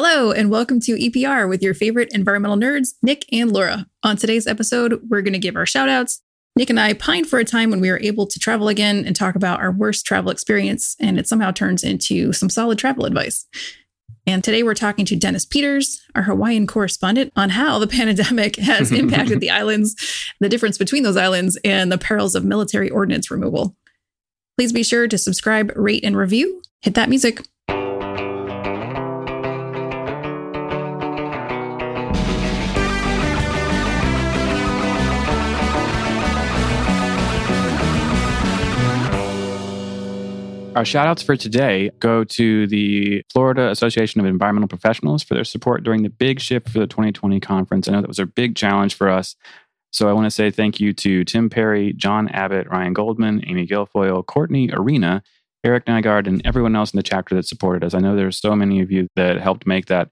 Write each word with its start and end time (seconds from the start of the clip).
Hello, 0.00 0.30
and 0.30 0.48
welcome 0.48 0.78
to 0.82 0.94
EPR 0.94 1.48
with 1.48 1.60
your 1.60 1.74
favorite 1.74 2.10
environmental 2.12 2.56
nerds, 2.56 2.90
Nick 3.02 3.24
and 3.32 3.50
Laura. 3.50 3.84
On 4.04 4.16
today's 4.16 4.46
episode, 4.46 5.00
we're 5.08 5.22
going 5.22 5.32
to 5.32 5.40
give 5.40 5.56
our 5.56 5.66
shout 5.66 5.88
outs. 5.88 6.22
Nick 6.54 6.70
and 6.70 6.78
I 6.78 6.92
pined 6.92 7.26
for 7.26 7.40
a 7.40 7.44
time 7.44 7.68
when 7.68 7.80
we 7.80 7.90
were 7.90 7.98
able 8.00 8.24
to 8.28 8.38
travel 8.38 8.68
again 8.68 9.04
and 9.04 9.16
talk 9.16 9.34
about 9.34 9.58
our 9.58 9.72
worst 9.72 10.06
travel 10.06 10.30
experience, 10.30 10.94
and 11.00 11.18
it 11.18 11.26
somehow 11.26 11.50
turns 11.50 11.82
into 11.82 12.32
some 12.32 12.48
solid 12.48 12.78
travel 12.78 13.06
advice. 13.06 13.44
And 14.24 14.44
today 14.44 14.62
we're 14.62 14.74
talking 14.74 15.04
to 15.04 15.16
Dennis 15.16 15.44
Peters, 15.44 16.00
our 16.14 16.22
Hawaiian 16.22 16.68
correspondent, 16.68 17.32
on 17.34 17.50
how 17.50 17.80
the 17.80 17.88
pandemic 17.88 18.54
has 18.54 18.92
impacted 18.92 19.40
the 19.40 19.50
islands, 19.50 19.96
the 20.38 20.48
difference 20.48 20.78
between 20.78 21.02
those 21.02 21.16
islands, 21.16 21.58
and 21.64 21.90
the 21.90 21.98
perils 21.98 22.36
of 22.36 22.44
military 22.44 22.88
ordnance 22.88 23.32
removal. 23.32 23.74
Please 24.56 24.72
be 24.72 24.84
sure 24.84 25.08
to 25.08 25.18
subscribe, 25.18 25.72
rate, 25.74 26.04
and 26.04 26.16
review. 26.16 26.62
Hit 26.82 26.94
that 26.94 27.08
music. 27.08 27.40
Our 40.78 40.84
shout 40.84 41.08
outs 41.08 41.24
for 41.24 41.36
today 41.36 41.90
go 41.98 42.22
to 42.22 42.68
the 42.68 43.24
Florida 43.32 43.68
Association 43.68 44.20
of 44.20 44.26
Environmental 44.28 44.68
Professionals 44.68 45.24
for 45.24 45.34
their 45.34 45.42
support 45.42 45.82
during 45.82 46.04
the 46.04 46.08
big 46.08 46.38
shift 46.38 46.68
for 46.68 46.78
the 46.78 46.86
2020 46.86 47.40
conference. 47.40 47.88
I 47.88 47.90
know 47.90 48.00
that 48.00 48.06
was 48.06 48.20
a 48.20 48.26
big 48.26 48.54
challenge 48.54 48.94
for 48.94 49.08
us. 49.08 49.34
So 49.90 50.08
I 50.08 50.12
want 50.12 50.26
to 50.26 50.30
say 50.30 50.52
thank 50.52 50.78
you 50.78 50.92
to 50.92 51.24
Tim 51.24 51.50
Perry, 51.50 51.94
John 51.94 52.28
Abbott, 52.28 52.68
Ryan 52.70 52.92
Goldman, 52.92 53.42
Amy 53.48 53.66
Guilfoyle, 53.66 54.24
Courtney 54.24 54.70
Arena, 54.72 55.24
Eric 55.64 55.86
Nygaard, 55.86 56.28
and 56.28 56.40
everyone 56.44 56.76
else 56.76 56.92
in 56.92 56.96
the 56.96 57.02
chapter 57.02 57.34
that 57.34 57.48
supported 57.48 57.82
us. 57.82 57.92
I 57.92 57.98
know 57.98 58.14
there's 58.14 58.36
so 58.36 58.54
many 58.54 58.80
of 58.80 58.92
you 58.92 59.08
that 59.16 59.40
helped 59.40 59.66
make 59.66 59.86
that 59.86 60.10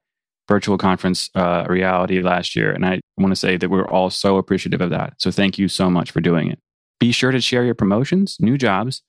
virtual 0.49 0.79
conference 0.79 1.31
uh, 1.37 1.67
a 1.69 1.71
reality 1.71 2.21
last 2.23 2.57
year. 2.57 2.73
And 2.73 2.85
I 2.85 2.99
want 3.17 3.31
to 3.31 3.37
say 3.37 3.57
that 3.57 3.71
we're 3.71 3.87
all 3.87 4.11
so 4.11 4.37
appreciative 4.37 4.81
of 4.81 4.91
that. 4.91 5.15
So 5.19 5.31
thank 5.31 5.61
you 5.61 5.69
so 5.69 5.89
much 5.89 6.11
for 6.11 6.21
doing 6.21 6.51
it. 6.51 6.59
Be 6.99 7.13
sure 7.13 7.31
to 7.31 7.41
share 7.41 7.63
your 7.63 7.77
promotions, 7.77 8.39
new 8.41 8.59
jobs, 8.59 9.03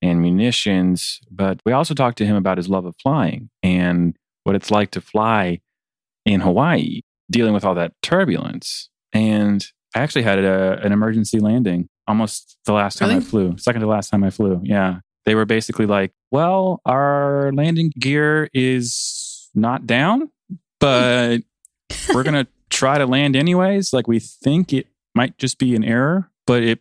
and 0.01 0.21
munitions. 0.21 1.19
But 1.31 1.59
we 1.65 1.71
also 1.71 1.93
talked 1.93 2.17
to 2.19 2.25
him 2.25 2.35
about 2.35 2.57
his 2.57 2.69
love 2.69 2.85
of 2.85 2.95
flying 3.01 3.49
and 3.63 4.15
what 4.43 4.55
it's 4.55 4.71
like 4.71 4.91
to 4.91 5.01
fly 5.01 5.59
in 6.25 6.41
Hawaii, 6.41 7.01
dealing 7.31 7.53
with 7.53 7.65
all 7.65 7.75
that 7.75 7.93
turbulence. 8.01 8.89
And 9.13 9.65
I 9.95 9.99
actually 9.99 10.23
had 10.23 10.39
a, 10.39 10.79
an 10.83 10.91
emergency 10.91 11.39
landing 11.39 11.89
almost 12.07 12.57
the 12.65 12.73
last 12.73 12.97
time 12.97 13.09
Really? 13.09 13.21
I 13.21 13.23
flew, 13.23 13.57
second 13.57 13.81
to 13.81 13.87
last 13.87 14.09
time 14.09 14.23
I 14.23 14.29
flew. 14.29 14.61
Yeah. 14.63 14.99
They 15.25 15.35
were 15.35 15.45
basically 15.45 15.85
like, 15.85 16.13
well, 16.31 16.81
our 16.85 17.51
landing 17.53 17.91
gear 17.99 18.49
is 18.53 19.49
not 19.53 19.85
down, 19.85 20.29
but 20.79 21.41
we're 22.13 22.23
going 22.23 22.45
to 22.45 22.47
try 22.69 22.97
to 22.97 23.05
land 23.05 23.35
anyways. 23.35 23.91
Like 23.91 24.07
we 24.07 24.19
think 24.19 24.71
it 24.71 24.87
might 25.15 25.37
just 25.37 25.57
be 25.57 25.75
an 25.75 25.83
error, 25.83 26.29
but 26.45 26.63
it 26.63 26.79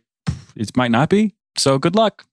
it 0.55 0.75
might 0.75 0.91
not 0.91 1.09
be. 1.09 1.35
So 1.57 1.77
good 1.77 1.95
luck. 1.95 2.25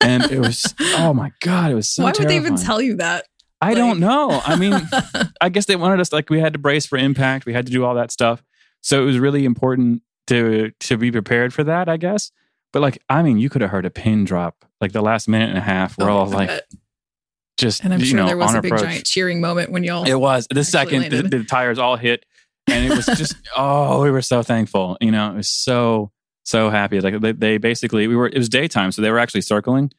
And 0.00 0.24
it 0.30 0.38
was 0.40 0.74
oh 0.80 1.12
my 1.14 1.32
god, 1.40 1.70
it 1.70 1.74
was 1.74 1.88
so 1.88 2.04
Why 2.04 2.12
would 2.18 2.28
they 2.28 2.36
even 2.36 2.56
tell 2.56 2.80
you 2.82 2.96
that? 2.96 3.24
I 3.60 3.68
like- 3.68 3.76
don't 3.76 4.00
know. 4.00 4.42
I 4.44 4.56
mean, 4.56 4.74
I 5.40 5.48
guess 5.48 5.64
they 5.66 5.76
wanted 5.76 6.00
us 6.00 6.12
like 6.12 6.28
we 6.30 6.40
had 6.40 6.52
to 6.52 6.58
brace 6.58 6.84
for 6.86 6.98
impact. 6.98 7.46
We 7.46 7.52
had 7.54 7.66
to 7.66 7.72
do 7.72 7.84
all 7.84 7.94
that 7.94 8.10
stuff. 8.10 8.42
So 8.82 9.02
it 9.02 9.06
was 9.06 9.18
really 9.18 9.44
important 9.44 10.02
to 10.28 10.70
to 10.80 10.96
be 10.96 11.10
prepared 11.10 11.54
for 11.54 11.64
that, 11.64 11.88
I 11.88 11.96
guess. 11.96 12.30
But 12.72 12.82
like, 12.82 13.02
I 13.08 13.22
mean, 13.22 13.38
you 13.38 13.48
could 13.48 13.62
have 13.62 13.70
heard 13.70 13.86
a 13.86 13.90
pin 13.90 14.24
drop 14.24 14.64
like 14.80 14.92
the 14.92 15.00
last 15.00 15.28
minute 15.28 15.48
and 15.48 15.56
a 15.58 15.62
half. 15.62 15.96
We're 15.96 16.10
Oh, 16.10 16.18
all 16.18 16.26
like, 16.26 16.50
just 17.56 17.82
and 17.84 17.94
I'm 17.94 18.00
you 18.00 18.06
sure 18.06 18.16
know, 18.18 18.26
there 18.26 18.36
was 18.36 18.54
a 18.54 18.60
big 18.60 18.72
approach. 18.72 18.86
giant 18.88 19.06
cheering 19.06 19.40
moment 19.40 19.70
when 19.70 19.82
y'all. 19.82 20.04
It 20.06 20.20
was 20.20 20.46
the 20.50 20.62
second 20.64 21.10
the, 21.10 21.22
the 21.22 21.44
tires 21.44 21.78
all 21.78 21.96
hit, 21.96 22.26
and 22.68 22.84
it 22.84 22.94
was 22.94 23.06
just 23.06 23.34
oh, 23.56 24.02
we 24.02 24.10
were 24.10 24.20
so 24.22 24.42
thankful. 24.42 24.98
You 25.00 25.10
know, 25.10 25.30
it 25.30 25.36
was 25.36 25.48
so 25.48 26.10
so 26.46 26.70
happy. 26.70 27.00
Like 27.00 27.20
they, 27.20 27.32
they 27.32 27.58
basically 27.58 28.06
we 28.06 28.14
were 28.16 28.28
it 28.28 28.38
was 28.38 28.48
daytime, 28.48 28.92
so 28.92 29.02
they 29.02 29.10
were 29.10 29.18
actually 29.18 29.42
circling. 29.42 29.90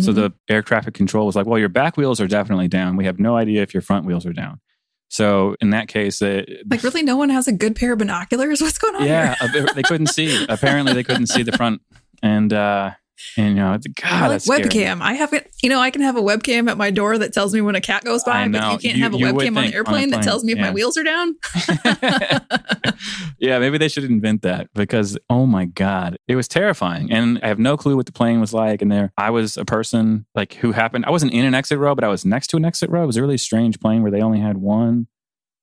So 0.00 0.12
Mhm. 0.12 0.14
the 0.16 0.32
air 0.50 0.62
traffic 0.62 0.92
control 0.94 1.24
was 1.26 1.34
like, 1.34 1.46
well, 1.46 1.58
your 1.58 1.70
back 1.70 1.96
wheels 1.96 2.20
are 2.20 2.26
definitely 2.26 2.68
down. 2.68 2.96
We 2.96 3.04
have 3.06 3.18
no 3.18 3.36
idea 3.36 3.62
if 3.62 3.72
your 3.72 3.80
front 3.80 4.04
wheels 4.06 4.26
are 4.26 4.34
down. 4.34 4.60
So 5.08 5.56
in 5.62 5.70
that 5.70 5.88
case, 5.88 6.20
uh, 6.20 6.42
like 6.70 6.82
really, 6.82 7.02
no 7.02 7.16
one 7.16 7.30
has 7.30 7.48
a 7.48 7.52
good 7.52 7.74
pair 7.74 7.92
of 7.94 7.98
binoculars. 7.98 8.60
What's 8.62 8.76
going 8.78 8.94
on? 8.96 9.04
yeah, 9.06 9.34
they 9.74 9.82
couldn't 9.82 10.08
see. 10.08 10.44
Apparently, 10.48 10.92
they 10.92 11.02
couldn't 11.04 11.28
see 11.28 11.42
the 11.42 11.52
front, 11.52 11.80
and 12.22 12.52
uh, 12.52 12.90
and 13.36 13.48
you 13.48 13.54
know, 13.54 13.72
it's, 13.74 13.86
God, 13.86 14.12
Or 14.12 14.20
like 14.20 14.30
that's 14.30 14.44
scary. 14.44 14.62
webcam. 14.62 15.00
I 15.00 15.14
have 15.14 15.32
it. 15.32 15.50
You 15.62 15.68
know, 15.70 15.80
I 15.80 15.90
can 15.90 16.02
have 16.02 16.16
a 16.16 16.22
webcam 16.22 16.70
at 16.70 16.76
my 16.76 16.90
door 16.90 17.18
that 17.18 17.32
tells 17.32 17.52
me 17.54 17.60
when 17.60 17.74
a 17.74 17.80
cat 17.80 18.04
goes 18.04 18.22
by, 18.24 18.46
but 18.48 18.72
you 18.72 18.78
can't 18.78 18.96
You- 18.96 19.02
have 19.02 19.14
a 19.14 19.18
webcam 19.18 19.48
on 19.48 19.54
the 19.54 19.60
on 19.68 19.72
airplane 19.74 20.10
that 20.10 20.22
tells 20.22 20.44
me 20.44 20.52
if 20.52 20.58
my 20.58 20.70
wheels 20.70 20.96
are 20.96 21.02
down. 21.04 21.34
yeah, 23.38 23.58
maybe 23.58 23.78
they 23.78 23.88
should 23.88 24.04
invent 24.04 24.42
that 24.42 24.68
because 24.74 25.18
oh 25.30 25.46
my 25.46 25.64
god, 25.66 26.16
it 26.28 26.36
was 26.36 26.48
terrifying, 26.48 27.10
and 27.12 27.38
I 27.42 27.48
have 27.48 27.58
no 27.58 27.76
clue 27.76 27.96
what 27.96 28.06
the 28.06 28.12
plane 28.12 28.40
was 28.40 28.52
like. 28.52 28.82
And 28.82 28.90
there, 28.90 29.12
I 29.16 29.30
was 29.30 29.56
a 29.56 29.64
person 29.64 30.26
like 30.34 30.54
who 30.54 30.72
happened. 30.72 31.04
I 31.06 31.10
wasn't 31.10 31.32
in 31.32 31.44
an 31.44 31.54
exit 31.54 31.78
row, 31.78 31.94
but 31.94 32.04
I 32.04 32.08
was 32.08 32.24
next 32.24 32.48
to 32.48 32.56
an 32.56 32.64
exit 32.64 32.90
row. 32.90 33.02
It 33.02 33.06
was 33.06 33.16
a 33.16 33.22
really 33.22 33.38
strange 33.38 33.80
plane 33.80 34.02
where 34.02 34.10
they 34.10 34.20
only 34.22 34.40
had 34.40 34.56
one 34.58 35.06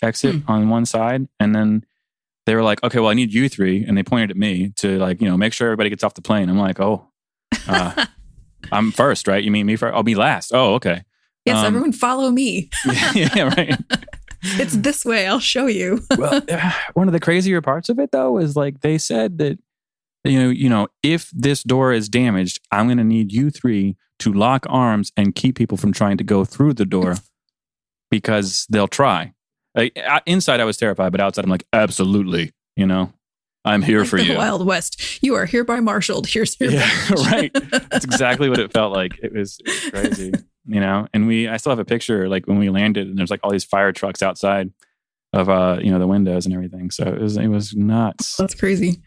exit 0.01 0.35
Hmm. 0.35 0.51
on 0.51 0.69
one 0.69 0.85
side, 0.85 1.27
and 1.39 1.53
then 1.55 1.85
they 2.45 2.55
were 2.55 2.63
like, 2.63 2.83
"Okay, 2.83 2.99
well, 2.99 3.09
I 3.09 3.13
need 3.13 3.33
you 3.33 3.49
three," 3.49 3.83
and 3.83 3.97
they 3.97 4.03
pointed 4.03 4.31
at 4.31 4.37
me 4.37 4.69
to 4.77 4.97
like 4.99 5.22
you 5.22 5.27
know 5.27 5.37
make 5.37 5.53
sure 5.53 5.67
everybody 5.67 5.89
gets 5.89 6.03
off 6.03 6.13
the 6.13 6.22
plane. 6.22 6.49
I'm 6.49 6.57
like, 6.59 6.79
"Oh, 6.79 7.07
uh, 7.67 8.06
I'm 8.72 8.91
first, 8.91 9.28
right? 9.28 9.44
You 9.44 9.51
mean 9.51 9.66
me 9.66 9.75
first? 9.75 9.95
I'll 9.95 10.03
be 10.03 10.16
last. 10.16 10.51
Oh, 10.53 10.75
okay." 10.75 11.03
yes, 11.45 11.57
Um, 11.57 11.66
everyone 11.66 11.91
follow 11.91 12.31
me. 12.31 12.69
yeah, 13.13 13.44
right. 13.44 13.78
It's 14.44 14.75
this 14.75 15.06
way. 15.06 15.28
I'll 15.28 15.39
show 15.39 15.67
you. 15.67 16.01
well, 16.17 16.41
one 16.94 17.07
of 17.07 17.13
the 17.13 17.19
crazier 17.19 17.61
parts 17.61 17.89
of 17.89 18.00
it 18.00 18.11
though 18.11 18.38
is 18.38 18.55
like 18.55 18.81
they 18.81 18.97
said 18.97 19.38
that 19.39 19.59
you 20.23 20.39
know, 20.39 20.50
you 20.50 20.69
know, 20.69 20.88
if 21.03 21.29
this 21.31 21.61
door 21.61 21.94
is 21.94 22.09
damaged, 22.09 22.59
I'm 22.72 22.88
going 22.88 22.97
to 22.97 23.03
need 23.03 23.31
you 23.31 23.51
three 23.51 23.95
to 24.19 24.34
lock 24.34 24.66
arms 24.67 25.11
and 25.16 25.35
keep 25.35 25.55
people 25.55 25.78
from 25.78 25.94
trying 25.94 26.17
to 26.17 26.23
go 26.23 26.44
through 26.45 26.73
the 26.73 26.85
door 26.85 27.16
because 28.09 28.66
they'll 28.69 28.88
try. 28.88 29.34
Like, 29.75 30.00
uh, 30.03 30.22
inside, 30.25 30.59
I 30.59 30.63
was 30.63 30.78
terrified, 30.78 31.11
but 31.11 31.22
outside, 31.22 31.44
I'm 31.44 31.51
like, 31.51 31.67
absolutely. 31.73 32.53
You 32.75 32.88
know, 32.88 33.13
I'm 33.65 33.81
here 33.81 34.01
like 34.01 34.09
for 34.09 34.17
the 34.17 34.25
you. 34.25 34.37
Wild 34.37 34.65
West. 34.65 35.21
You 35.23 35.35
are 35.35 35.45
hereby 35.45 35.79
marshaled. 35.79 36.27
Here's 36.27 36.59
your 36.59 36.71
Yeah, 36.71 36.89
right. 37.11 37.51
That's 37.89 38.05
exactly 38.05 38.49
what 38.49 38.59
it 38.59 38.71
felt 38.71 38.93
like. 38.93 39.19
It 39.21 39.33
was, 39.33 39.59
it 39.65 39.67
was 39.67 39.89
crazy, 40.15 40.31
you 40.67 40.79
know. 40.79 41.07
And 41.13 41.27
we, 41.27 41.47
I 41.47 41.57
still 41.57 41.71
have 41.71 41.79
a 41.79 41.85
picture 41.85 42.29
like 42.29 42.47
when 42.47 42.59
we 42.59 42.69
landed, 42.69 43.07
and 43.07 43.17
there's 43.17 43.31
like 43.31 43.39
all 43.43 43.51
these 43.51 43.63
fire 43.63 43.91
trucks 43.91 44.21
outside 44.21 44.71
of, 45.33 45.49
uh, 45.49 45.79
you 45.81 45.91
know, 45.91 45.99
the 45.99 46.07
windows 46.07 46.45
and 46.45 46.53
everything. 46.53 46.91
So 46.91 47.03
it 47.03 47.19
was, 47.19 47.37
it 47.37 47.47
was 47.47 47.75
nuts. 47.75 48.37
That's 48.37 48.55
crazy. 48.55 49.01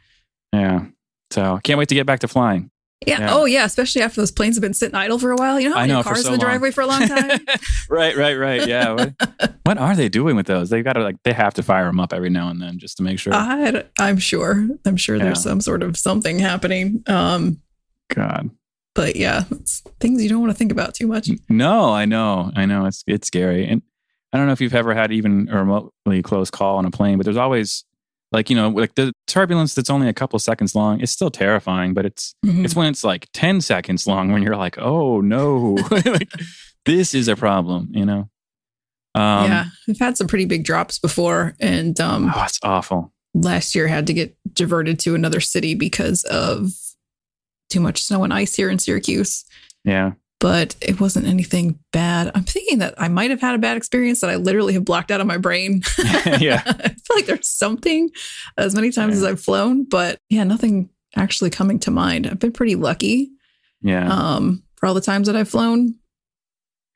Yeah. 0.52 0.86
So 1.30 1.58
can't 1.62 1.78
wait 1.78 1.88
to 1.90 1.94
get 1.94 2.06
back 2.06 2.20
to 2.20 2.28
flying. 2.28 2.70
Yeah. 3.06 3.20
Yeah. 3.20 3.34
Oh, 3.34 3.44
yeah. 3.44 3.64
Especially 3.64 4.02
after 4.02 4.20
those 4.20 4.32
planes 4.32 4.56
have 4.56 4.62
been 4.62 4.74
sitting 4.74 4.94
idle 4.94 5.18
for 5.18 5.30
a 5.30 5.36
while. 5.36 5.60
You 5.60 5.68
know 5.68 5.76
how 5.76 5.82
many 5.82 5.92
know, 5.92 6.02
cars 6.02 6.22
so 6.22 6.28
in 6.28 6.38
the 6.38 6.38
long. 6.38 6.50
driveway 6.50 6.70
for 6.72 6.80
a 6.80 6.86
long 6.86 7.00
time? 7.08 7.40
right, 7.88 8.16
right, 8.16 8.34
right. 8.34 8.66
Yeah. 8.66 8.92
What, 8.92 9.14
what 9.64 9.78
are 9.78 9.94
they 9.94 10.08
doing 10.08 10.34
with 10.36 10.46
those? 10.46 10.68
They've 10.70 10.84
got 10.84 10.94
to 10.94 11.02
like 11.02 11.22
they 11.22 11.32
have 11.32 11.54
to 11.54 11.62
fire 11.62 11.86
them 11.86 12.00
up 12.00 12.12
every 12.12 12.30
now 12.30 12.48
and 12.48 12.60
then 12.60 12.78
just 12.78 12.96
to 12.96 13.02
make 13.02 13.18
sure. 13.18 13.32
I, 13.34 13.84
I'm 14.00 14.18
sure. 14.18 14.68
I'm 14.84 14.96
sure 14.96 15.18
there's 15.18 15.42
some 15.42 15.60
sort 15.60 15.82
of 15.82 15.96
something 15.96 16.38
happening. 16.40 17.02
Um, 17.06 17.60
God. 18.08 18.50
but 18.94 19.16
yeah, 19.16 19.44
it's 19.50 19.82
things 20.00 20.22
you 20.22 20.28
don't 20.28 20.40
want 20.40 20.50
to 20.50 20.58
think 20.58 20.72
about 20.72 20.94
too 20.94 21.06
much. 21.06 21.30
No, 21.48 21.92
I 21.92 22.04
know. 22.04 22.50
I 22.56 22.66
know. 22.66 22.86
It's 22.86 23.04
it's 23.06 23.28
scary. 23.28 23.66
And 23.66 23.82
I 24.32 24.38
don't 24.38 24.46
know 24.46 24.52
if 24.52 24.60
you've 24.60 24.74
ever 24.74 24.92
had 24.92 25.12
even 25.12 25.48
a 25.50 25.58
remotely 25.58 26.22
close 26.22 26.50
call 26.50 26.76
on 26.78 26.84
a 26.84 26.90
plane, 26.90 27.16
but 27.16 27.24
there's 27.24 27.36
always 27.36 27.84
like, 28.32 28.50
you 28.50 28.56
know, 28.56 28.68
like 28.68 28.94
the 28.94 29.12
turbulence 29.26 29.74
that's 29.74 29.90
only 29.90 30.08
a 30.08 30.12
couple 30.12 30.38
seconds 30.38 30.74
long, 30.74 31.00
it's 31.00 31.12
still 31.12 31.30
terrifying, 31.30 31.94
but 31.94 32.04
it's 32.06 32.34
Mhm. 32.44 32.64
it's 32.64 32.76
when 32.76 32.88
it's 32.88 33.04
like 33.04 33.28
10 33.32 33.60
seconds 33.60 34.06
long 34.06 34.30
when 34.32 34.42
you're 34.42 34.56
like, 34.56 34.76
oh 34.78 35.20
no, 35.20 35.76
like 35.90 36.30
this 36.84 37.14
is 37.14 37.28
a 37.28 37.36
problem, 37.36 37.88
you 37.92 38.04
know? 38.04 38.28
Um, 39.14 39.50
yeah, 39.50 39.64
we've 39.86 39.98
had 39.98 40.16
some 40.16 40.26
pretty 40.28 40.44
big 40.44 40.64
drops 40.64 40.98
before, 40.98 41.54
and 41.58 41.98
um, 42.00 42.30
Oh, 42.34 42.44
it's 42.44 42.58
awful. 42.62 43.12
last 43.34 43.74
year 43.74 43.88
had 43.88 44.06
to 44.06 44.12
get 44.12 44.36
diverted 44.52 44.98
to 45.00 45.14
another 45.14 45.40
city 45.40 45.74
because 45.74 46.24
of 46.24 46.70
too 47.70 47.80
much 47.80 48.02
snow 48.02 48.24
and 48.24 48.32
ice 48.32 48.54
here 48.54 48.70
in 48.70 48.78
Syracuse. 48.78 49.44
Yeah. 49.84 50.12
But 50.40 50.76
it 50.80 51.00
wasn't 51.00 51.26
anything 51.26 51.78
bad. 51.92 52.30
I'm 52.34 52.44
thinking 52.44 52.78
that 52.78 52.94
I 52.96 53.08
might 53.08 53.30
have 53.30 53.40
had 53.40 53.54
a 53.54 53.58
bad 53.58 53.76
experience 53.76 54.20
that 54.20 54.30
I 54.30 54.36
literally 54.36 54.74
have 54.74 54.84
blocked 54.84 55.10
out 55.10 55.20
of 55.20 55.26
my 55.26 55.36
brain. 55.36 55.82
yeah. 55.98 56.62
I 56.64 56.88
feel 56.88 57.16
like 57.16 57.26
there's 57.26 57.48
something 57.48 58.10
as 58.56 58.74
many 58.74 58.90
times 58.92 59.14
yeah. 59.14 59.18
as 59.18 59.24
I've 59.24 59.40
flown, 59.40 59.84
but 59.84 60.18
yeah, 60.28 60.44
nothing 60.44 60.90
actually 61.16 61.50
coming 61.50 61.80
to 61.80 61.90
mind. 61.90 62.26
I've 62.26 62.38
been 62.38 62.52
pretty 62.52 62.76
lucky. 62.76 63.30
Yeah. 63.82 64.08
Um, 64.08 64.62
for 64.76 64.86
all 64.86 64.94
the 64.94 65.00
times 65.00 65.26
that 65.26 65.36
I've 65.36 65.48
flown. 65.48 65.96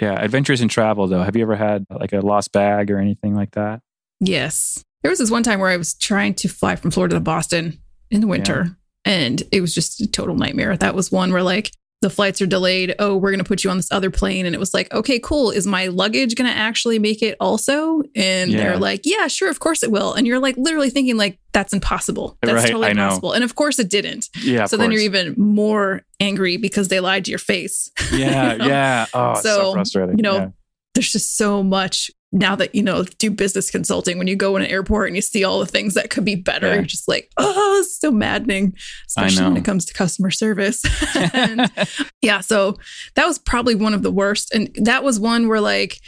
Yeah. 0.00 0.14
Adventures 0.22 0.60
in 0.60 0.68
travel 0.68 1.06
though. 1.08 1.22
Have 1.22 1.36
you 1.36 1.42
ever 1.42 1.56
had 1.56 1.84
like 1.90 2.12
a 2.12 2.20
lost 2.20 2.52
bag 2.52 2.90
or 2.90 2.98
anything 2.98 3.34
like 3.34 3.52
that? 3.52 3.80
Yes. 4.20 4.84
There 5.02 5.10
was 5.10 5.18
this 5.18 5.30
one 5.30 5.42
time 5.42 5.58
where 5.58 5.70
I 5.70 5.76
was 5.76 5.94
trying 5.94 6.34
to 6.34 6.48
fly 6.48 6.76
from 6.76 6.92
Florida 6.92 7.16
to 7.16 7.20
Boston 7.20 7.80
in 8.10 8.20
the 8.20 8.28
winter. 8.28 8.64
Yeah. 8.66 8.72
And 9.04 9.42
it 9.50 9.60
was 9.60 9.74
just 9.74 10.00
a 10.00 10.08
total 10.08 10.36
nightmare. 10.36 10.76
That 10.76 10.94
was 10.94 11.10
one 11.10 11.32
where 11.32 11.42
like 11.42 11.72
the 12.02 12.10
flights 12.10 12.43
are 12.43 12.46
delayed. 12.46 12.94
Oh, 12.99 13.16
we're 13.16 13.31
going 13.31 13.43
to 13.43 13.49
put 13.49 13.64
you 13.64 13.70
on 13.70 13.76
this 13.78 13.90
other 13.90 14.10
plane. 14.10 14.44
And 14.44 14.54
it 14.54 14.58
was 14.58 14.75
like, 14.75 14.93
okay, 14.93 15.19
cool. 15.20 15.50
Is 15.50 15.66
my 15.66 15.87
luggage 15.87 16.34
going 16.34 16.50
to 16.50 16.56
actually 16.56 16.99
make 16.99 17.22
it 17.22 17.37
also? 17.40 18.02
And 18.14 18.50
yeah. 18.50 18.58
they're 18.58 18.76
like, 18.76 19.02
yeah, 19.04 19.28
sure. 19.28 19.49
Of 19.49 19.60
course 19.60 19.82
it 19.82 19.90
will. 19.90 20.12
And 20.12 20.26
you're 20.26 20.40
like 20.40 20.56
literally 20.58 20.90
thinking 20.90 21.16
like, 21.16 21.38
that's 21.52 21.72
impossible. 21.72 22.37
That's 22.43 22.54
right, 22.54 22.66
totally 22.66 22.90
impossible. 22.90 23.32
And 23.32 23.44
of 23.44 23.54
course 23.54 23.78
it 23.78 23.88
didn't. 23.88 24.28
Yeah. 24.43 24.66
So 24.66 24.76
then 24.76 24.90
you're 24.90 25.00
even 25.00 25.34
more 25.38 26.02
angry 26.19 26.56
because 26.56 26.88
they 26.88 27.00
lied 27.00 27.25
to 27.26 27.31
your 27.31 27.38
face. 27.38 27.90
Yeah. 28.12 28.54
yeah. 28.66 29.06
Oh, 29.14 29.34
so, 29.34 29.43
so 29.43 29.72
frustrating. 29.75 30.19
You 30.19 30.22
know, 30.22 30.37
yeah. 30.37 30.49
there's 30.94 31.12
just 31.12 31.37
so 31.37 31.62
much 31.62 32.10
now 32.32 32.56
that 32.56 32.75
you 32.75 32.82
know 32.82 33.05
do 33.19 33.31
business 33.31 33.70
consulting 33.70 34.19
when 34.19 34.26
you 34.26 34.34
go 34.34 34.56
in 34.56 34.62
an 34.62 34.70
airport 34.70 35.06
and 35.06 35.17
you 35.17 35.23
see 35.23 35.44
all 35.44 35.61
the 35.61 35.67
things 35.67 35.94
that 35.94 36.11
could 36.11 36.25
be 36.25 36.34
better 36.34 36.69
yeah. 36.69 36.75
you're 36.75 36.82
just 36.82 37.06
like 37.06 37.31
oh 37.37 37.79
it's 37.81 38.00
so 38.00 38.11
maddening 38.11 38.75
especially 39.06 39.44
when 39.44 39.56
it 39.56 39.64
comes 39.64 39.84
to 39.84 39.93
customer 39.94 40.31
service 40.31 40.82
and, 41.34 41.70
yeah 42.23 42.40
so 42.40 42.76
that 43.14 43.26
was 43.26 43.38
probably 43.38 43.75
one 43.75 43.94
of 43.94 44.02
the 44.02 44.11
worst 44.11 44.52
and 44.55 44.75
that 44.76 45.05
was 45.05 45.20
one 45.20 45.46
where 45.46 45.61
like 45.61 45.99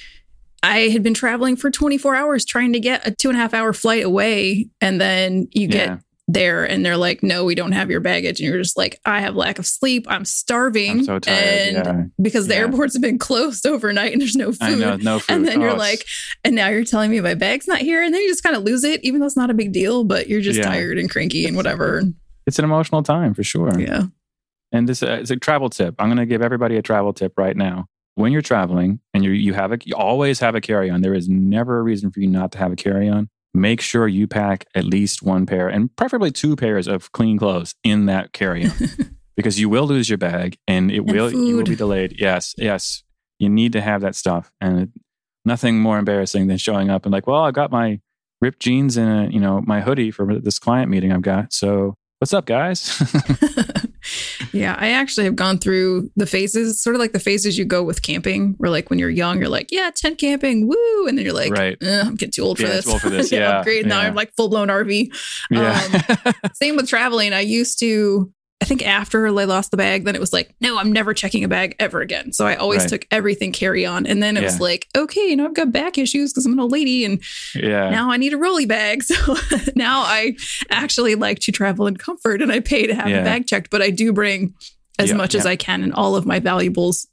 I 0.62 0.88
had 0.88 1.02
been 1.02 1.12
traveling 1.12 1.56
for 1.56 1.70
24 1.70 2.14
hours 2.14 2.46
trying 2.46 2.72
to 2.72 2.80
get 2.80 3.06
a 3.06 3.10
two 3.10 3.28
and 3.28 3.36
a 3.36 3.40
half 3.40 3.52
hour 3.52 3.74
flight 3.74 4.02
away. 4.02 4.70
And 4.80 4.98
then 4.98 5.46
you 5.52 5.68
get 5.68 5.88
yeah 5.88 5.98
there 6.26 6.64
and 6.64 6.84
they're 6.84 6.96
like, 6.96 7.22
no, 7.22 7.44
we 7.44 7.54
don't 7.54 7.72
have 7.72 7.90
your 7.90 8.00
baggage. 8.00 8.40
And 8.40 8.48
you're 8.48 8.58
just 8.58 8.76
like, 8.76 8.98
I 9.04 9.20
have 9.20 9.36
lack 9.36 9.58
of 9.58 9.66
sleep. 9.66 10.06
I'm 10.08 10.24
starving. 10.24 10.90
I'm 10.90 11.04
so 11.04 11.18
tired. 11.18 11.38
And 11.38 11.86
yeah. 11.86 12.04
because 12.20 12.46
the 12.46 12.54
yeah. 12.54 12.60
airports 12.60 12.94
have 12.94 13.02
been 13.02 13.18
closed 13.18 13.66
overnight 13.66 14.12
and 14.12 14.20
there's 14.20 14.36
no 14.36 14.52
food. 14.52 14.78
Know, 14.78 14.96
no 14.96 15.18
food. 15.18 15.34
And 15.34 15.46
then 15.46 15.60
oh, 15.60 15.66
you're 15.66 15.76
like, 15.76 16.04
and 16.42 16.54
now 16.54 16.68
you're 16.68 16.84
telling 16.84 17.10
me 17.10 17.20
my 17.20 17.34
bag's 17.34 17.68
not 17.68 17.78
here. 17.78 18.02
And 18.02 18.14
then 18.14 18.22
you 18.22 18.28
just 18.28 18.42
kind 18.42 18.56
of 18.56 18.62
lose 18.62 18.84
it, 18.84 19.04
even 19.04 19.20
though 19.20 19.26
it's 19.26 19.36
not 19.36 19.50
a 19.50 19.54
big 19.54 19.72
deal, 19.72 20.04
but 20.04 20.28
you're 20.28 20.40
just 20.40 20.58
yeah. 20.58 20.66
tired 20.66 20.98
and 20.98 21.10
cranky 21.10 21.46
and 21.46 21.56
whatever. 21.56 22.02
It's 22.46 22.58
an 22.58 22.64
emotional 22.64 23.02
time 23.02 23.34
for 23.34 23.42
sure. 23.42 23.78
Yeah. 23.78 24.04
And 24.72 24.88
this 24.88 25.02
uh, 25.02 25.18
is 25.20 25.30
a 25.30 25.36
travel 25.36 25.68
tip. 25.70 25.94
I'm 25.98 26.08
going 26.08 26.18
to 26.18 26.26
give 26.26 26.42
everybody 26.42 26.76
a 26.76 26.82
travel 26.82 27.12
tip 27.12 27.38
right 27.38 27.56
now. 27.56 27.86
When 28.16 28.32
you're 28.32 28.42
traveling 28.42 29.00
and 29.12 29.24
you 29.24 29.32
you 29.32 29.54
have 29.54 29.72
a 29.72 29.78
you 29.82 29.96
always 29.96 30.38
have 30.38 30.54
a 30.54 30.60
carry 30.60 30.88
on. 30.88 31.00
There 31.00 31.14
is 31.14 31.28
never 31.28 31.80
a 31.80 31.82
reason 31.82 32.12
for 32.12 32.20
you 32.20 32.28
not 32.28 32.52
to 32.52 32.58
have 32.58 32.70
a 32.70 32.76
carry 32.76 33.08
on 33.08 33.28
make 33.54 33.80
sure 33.80 34.08
you 34.08 34.26
pack 34.26 34.66
at 34.74 34.84
least 34.84 35.22
one 35.22 35.46
pair 35.46 35.68
and 35.68 35.94
preferably 35.96 36.30
two 36.30 36.56
pairs 36.56 36.88
of 36.88 37.12
clean 37.12 37.38
clothes 37.38 37.74
in 37.84 38.06
that 38.06 38.32
carry-on 38.32 38.72
because 39.36 39.60
you 39.60 39.68
will 39.68 39.86
lose 39.86 40.08
your 40.08 40.18
bag 40.18 40.58
and 40.66 40.90
it 40.90 40.98
and 40.98 41.10
will 41.10 41.30
food. 41.30 41.46
you 41.48 41.56
will 41.56 41.64
be 41.64 41.76
delayed. 41.76 42.16
Yes, 42.18 42.54
yes. 42.58 43.04
You 43.38 43.48
need 43.48 43.72
to 43.72 43.80
have 43.80 44.00
that 44.00 44.16
stuff 44.16 44.50
and 44.60 44.92
nothing 45.44 45.78
more 45.80 45.98
embarrassing 45.98 46.48
than 46.48 46.58
showing 46.58 46.90
up 46.90 47.06
and 47.06 47.12
like, 47.12 47.26
well, 47.26 47.44
I 47.44 47.52
got 47.52 47.70
my 47.70 48.00
ripped 48.40 48.60
jeans 48.60 48.96
and 48.96 49.32
you 49.32 49.40
know 49.40 49.62
my 49.62 49.80
hoodie 49.80 50.10
for 50.10 50.38
this 50.38 50.58
client 50.58 50.90
meeting 50.90 51.12
I've 51.12 51.22
got. 51.22 51.52
So 51.52 51.94
what's 52.18 52.34
up, 52.34 52.46
guys? 52.46 53.00
yeah, 54.52 54.76
I 54.78 54.90
actually 54.90 55.24
have 55.24 55.36
gone 55.36 55.58
through 55.58 56.10
the 56.16 56.26
phases, 56.26 56.82
sort 56.82 56.96
of 56.96 57.00
like 57.00 57.12
the 57.12 57.20
phases 57.20 57.58
you 57.58 57.64
go 57.64 57.82
with 57.82 58.02
camping, 58.02 58.54
where 58.58 58.70
like 58.70 58.90
when 58.90 58.98
you're 58.98 59.10
young, 59.10 59.38
you're 59.38 59.48
like, 59.48 59.70
yeah, 59.70 59.90
tent 59.94 60.18
camping, 60.18 60.68
woo. 60.68 61.06
And 61.06 61.16
then 61.16 61.24
you're 61.24 61.34
like, 61.34 61.52
right. 61.52 61.76
Eh, 61.80 62.00
I'm 62.00 62.14
getting 62.14 62.32
too 62.32 62.42
old 62.42 62.58
for 62.58 62.64
yeah, 62.64 62.70
this. 62.70 62.88
Old 62.88 63.00
for 63.00 63.10
this. 63.10 63.32
yeah. 63.32 63.58
upgrade. 63.58 63.86
Now 63.86 64.00
I'm 64.00 64.14
like 64.14 64.32
full 64.36 64.48
blown 64.48 64.68
RV. 64.68 65.14
Yeah. 65.50 66.12
Um, 66.24 66.34
same 66.54 66.76
with 66.76 66.88
traveling. 66.88 67.32
I 67.32 67.40
used 67.40 67.78
to 67.80 68.32
I 68.60 68.66
think 68.66 68.86
after 68.86 69.26
I 69.26 69.30
lost 69.30 69.72
the 69.72 69.76
bag, 69.76 70.04
then 70.04 70.14
it 70.14 70.20
was 70.20 70.32
like, 70.32 70.54
no, 70.60 70.78
I'm 70.78 70.92
never 70.92 71.12
checking 71.12 71.44
a 71.44 71.48
bag 71.48 71.76
ever 71.78 72.00
again. 72.00 72.32
So 72.32 72.46
I 72.46 72.54
always 72.54 72.82
right. 72.82 72.88
took 72.88 73.06
everything 73.10 73.52
carry 73.52 73.84
on. 73.84 74.06
And 74.06 74.22
then 74.22 74.36
it 74.36 74.40
yeah. 74.40 74.46
was 74.46 74.60
like, 74.60 74.88
okay, 74.96 75.28
you 75.28 75.36
know, 75.36 75.44
I've 75.44 75.54
got 75.54 75.72
back 75.72 75.98
issues 75.98 76.32
because 76.32 76.46
I'm 76.46 76.52
an 76.52 76.60
old 76.60 76.72
lady 76.72 77.04
and 77.04 77.20
yeah. 77.54 77.90
now 77.90 78.10
I 78.10 78.16
need 78.16 78.32
a 78.32 78.38
rolly 78.38 78.66
bag. 78.66 79.02
So 79.14 79.36
now 79.76 80.00
I 80.00 80.36
actually 80.70 81.14
like 81.14 81.40
to 81.40 81.52
travel 81.52 81.86
in 81.86 81.96
comfort 81.96 82.40
and 82.40 82.50
I 82.50 82.60
pay 82.60 82.86
to 82.86 82.94
have 82.94 83.08
yeah. 83.08 83.20
a 83.20 83.24
bag 83.24 83.46
checked, 83.46 83.70
but 83.70 83.82
I 83.82 83.90
do 83.90 84.12
bring 84.12 84.54
as 84.98 85.10
yeah, 85.10 85.16
much 85.16 85.34
as 85.34 85.44
I 85.44 85.56
can 85.56 85.82
and 85.82 85.92
all 85.92 86.16
of 86.16 86.24
my 86.24 86.38
valuables 86.38 87.06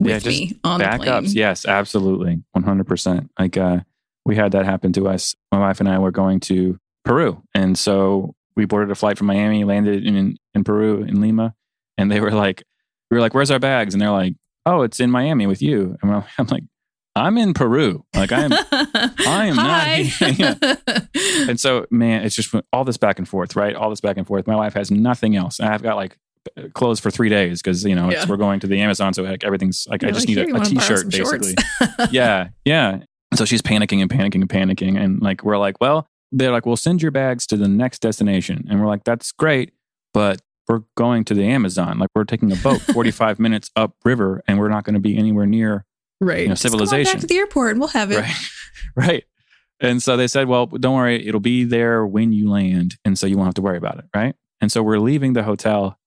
with 0.00 0.26
me 0.26 0.58
on 0.64 0.80
backups. 0.80 0.98
the 0.98 1.04
plane. 1.04 1.24
Yes, 1.28 1.66
absolutely. 1.66 2.42
100%. 2.56 3.28
Like, 3.38 3.56
uh, 3.56 3.80
we 4.24 4.36
had 4.36 4.52
that 4.52 4.64
happen 4.64 4.92
to 4.94 5.08
us. 5.08 5.34
My 5.52 5.58
wife 5.60 5.80
and 5.80 5.88
I 5.88 5.98
were 5.98 6.10
going 6.10 6.40
to 6.40 6.78
Peru. 7.04 7.42
And 7.54 7.78
so 7.78 8.34
we 8.56 8.64
boarded 8.64 8.90
a 8.90 8.94
flight 8.94 9.18
from 9.18 9.26
Miami, 9.26 9.64
landed 9.64 10.06
in, 10.06 10.36
in 10.54 10.64
Peru, 10.64 11.02
in 11.02 11.20
Lima. 11.20 11.54
And 11.98 12.10
they 12.10 12.20
were 12.20 12.30
like, 12.30 12.62
we 13.10 13.16
were 13.16 13.20
like, 13.20 13.34
where's 13.34 13.50
our 13.50 13.58
bags? 13.58 13.94
And 13.94 14.00
they're 14.00 14.10
like, 14.10 14.34
oh, 14.66 14.82
it's 14.82 15.00
in 15.00 15.10
Miami 15.10 15.46
with 15.46 15.62
you. 15.62 15.96
And 16.02 16.24
I'm 16.38 16.46
like, 16.46 16.64
I'm 17.16 17.38
in 17.38 17.54
Peru. 17.54 18.04
Like 18.14 18.32
I'm, 18.32 18.52
I 18.72 19.46
am 19.46 19.56
not. 19.56 20.20
yeah. 20.38 20.76
And 21.48 21.60
so, 21.60 21.86
man, 21.90 22.24
it's 22.24 22.34
just 22.34 22.52
all 22.72 22.84
this 22.84 22.96
back 22.96 23.18
and 23.18 23.28
forth, 23.28 23.54
right? 23.54 23.74
All 23.76 23.90
this 23.90 24.00
back 24.00 24.16
and 24.16 24.26
forth. 24.26 24.46
My 24.46 24.56
wife 24.56 24.74
has 24.74 24.90
nothing 24.90 25.36
else. 25.36 25.60
I've 25.60 25.82
got 25.82 25.94
like 25.94 26.18
clothes 26.74 26.98
for 26.98 27.10
three 27.10 27.28
days 27.28 27.62
because 27.62 27.84
you 27.84 27.94
know 27.94 28.10
yeah. 28.10 28.26
we're 28.28 28.36
going 28.36 28.60
to 28.60 28.66
the 28.66 28.80
Amazon, 28.80 29.14
so 29.14 29.22
like 29.22 29.44
everything's 29.44 29.86
like 29.88 30.02
You're 30.02 30.10
I 30.10 30.12
just 30.12 30.28
like, 30.28 30.36
need 30.36 30.50
a 30.50 30.60
a 30.60 30.64
t-shirt 30.64 31.10
basically. 31.10 31.54
yeah, 32.10 32.48
yeah. 32.64 32.98
So 33.34 33.44
she's 33.44 33.62
panicking 33.62 34.02
and 34.02 34.10
panicking 34.10 34.42
and 34.42 34.48
panicking, 34.48 35.00
and 35.00 35.22
like 35.22 35.44
we're 35.44 35.56
like, 35.56 35.80
well, 35.80 36.08
they're 36.34 36.50
like, 36.50 36.66
we'll 36.66 36.76
send 36.76 37.00
your 37.00 37.12
bags 37.12 37.46
to 37.46 37.56
the 37.56 37.68
next 37.68 38.00
destination. 38.00 38.66
And 38.68 38.80
we're 38.80 38.88
like, 38.88 39.04
that's 39.04 39.30
great, 39.30 39.72
but 40.12 40.42
we're 40.68 40.82
going 40.96 41.24
to 41.26 41.34
the 41.34 41.44
Amazon. 41.44 41.98
Like 41.98 42.10
we're 42.14 42.24
taking 42.24 42.50
a 42.50 42.56
boat 42.56 42.80
45 42.92 43.38
minutes 43.38 43.70
up 43.76 43.94
river 44.04 44.42
and 44.48 44.58
we're 44.58 44.68
not 44.68 44.84
going 44.84 44.94
to 44.94 45.00
be 45.00 45.16
anywhere 45.16 45.46
near 45.46 45.84
right. 46.20 46.42
You 46.42 46.48
know, 46.48 46.54
civilization. 46.54 47.12
back 47.12 47.20
to 47.20 47.26
the 47.26 47.36
airport 47.36 47.72
and 47.72 47.80
we'll 47.80 47.88
have 47.88 48.10
it. 48.10 48.18
Right. 48.18 48.36
right. 48.96 49.24
And 49.80 50.02
so 50.02 50.16
they 50.16 50.26
said, 50.26 50.48
well, 50.48 50.66
don't 50.66 50.94
worry, 50.94 51.26
it'll 51.26 51.40
be 51.40 51.64
there 51.64 52.04
when 52.06 52.32
you 52.32 52.50
land. 52.50 52.96
And 53.04 53.18
so 53.18 53.26
you 53.26 53.36
won't 53.36 53.48
have 53.48 53.54
to 53.54 53.62
worry 53.62 53.76
about 53.76 53.98
it. 53.98 54.06
Right. 54.14 54.34
And 54.60 54.72
so 54.72 54.82
we're 54.82 54.98
leaving 54.98 55.34
the 55.34 55.42
hotel 55.44 55.98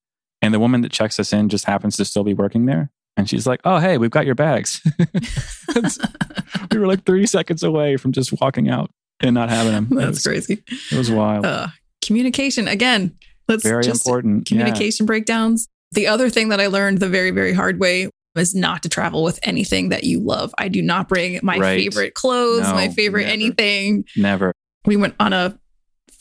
and 0.41 0.53
the 0.53 0.59
woman 0.59 0.81
that 0.81 0.91
checks 0.91 1.19
us 1.19 1.31
in 1.31 1.47
just 1.47 1.65
happens 1.65 1.95
to 1.97 2.05
still 2.05 2.23
be 2.23 2.33
working 2.33 2.65
there. 2.65 2.91
And 3.15 3.29
she's 3.29 3.47
like, 3.47 3.61
oh, 3.63 3.79
hey, 3.79 3.97
we've 3.97 4.11
got 4.11 4.25
your 4.25 4.35
bags. 4.35 4.81
we 6.71 6.77
were 6.77 6.85
like 6.85 7.03
30 7.03 7.25
seconds 7.25 7.63
away 7.63 7.97
from 7.97 8.11
just 8.11 8.33
walking 8.39 8.69
out 8.69 8.91
and 9.21 9.33
not 9.33 9.49
having 9.49 9.71
them. 9.71 9.87
That's 9.91 10.09
was, 10.09 10.23
crazy. 10.23 10.63
It 10.91 10.97
was 10.97 11.11
wild. 11.11 11.45
Uh, 11.45 11.67
communication 12.03 12.67
again. 12.67 13.17
Let's 13.47 13.63
very 13.63 13.83
just 13.83 14.05
important. 14.05 14.45
Communication 14.45 15.05
yeah. 15.05 15.07
breakdowns. 15.07 15.67
The 15.93 16.07
other 16.07 16.29
thing 16.29 16.49
that 16.49 16.59
I 16.59 16.67
learned 16.67 16.99
the 16.99 17.09
very 17.09 17.31
very 17.31 17.53
hard 17.53 17.79
way 17.79 18.09
is 18.35 18.53
not 18.53 18.83
to 18.83 18.89
travel 18.89 19.23
with 19.23 19.39
anything 19.43 19.89
that 19.89 20.03
you 20.03 20.19
love. 20.19 20.53
I 20.57 20.67
do 20.67 20.81
not 20.81 21.07
bring 21.07 21.39
my 21.41 21.57
right. 21.57 21.79
favorite 21.79 22.13
clothes, 22.13 22.63
no, 22.63 22.73
my 22.73 22.89
favorite 22.89 23.23
never. 23.23 23.33
anything. 23.33 24.05
Never. 24.15 24.53
We 24.85 24.95
went 24.95 25.15
on 25.19 25.33
a 25.33 25.57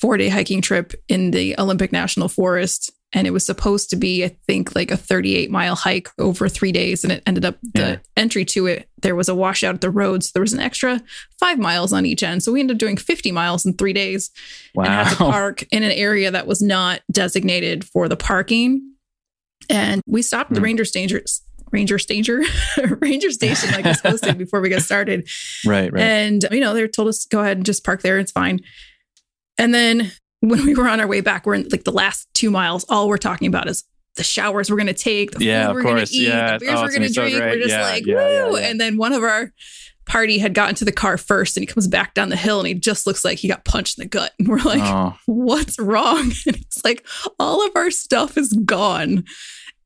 four 0.01 0.17
day 0.17 0.29
hiking 0.29 0.63
trip 0.63 0.95
in 1.09 1.31
the 1.31 1.57
Olympic 1.59 1.93
National 1.93 2.29
Forest 2.29 2.93
and 3.17 3.27
it 3.27 3.31
was 3.31 3.45
supposed 3.45 3.91
to 3.91 3.97
be 3.97 4.25
i 4.25 4.29
think 4.47 4.77
like 4.77 4.93
a 4.93 4.97
38 4.97 5.51
mile 5.51 5.75
hike 5.75 6.09
over 6.19 6.49
three 6.49 6.71
days 6.71 7.03
and 7.03 7.13
it 7.13 7.23
ended 7.27 7.45
up 7.45 7.57
the 7.75 7.81
yeah. 7.81 7.97
entry 8.17 8.45
to 8.45 8.67
it 8.67 8.89
there 8.99 9.17
was 9.17 9.29
a 9.29 9.35
washout 9.35 9.75
at 9.75 9.81
the 9.81 9.91
roads 9.91 10.27
so 10.27 10.33
there 10.35 10.43
was 10.43 10.53
an 10.53 10.61
extra 10.61 11.03
five 11.41 11.59
miles 11.59 11.93
on 11.93 12.07
each 12.07 12.23
end 12.23 12.43
so 12.43 12.53
we 12.53 12.61
ended 12.61 12.77
up 12.77 12.79
doing 12.79 12.97
50 12.97 13.33
miles 13.33 13.67
in 13.67 13.73
three 13.73 13.93
days 13.93 14.31
wow. 14.75 14.85
and 14.85 14.93
had 14.93 15.11
to 15.11 15.17
park 15.17 15.65
in 15.73 15.83
an 15.83 15.93
area 15.93 16.31
that 16.31 16.47
was 16.47 16.63
not 16.63 17.01
designated 17.11 17.85
for 17.85 18.09
the 18.09 18.17
parking 18.17 18.93
and 19.69 20.03
we 20.07 20.23
stopped 20.23 20.53
the 20.53 20.61
mm. 20.61 20.65
ranger 20.65 20.85
station 20.85 21.21
ranger 21.73 21.99
ranger 23.01 23.31
station 23.31 23.71
like 23.73 23.85
we're 23.85 23.95
supposed 23.95 24.23
to 24.23 24.35
before 24.35 24.61
we 24.61 24.69
got 24.69 24.83
started 24.83 25.29
right 25.65 25.93
right 25.93 26.03
and 26.03 26.47
you 26.53 26.61
know 26.61 26.75
they 26.75 26.87
told 26.87 27.09
us 27.09 27.25
go 27.25 27.41
ahead 27.41 27.57
and 27.57 27.67
just 27.67 27.85
park 27.85 28.03
there 28.03 28.19
it's 28.19 28.31
fine 28.31 28.61
and 29.59 29.75
then 29.75 30.13
when 30.41 30.65
we 30.65 30.75
were 30.75 30.89
on 30.89 31.01
our 31.01 31.07
way 31.07 31.21
back, 31.21 31.47
we're 31.47 31.55
in 31.55 31.69
like 31.71 31.85
the 31.85 31.93
last 31.93 32.29
two 32.35 32.51
miles. 32.51 32.85
All 32.89 33.09
we're 33.09 33.19
talking 33.19 33.49
about 33.49 33.69
is 33.69 33.85
the 34.17 34.25
showers 34.25 34.71
we're 34.71 34.77
going 34.77 34.87
to 34.87 34.95
take, 34.95 35.33
the 35.33 35.45
yeah, 35.45 35.67
food 35.67 35.75
we're 35.75 35.83
going 35.83 36.05
to 36.05 36.15
eat, 36.15 36.29
yeah. 36.29 36.59
the 36.59 36.65
beers 36.65 36.79
oh, 36.79 36.83
we're 36.83 36.91
going 36.91 37.03
to 37.03 37.13
drink. 37.13 37.35
So 37.35 37.41
we're 37.41 37.57
just 37.57 37.69
yeah, 37.69 37.83
like, 37.83 38.07
woo. 38.07 38.57
And 38.57 38.81
then 38.81 38.97
one 38.97 39.13
of 39.13 39.23
our 39.23 39.53
party 40.07 40.39
had 40.39 40.55
gotten 40.55 40.75
to 40.77 40.85
the 40.85 40.93
car 40.93 41.19
first 41.19 41.57
and 41.57 41.63
he 41.63 41.67
comes 41.67 41.89
back 41.89 42.15
down 42.15 42.29
the 42.29 42.37
hill 42.37 42.61
and 42.61 42.69
he 42.69 42.75
just 42.75 43.07
looks 43.07 43.25
like 43.25 43.39
he 43.39 43.49
got 43.49 43.65
punched 43.65 43.99
in 43.99 44.05
the 44.05 44.09
gut. 44.09 44.33
And 44.39 44.49
we're 44.49 44.59
like, 44.59 44.81
oh. 44.83 45.17
what's 45.27 45.79
wrong? 45.79 46.33
And 46.47 46.57
it's 46.57 46.85
like, 46.85 47.05
all 47.39 47.67
of 47.67 47.73
our 47.75 47.91
stuff 47.91 48.39
is 48.39 48.53
gone. 48.53 49.25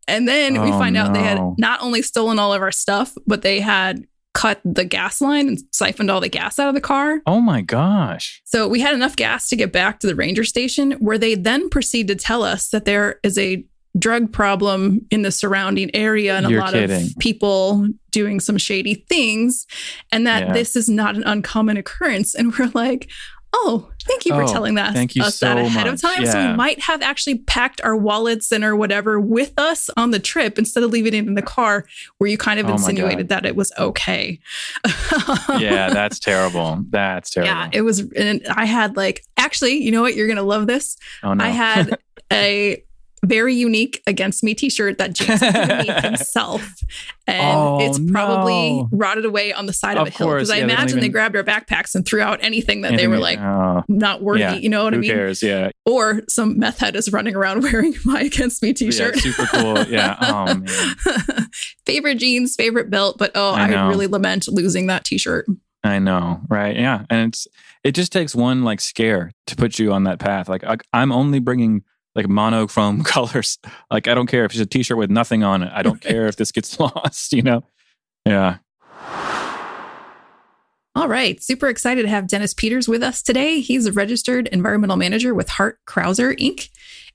And 0.06 0.28
then 0.28 0.56
oh, 0.56 0.64
we 0.64 0.70
find 0.72 0.94
no. 0.94 1.02
out 1.02 1.14
they 1.14 1.22
had 1.22 1.40
not 1.56 1.82
only 1.82 2.02
stolen 2.02 2.38
all 2.38 2.52
of 2.52 2.62
our 2.62 2.72
stuff, 2.72 3.14
but 3.26 3.42
they 3.42 3.60
had 3.60 4.04
cut 4.32 4.60
the 4.64 4.84
gas 4.84 5.20
line 5.20 5.48
and 5.48 5.58
siphoned 5.72 6.10
all 6.10 6.20
the 6.20 6.28
gas 6.28 6.58
out 6.58 6.68
of 6.68 6.74
the 6.74 6.80
car. 6.80 7.20
Oh 7.26 7.40
my 7.40 7.60
gosh. 7.62 8.40
So 8.44 8.68
we 8.68 8.80
had 8.80 8.94
enough 8.94 9.16
gas 9.16 9.48
to 9.48 9.56
get 9.56 9.72
back 9.72 9.98
to 10.00 10.06
the 10.06 10.14
ranger 10.14 10.44
station 10.44 10.92
where 10.92 11.18
they 11.18 11.34
then 11.34 11.68
proceed 11.68 12.06
to 12.08 12.14
tell 12.14 12.42
us 12.44 12.68
that 12.68 12.84
there 12.84 13.18
is 13.24 13.36
a 13.38 13.64
drug 13.98 14.32
problem 14.32 15.04
in 15.10 15.22
the 15.22 15.32
surrounding 15.32 15.92
area 15.96 16.36
and 16.36 16.48
You're 16.48 16.60
a 16.60 16.62
lot 16.62 16.72
kidding. 16.74 17.06
of 17.06 17.12
people 17.18 17.88
doing 18.12 18.38
some 18.38 18.56
shady 18.56 18.94
things 19.08 19.66
and 20.12 20.24
that 20.28 20.46
Yeah. 20.46 20.52
this 20.52 20.76
is 20.76 20.88
not 20.88 21.16
an 21.16 21.24
uncommon 21.24 21.76
occurrence 21.76 22.34
and 22.36 22.56
we're 22.56 22.70
like 22.72 23.10
oh 23.52 23.90
thank 24.04 24.24
you 24.24 24.32
for 24.32 24.44
Oh, 24.44 24.46
telling 24.52 24.74
that 24.76 24.92
thank 24.94 25.14
you 25.16 25.22
us 25.22 25.40
that 25.40 25.58
ahead 25.58 25.86
much. 25.86 25.94
of 25.94 26.00
time 26.00 26.24
so 26.26 26.50
we 26.50 26.56
might 26.56 26.80
have 26.80 27.02
actually 27.02 27.38
packed 27.38 27.80
our 27.82 27.96
wallets 27.96 28.52
and 28.52 28.62
or 28.64 28.76
whatever 28.76 29.18
with 29.20 29.52
us 29.58 29.90
on 29.96 30.10
the 30.12 30.18
trip 30.20 30.58
instead 30.58 30.82
of 30.82 30.90
leaving 30.90 31.14
it 31.14 31.26
in 31.26 31.34
the 31.34 31.42
car 31.42 31.84
where 32.18 32.30
you 32.30 32.38
kind 32.38 32.60
of 32.60 32.66
Oh 32.66 32.72
insinuated 32.72 33.28
that 33.28 33.44
it 33.44 33.56
was 33.56 33.72
okay 33.78 34.38
yeah, 35.58 35.90
that's 35.90 36.18
terrible. 36.18 36.84
That's 36.90 37.30
terrible. 37.30 37.52
yeah 37.52 37.68
it 37.72 37.82
was 37.82 38.00
and 38.12 38.42
i 38.54 38.64
had 38.64 38.96
like 38.96 39.24
actually 39.36 39.82
you 39.82 39.90
know 39.90 40.02
what 40.02 40.14
you're 40.14 40.28
gonna 40.28 40.42
love 40.42 40.66
this 40.66 40.96
oh 41.22 41.34
no. 41.34 41.44
I 41.44 41.48
had 41.48 41.98
a 42.32 42.82
very 43.24 43.54
unique 43.54 44.02
against 44.06 44.42
me 44.42 44.54
t-shirt 44.54 44.98
that 44.98 45.12
James 45.12 45.40
me 45.86 46.08
himself. 46.08 46.62
And 47.26 47.40
Oh, 47.56 47.78
it's 47.80 47.98
probably 48.10 48.72
no. 48.72 48.88
rotted 48.92 49.24
away 49.24 49.52
on 49.52 49.66
the 49.66 49.72
side 49.72 49.96
of, 49.98 50.08
Of 50.08 50.14
a 50.14 50.16
hill. 50.16 50.28
Because 50.34 50.50
I 50.50 50.56
yeah, 50.56 50.62
they 50.62 50.66
don't 50.68 50.78
imagine 50.78 50.96
they 51.00 51.06
even- 51.06 51.12
grabbed 51.12 51.36
our 51.36 51.44
backpacks 51.44 51.94
and 51.94 52.04
threw 52.06 52.20
out 52.22 52.38
anything 52.42 52.80
that 52.80 52.96
they 52.96 53.06
were 53.08 53.18
like 53.18 53.38
oh, 53.38 53.84
not 53.88 54.22
worthy. 54.22 54.40
yeah. 54.40 54.54
You 54.54 54.68
know 54.70 54.84
what 54.84 54.94
I 54.94 54.98
mean? 54.98 55.10
cares? 55.10 55.42
Yeah. 55.42 55.70
Or 55.86 56.22
some 56.28 56.58
meth 56.58 56.78
head 56.78 56.96
is 56.96 57.12
running 57.12 57.36
around 57.36 57.62
wearing 57.72 57.94
my 58.04 58.22
against 58.22 58.62
me 58.62 58.72
t-shirt. 58.72 59.16
super 59.18 59.46
cool. 59.46 59.84
Yeah. 59.84 60.16
Oh 60.30 60.54
man. 60.54 61.48
favorite 61.86 62.16
jeans, 62.18 62.54
favorite 62.56 62.90
belt, 62.90 63.16
but 63.18 63.32
oh, 63.34 63.52
I 63.52 63.70
I, 63.72 63.88
really 63.88 64.06
lament 64.06 64.48
losing 64.48 64.86
that 64.86 65.04
t-shirt. 65.04 65.46
I 65.82 65.98
know, 65.98 66.40
right? 66.48 66.76
Yeah, 66.76 67.04
and 67.10 67.28
it's 67.28 67.46
it 67.84 67.92
just 67.92 68.12
takes 68.12 68.34
one 68.34 68.64
like 68.64 68.80
scare 68.80 69.32
to 69.46 69.56
put 69.56 69.78
you 69.78 69.92
on 69.92 70.04
that 70.04 70.18
path. 70.18 70.48
Like 70.48 70.62
I, 70.64 70.76
I'm 70.92 71.10
only 71.12 71.38
bringing 71.38 71.82
like 72.14 72.28
monochrome 72.28 73.02
colors. 73.04 73.58
Like 73.90 74.08
I 74.08 74.14
don't 74.14 74.26
care 74.26 74.44
if 74.44 74.52
it's 74.52 74.60
a 74.60 74.66
T-shirt 74.66 74.96
with 74.96 75.10
nothing 75.10 75.42
on 75.42 75.62
it. 75.62 75.70
I 75.74 75.82
don't 75.82 76.00
care 76.00 76.26
if 76.26 76.36
this 76.36 76.52
gets 76.52 76.78
lost. 76.80 77.32
You 77.32 77.42
know? 77.42 77.64
Yeah. 78.24 78.58
All 80.96 81.08
right. 81.08 81.40
Super 81.42 81.68
excited 81.68 82.02
to 82.02 82.08
have 82.08 82.26
Dennis 82.26 82.52
Peters 82.52 82.88
with 82.88 83.02
us 83.02 83.22
today. 83.22 83.60
He's 83.60 83.86
a 83.86 83.92
registered 83.92 84.48
environmental 84.48 84.96
manager 84.96 85.34
with 85.34 85.48
Hart 85.48 85.78
Crowser 85.86 86.34
Inc. 86.34 86.68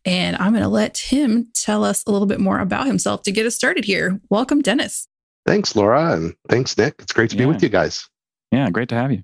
And 0.06 0.38
I'm 0.38 0.54
going 0.54 0.64
to 0.64 0.70
let 0.70 0.98
him 0.98 1.50
tell 1.54 1.84
us 1.84 2.04
a 2.08 2.12
little 2.12 2.28
bit 2.28 2.40
more 2.40 2.60
about 2.60 2.88
himself 2.88 3.24
to 3.24 3.32
get 3.32 3.46
us 3.46 3.56
started 3.56 3.84
here. 3.84 4.22
Welcome, 4.30 4.62
Dennis. 4.62 5.08
Thanks, 5.46 5.76
Laura, 5.76 6.14
and 6.14 6.36
thanks, 6.48 6.78
Nick. 6.78 6.96
It's 7.00 7.12
great 7.12 7.30
to 7.32 7.36
be 7.36 7.46
with 7.46 7.62
you 7.62 7.70
guys. 7.70 8.08
Yeah. 8.52 8.70
Great 8.70 8.90
to 8.90 8.96
have 8.96 9.12
you. 9.12 9.24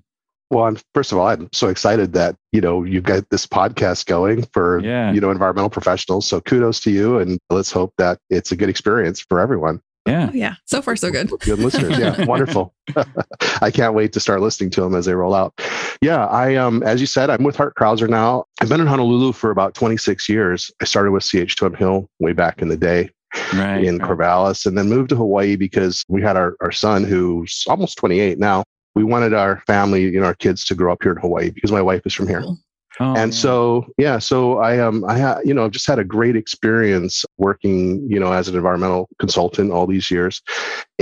Well, 0.52 0.64
I'm 0.66 0.76
first 0.94 1.12
of 1.12 1.18
all, 1.18 1.26
I'm 1.26 1.48
so 1.52 1.68
excited 1.68 2.12
that 2.12 2.36
you 2.52 2.60
know 2.60 2.84
you've 2.84 3.04
got 3.04 3.28
this 3.30 3.46
podcast 3.46 4.04
going 4.04 4.42
for 4.52 4.80
Yeah. 4.80 5.10
you 5.10 5.18
know 5.20 5.30
environmental 5.30 5.70
professionals. 5.70 6.26
So 6.26 6.42
kudos 6.42 6.78
to 6.80 6.90
you, 6.90 7.18
and 7.18 7.38
let's 7.48 7.72
hope 7.72 7.94
that 7.96 8.18
it's 8.28 8.52
a 8.52 8.56
good 8.56 8.68
experience 8.68 9.18
for 9.20 9.40
everyone. 9.40 9.80
Yeah. 10.06 10.28
Oh, 10.30 10.34
yeah. 10.34 10.54
So 10.66 10.82
far, 10.82 10.94
so 10.96 11.10
good. 11.10 11.30
Good 11.40 11.58
listeners, 11.58 11.96
yeah, 11.98 12.24
wonderful. 12.26 12.74
I 13.62 13.70
can't 13.70 13.94
wait 13.94 14.12
to 14.12 14.20
start 14.20 14.42
listening 14.42 14.68
to 14.70 14.82
them 14.82 14.94
as 14.94 15.06
they 15.06 15.14
roll 15.14 15.34
out. 15.34 15.54
Yeah, 16.02 16.26
I 16.26 16.56
um, 16.56 16.82
as 16.82 17.00
you 17.00 17.06
said, 17.06 17.30
I'm 17.30 17.44
with 17.44 17.56
Hart 17.56 17.74
Crowser 17.74 18.06
now. 18.08 18.44
I've 18.60 18.68
been 18.68 18.80
in 18.80 18.86
Honolulu 18.86 19.32
for 19.32 19.50
about 19.50 19.74
26 19.74 20.28
years. 20.28 20.70
I 20.82 20.84
started 20.84 21.12
with 21.12 21.22
CH2M 21.22 21.78
Hill 21.78 22.08
way 22.20 22.32
back 22.34 22.60
in 22.60 22.68
the 22.68 22.76
day. 22.76 23.10
Right. 23.54 23.82
in 23.82 23.96
right. 23.96 24.10
Corvallis 24.10 24.66
and 24.66 24.76
then 24.76 24.90
moved 24.90 25.08
to 25.08 25.16
Hawaii 25.16 25.56
because 25.56 26.04
we 26.06 26.20
had 26.20 26.36
our, 26.36 26.54
our 26.60 26.70
son 26.70 27.02
who's 27.04 27.64
almost 27.66 27.96
28 27.96 28.38
now. 28.38 28.62
We 28.94 29.04
wanted 29.04 29.34
our 29.34 29.62
family, 29.66 30.02
you 30.02 30.20
know, 30.20 30.26
our 30.26 30.34
kids 30.34 30.64
to 30.66 30.74
grow 30.74 30.92
up 30.92 31.02
here 31.02 31.12
in 31.12 31.18
Hawaii 31.18 31.50
because 31.50 31.72
my 31.72 31.82
wife 31.82 32.02
is 32.04 32.14
from 32.14 32.28
here. 32.28 32.44
Oh, 33.00 33.14
and 33.14 33.32
yeah. 33.32 33.38
so, 33.38 33.86
yeah, 33.96 34.18
so 34.18 34.58
I, 34.58 34.78
um, 34.78 35.04
I 35.06 35.16
had, 35.16 35.38
you 35.44 35.54
know, 35.54 35.64
I've 35.64 35.70
just 35.70 35.86
had 35.86 35.98
a 35.98 36.04
great 36.04 36.36
experience 36.36 37.24
working, 37.38 38.06
you 38.08 38.20
know, 38.20 38.32
as 38.32 38.48
an 38.48 38.54
environmental 38.54 39.08
consultant 39.18 39.72
all 39.72 39.86
these 39.86 40.10
years 40.10 40.42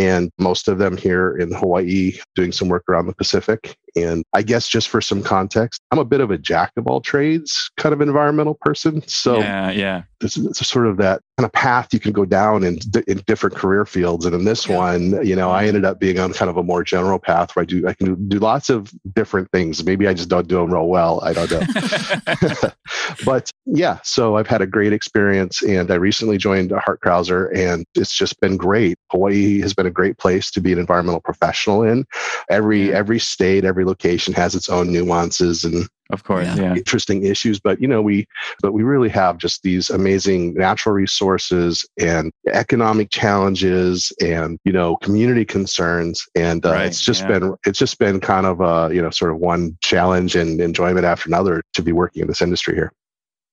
and 0.01 0.31
most 0.39 0.67
of 0.67 0.79
them 0.79 0.97
here 0.97 1.37
in 1.37 1.53
Hawaii 1.53 2.15
doing 2.35 2.53
some 2.53 2.69
work 2.69 2.85
around 2.89 3.07
the 3.07 3.15
Pacific. 3.15 3.77
And 3.95 4.25
I 4.33 4.41
guess 4.41 4.67
just 4.67 4.89
for 4.89 5.03
some 5.03 5.23
context, 5.23 5.83
I'm 5.91 5.99
a 5.99 6.07
bit 6.07 6.21
of 6.21 6.31
a 6.31 6.39
jack 6.39 6.73
of 6.79 6.87
all 6.87 7.03
trades 7.03 7.71
kind 7.77 7.93
of 7.93 8.01
environmental 8.01 8.55
person. 8.55 9.07
So 9.07 9.41
yeah. 9.41 9.71
Yeah. 9.73 10.03
there's, 10.21 10.37
there's 10.37 10.67
sort 10.67 10.87
of 10.87 10.97
that 10.99 11.21
kind 11.37 11.45
of 11.45 11.53
path 11.53 11.89
you 11.93 12.01
can 12.01 12.13
go 12.13 12.25
down 12.25 12.65
in, 12.65 12.79
in 13.09 13.19
different 13.27 13.57
career 13.57 13.85
fields. 13.85 14.25
And 14.25 14.35
in 14.35 14.45
this 14.45 14.67
Yeah. 14.67 14.77
one, 14.79 15.27
you 15.27 15.37
know, 15.37 15.51
I 15.51 15.67
ended 15.67 15.85
up 15.85 16.01
being 16.01 16.19
on 16.19 16.33
kind 16.33 16.51
of 16.51 16.57
a 16.57 16.63
more 16.63 16.83
general 16.83 17.19
path 17.19 17.55
where 17.55 17.65
I 17.65 17.67
do 17.67 17.87
I 17.87 17.93
can 17.93 18.07
do, 18.07 18.17
do 18.17 18.39
lots 18.39 18.71
of 18.71 18.91
different 19.15 19.51
things. 19.53 19.85
Maybe 19.85 20.09
I 20.09 20.15
just 20.15 20.31
don't 20.31 20.49
do 20.49 20.57
them 20.57 20.73
real 20.73 20.89
well. 20.89 21.21
I 21.23 21.35
don't 21.35 21.51
know. 21.51 22.71
but 23.25 23.51
yeah, 23.67 23.99
so 24.03 24.37
I've 24.37 24.47
had 24.47 24.63
a 24.63 24.67
great 24.67 24.93
experience, 24.93 25.63
and 25.63 25.91
I 25.91 25.95
recently 25.97 26.39
joined 26.39 26.73
Hart 26.73 27.01
Crowser, 27.01 27.47
and 27.55 27.85
it's 27.95 28.17
just 28.17 28.41
been 28.41 28.57
great. 28.57 28.97
Hawaii 29.11 29.61
has 29.61 29.75
been 29.75 29.87
a 29.91 29.93
great 30.01 30.17
place 30.19 30.51
to 30.53 30.61
be 30.61 30.73
an 30.73 30.79
environmental 30.79 31.21
professional 31.21 31.83
in. 31.83 32.05
Every 32.49 32.89
Yeah. 32.89 32.97
every 33.01 33.19
state, 33.19 33.65
every 33.65 33.85
location 33.85 34.33
has 34.35 34.55
its 34.55 34.69
own 34.69 34.93
nuances 34.93 35.65
and 35.65 35.89
of 36.13 36.25
course. 36.25 36.47
Yeah. 36.47 36.57
Yeah. 36.57 36.75
interesting 36.75 37.25
issues 37.25 37.61
but 37.61 37.81
you 37.81 37.87
know 37.87 38.03
we 38.03 38.27
but 38.63 38.73
we 38.73 38.83
really 38.83 39.09
have 39.09 39.39
just 39.39 39.63
these 39.63 39.91
amazing 39.91 40.55
natural 40.55 40.93
resources 40.95 41.87
and 42.01 42.33
economic 42.49 43.11
challenges 43.11 44.13
and 44.21 44.59
you 44.65 44.73
know 44.73 44.97
community 44.97 45.45
concerns 45.45 46.27
and 46.35 46.67
uh, 46.67 46.73
Right, 46.73 46.87
it's 46.87 47.05
just 47.05 47.23
yeah. 47.23 47.29
been 47.39 47.55
it's 47.65 47.79
just 47.79 47.99
been 47.99 48.19
kind 48.21 48.47
of 48.47 48.61
a 48.61 48.93
you 48.95 49.01
know 49.03 49.11
sort 49.11 49.31
of 49.31 49.39
one 49.39 49.77
challenge 49.83 50.35
and 50.35 50.61
enjoyment 50.61 51.05
after 51.07 51.29
another 51.29 51.63
to 51.75 51.83
be 51.83 51.93
working 51.93 52.23
in 52.23 52.29
this 52.29 52.43
industry 52.43 52.75
here 52.75 52.93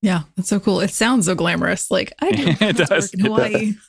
Yeah. 0.04 0.22
That's 0.36 0.48
so 0.50 0.60
cool. 0.60 0.80
It 0.80 0.92
sounds 0.92 1.25
so 1.25 1.34
glamorous. 1.34 1.89
Like, 1.89 2.13
I 2.22 2.32
do 2.32 2.44
It 2.62 2.62
lots 2.62 2.89
does. 2.89 2.89
work 2.89 3.13
in 3.13 3.20
Hawaii. 3.25 3.74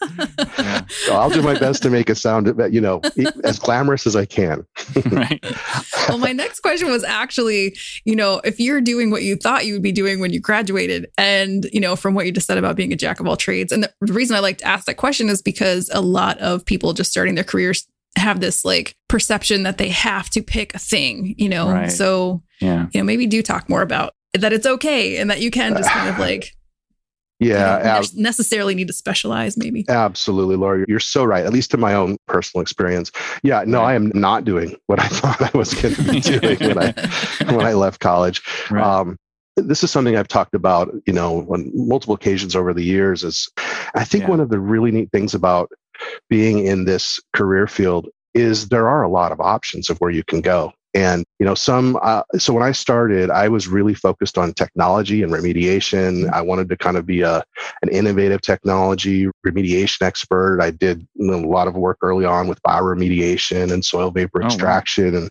Yeah. 0.58 0.84
so 0.88 1.14
i'll 1.14 1.30
do 1.30 1.42
my 1.42 1.56
best 1.58 1.82
to 1.82 1.90
make 1.90 2.10
it 2.10 2.16
sound 2.16 2.46
you 2.72 2.80
know 2.80 3.00
as 3.44 3.58
glamorous 3.58 4.06
as 4.06 4.16
i 4.16 4.24
can 4.24 4.64
right. 5.10 5.44
well, 6.08 6.18
my 6.18 6.32
next 6.32 6.60
question 6.60 6.90
was 6.90 7.04
actually, 7.04 7.76
you 8.04 8.16
know, 8.16 8.40
if 8.44 8.58
you're 8.58 8.80
doing 8.80 9.10
what 9.10 9.22
you 9.22 9.36
thought 9.36 9.66
you 9.66 9.72
would 9.74 9.82
be 9.82 9.92
doing 9.92 10.20
when 10.20 10.32
you 10.32 10.40
graduated, 10.40 11.06
and, 11.18 11.66
you 11.72 11.80
know, 11.80 11.94
from 11.96 12.14
what 12.14 12.26
you 12.26 12.32
just 12.32 12.46
said 12.46 12.58
about 12.58 12.76
being 12.76 12.92
a 12.92 12.96
jack 12.96 13.20
of 13.20 13.26
all 13.26 13.36
trades. 13.36 13.70
And 13.72 13.84
the 14.00 14.12
reason 14.12 14.34
I 14.36 14.40
like 14.40 14.58
to 14.58 14.64
ask 14.66 14.86
that 14.86 14.96
question 14.96 15.28
is 15.28 15.42
because 15.42 15.90
a 15.92 16.00
lot 16.00 16.38
of 16.38 16.64
people 16.64 16.92
just 16.94 17.10
starting 17.10 17.34
their 17.34 17.44
careers 17.44 17.86
have 18.16 18.40
this 18.40 18.64
like 18.64 18.94
perception 19.08 19.62
that 19.64 19.78
they 19.78 19.88
have 19.90 20.30
to 20.30 20.42
pick 20.42 20.74
a 20.74 20.78
thing, 20.78 21.34
you 21.38 21.48
know? 21.48 21.70
Right. 21.70 21.92
So, 21.92 22.42
Yeah. 22.60 22.86
you 22.92 23.00
know, 23.00 23.04
maybe 23.04 23.26
do 23.26 23.42
talk 23.42 23.68
more 23.68 23.82
about 23.82 24.14
that 24.34 24.52
it's 24.52 24.66
okay 24.66 25.16
and 25.18 25.30
that 25.30 25.40
you 25.40 25.50
can 25.50 25.74
just 25.76 25.90
kind 25.90 26.08
of 26.08 26.18
like, 26.18 26.52
yeah 27.40 27.78
ab- 27.98 28.04
necessarily 28.16 28.74
need 28.74 28.88
to 28.88 28.92
specialize, 28.92 29.56
maybe. 29.56 29.84
Absolutely, 29.88 30.56
Laura. 30.56 30.84
You're 30.88 30.98
so 31.00 31.24
right. 31.24 31.44
At 31.46 31.52
least 31.52 31.72
in 31.72 31.80
my 31.80 31.94
own 31.94 32.16
personal 32.26 32.62
experience. 32.62 33.12
Yeah, 33.42 33.62
no, 33.66 33.78
Right. 33.78 33.90
I 33.92 33.94
am 33.94 34.10
not 34.14 34.44
doing 34.44 34.76
what 34.86 34.98
I 35.00 35.08
thought 35.08 35.40
I 35.54 35.56
was 35.56 35.72
going 35.74 35.94
to 35.94 36.02
be 36.02 36.20
doing 36.20 36.58
when 36.58 36.78
I 36.78 36.92
when 37.54 37.64
I 37.64 37.74
left 37.74 38.00
college. 38.00 38.42
Right. 38.70 38.82
Um, 38.84 39.16
this 39.56 39.82
is 39.82 39.90
something 39.90 40.16
I've 40.16 40.28
talked 40.28 40.54
about, 40.54 40.92
you 41.06 41.12
know, 41.12 41.40
on 41.52 41.70
multiple 41.74 42.14
occasions 42.14 42.54
over 42.54 42.72
the 42.74 42.84
years. 42.84 43.24
Is 43.24 43.48
I 43.94 44.04
think 44.04 44.24
Yeah. 44.24 44.30
one 44.30 44.40
of 44.40 44.50
the 44.50 44.60
really 44.60 44.90
neat 44.90 45.10
things 45.12 45.34
about 45.34 45.70
being 46.28 46.64
in 46.66 46.84
this 46.84 47.18
career 47.34 47.66
field 47.66 48.08
is 48.34 48.68
there 48.68 48.88
are 48.88 49.02
a 49.02 49.08
lot 49.08 49.32
of 49.32 49.40
options 49.40 49.90
of 49.90 49.98
where 49.98 50.10
you 50.12 50.22
can 50.22 50.40
go. 50.40 50.72
And 50.94 51.24
you 51.38 51.44
know, 51.44 51.54
some. 51.54 51.98
Uh, 52.02 52.22
so 52.38 52.52
when 52.54 52.62
I 52.62 52.72
started, 52.72 53.30
I 53.30 53.48
was 53.48 53.68
really 53.68 53.94
focused 53.94 54.38
on 54.38 54.54
technology 54.54 55.22
and 55.22 55.30
remediation. 55.30 56.32
I 56.32 56.40
wanted 56.40 56.68
to 56.70 56.76
kind 56.78 56.96
of 56.96 57.04
be 57.04 57.20
a 57.20 57.44
an 57.82 57.90
innovative 57.90 58.40
technology 58.40 59.28
remediation 59.46 60.02
expert. 60.02 60.60
I 60.62 60.70
did 60.70 61.06
a 61.20 61.24
lot 61.24 61.68
of 61.68 61.74
work 61.74 61.98
early 62.00 62.24
on 62.24 62.48
with 62.48 62.62
bioremediation 62.62 63.70
and 63.70 63.84
soil 63.84 64.10
vapor 64.10 64.40
Oh, 64.42 64.46
wow. 64.46 64.46
extraction 64.46 65.14
and 65.14 65.30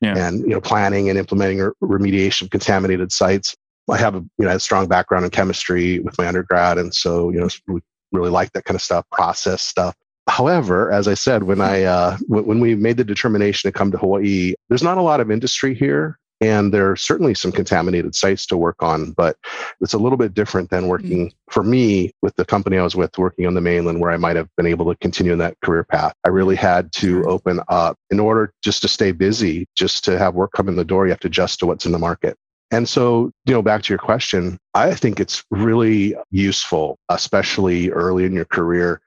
Yeah. 0.00 0.16
and 0.16 0.40
you 0.40 0.48
know 0.48 0.60
planning 0.60 1.10
and 1.10 1.18
implementing 1.18 1.70
remediation 1.82 2.42
of 2.42 2.50
contaminated 2.50 3.12
sites. 3.12 3.54
I 3.90 3.98
have 3.98 4.14
a 4.14 4.20
you 4.38 4.46
know 4.46 4.56
a 4.56 4.60
strong 4.60 4.88
background 4.88 5.26
in 5.26 5.30
chemistry 5.30 5.98
with 5.98 6.16
my 6.16 6.26
undergrad, 6.26 6.78
and 6.78 6.94
so 6.94 7.30
you 7.30 7.40
know 7.40 7.80
really 8.12 8.30
like 8.30 8.52
that 8.52 8.64
kind 8.64 8.74
of 8.76 8.82
stuff, 8.82 9.04
process 9.10 9.60
stuff. 9.60 9.94
However, 10.28 10.90
as 10.90 11.06
I 11.06 11.14
said, 11.14 11.42
when 11.42 11.60
I 11.60 11.82
uh, 11.82 12.16
w- 12.28 12.46
when 12.46 12.60
we 12.60 12.74
made 12.74 12.96
the 12.96 13.04
determination 13.04 13.68
to 13.68 13.76
come 13.76 13.90
to 13.90 13.98
Hawaii, 13.98 14.54
there's 14.68 14.82
not 14.82 14.98
a 14.98 15.02
lot 15.02 15.20
of 15.20 15.30
industry 15.30 15.74
here, 15.74 16.18
and 16.40 16.72
there 16.72 16.90
are 16.90 16.96
certainly 16.96 17.34
some 17.34 17.52
contaminated 17.52 18.14
sites 18.14 18.46
to 18.46 18.56
work 18.56 18.82
on, 18.82 19.12
but 19.12 19.36
it's 19.80 19.92
a 19.92 19.98
little 19.98 20.18
bit 20.18 20.34
different 20.34 20.70
than 20.70 20.88
working 20.88 21.32
for 21.50 21.62
me 21.62 22.10
with 22.22 22.34
the 22.36 22.44
company 22.44 22.78
I 22.78 22.82
was 22.82 22.96
with, 22.96 23.16
working 23.18 23.46
on 23.46 23.54
the 23.54 23.60
mainland, 23.60 24.00
where 24.00 24.10
I 24.10 24.16
might 24.16 24.36
have 24.36 24.48
been 24.56 24.66
able 24.66 24.86
to 24.90 24.98
continue 24.98 25.32
in 25.32 25.38
that 25.38 25.60
career 25.62 25.84
path. 25.84 26.14
I 26.24 26.30
really 26.30 26.56
had 26.56 26.92
to 26.94 27.24
open 27.24 27.60
up 27.68 27.96
in 28.10 28.18
order 28.18 28.52
just 28.62 28.82
to 28.82 28.88
stay 28.88 29.12
busy, 29.12 29.66
just 29.76 30.04
to 30.04 30.18
have 30.18 30.34
work 30.34 30.52
come 30.52 30.68
in 30.68 30.76
the 30.76 30.84
door. 30.84 31.06
You 31.06 31.10
have 31.10 31.20
to 31.20 31.28
adjust 31.28 31.60
to 31.60 31.66
what's 31.66 31.86
in 31.86 31.92
the 31.92 31.98
market. 31.98 32.36
And 32.70 32.88
so, 32.88 33.30
you 33.44 33.54
know, 33.54 33.62
back 33.62 33.82
to 33.82 33.92
your 33.92 33.98
question, 33.98 34.58
I 34.74 34.94
think 34.94 35.20
it's 35.20 35.44
really 35.50 36.16
useful, 36.30 36.98
especially 37.08 37.90
early 37.90 38.24
in 38.24 38.32
your 38.32 38.46
career, 38.46 39.00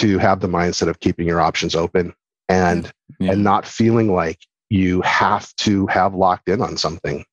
to 0.00 0.18
have 0.18 0.40
the 0.40 0.48
mindset 0.48 0.88
of 0.88 1.00
keeping 1.00 1.26
your 1.26 1.40
options 1.40 1.74
open 1.74 2.14
and 2.48 2.90
Yeah. 3.18 3.32
and 3.32 3.44
not 3.44 3.66
feeling 3.66 4.14
like 4.14 4.38
you 4.70 5.00
have 5.02 5.54
to 5.56 5.86
have 5.88 6.14
locked 6.14 6.48
in 6.48 6.62
on 6.62 6.76
something. 6.76 7.24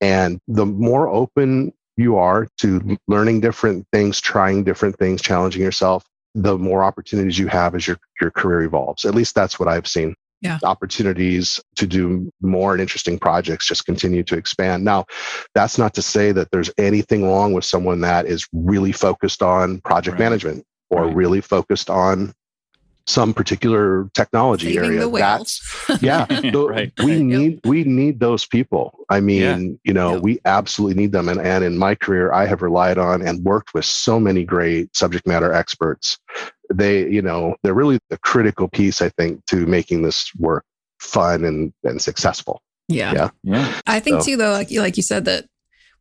And 0.00 0.40
the 0.48 0.66
more 0.66 1.08
open 1.08 1.72
you 1.96 2.16
are 2.16 2.48
to 2.58 2.96
learning 3.06 3.40
different 3.40 3.86
things, 3.92 4.20
trying 4.20 4.64
different 4.64 4.98
things, 4.98 5.20
challenging 5.20 5.62
yourself, 5.62 6.04
the 6.34 6.56
more 6.56 6.82
opportunities 6.82 7.38
you 7.38 7.48
have 7.48 7.74
as 7.74 7.86
your, 7.86 7.98
your 8.20 8.30
career 8.30 8.62
evolves. 8.62 9.04
At 9.04 9.14
least 9.14 9.34
that's 9.34 9.58
what 9.60 9.68
I've 9.68 9.86
seen. 9.86 10.14
Yeah. 10.40 10.58
Opportunities 10.62 11.60
to 11.76 11.86
do 11.86 12.30
more 12.40 12.72
and 12.72 12.80
interesting 12.80 13.18
projects 13.18 13.66
just 13.66 13.84
continue 13.84 14.22
to 14.22 14.36
expand. 14.38 14.82
Now, 14.84 15.04
that's 15.54 15.76
not 15.76 15.92
to 15.94 16.02
say 16.02 16.32
that 16.32 16.48
there's 16.50 16.70
anything 16.78 17.24
wrong 17.24 17.52
with 17.52 17.64
someone 17.66 18.00
that 18.00 18.24
is 18.26 18.48
really 18.54 18.92
focused 18.92 19.42
on 19.42 19.82
project 19.82 20.14
Right. 20.14 20.24
management 20.24 20.64
or 20.90 21.06
Right. 21.06 21.14
really 21.16 21.40
focused 21.40 21.88
on 21.90 22.34
some 23.06 23.32
particular 23.34 24.08
technology 24.14 24.74
Saving 24.74 24.90
area. 24.90 25.00
the 25.00 25.08
whales. 25.08 25.60
yeah, 26.00 26.26
tho- 26.52 26.68
Right, 26.68 26.92
we 27.02 27.12
right. 27.12 27.20
need 27.22 27.60
we 27.64 27.82
need 27.84 28.20
those 28.20 28.46
people. 28.46 28.96
I 29.08 29.20
mean, 29.20 29.80
you 29.84 29.92
know, 29.92 30.14
Yep. 30.14 30.22
we 30.22 30.38
absolutely 30.44 31.00
need 31.02 31.12
them. 31.12 31.28
And 31.28 31.40
and 31.40 31.64
in 31.64 31.76
my 31.78 31.94
career, 31.94 32.32
I 32.32 32.46
have 32.46 32.62
relied 32.62 32.98
on 32.98 33.22
and 33.22 33.42
worked 33.44 33.74
with 33.74 33.84
so 33.84 34.20
many 34.20 34.44
great 34.44 34.94
subject 34.94 35.26
matter 35.26 35.52
experts. 35.52 36.18
They, 36.72 37.08
you 37.08 37.22
know, 37.22 37.56
they're 37.62 37.74
really 37.74 37.98
the 38.10 38.18
critical 38.18 38.68
piece, 38.68 39.02
I 39.02 39.08
think, 39.08 39.44
to 39.46 39.66
making 39.66 40.02
this 40.02 40.30
work 40.38 40.64
fun 41.00 41.44
and 41.44 41.72
and 41.82 42.00
successful. 42.00 42.62
Yeah. 42.86 43.12
Yeah. 43.12 43.30
Yeah. 43.44 43.80
I 43.86 43.98
think 44.00 44.20
So- 44.20 44.26
too, 44.26 44.36
though, 44.36 44.52
like 44.52 44.70
you, 44.70 44.80
like 44.82 44.96
you 44.96 45.02
said, 45.02 45.24
that 45.24 45.46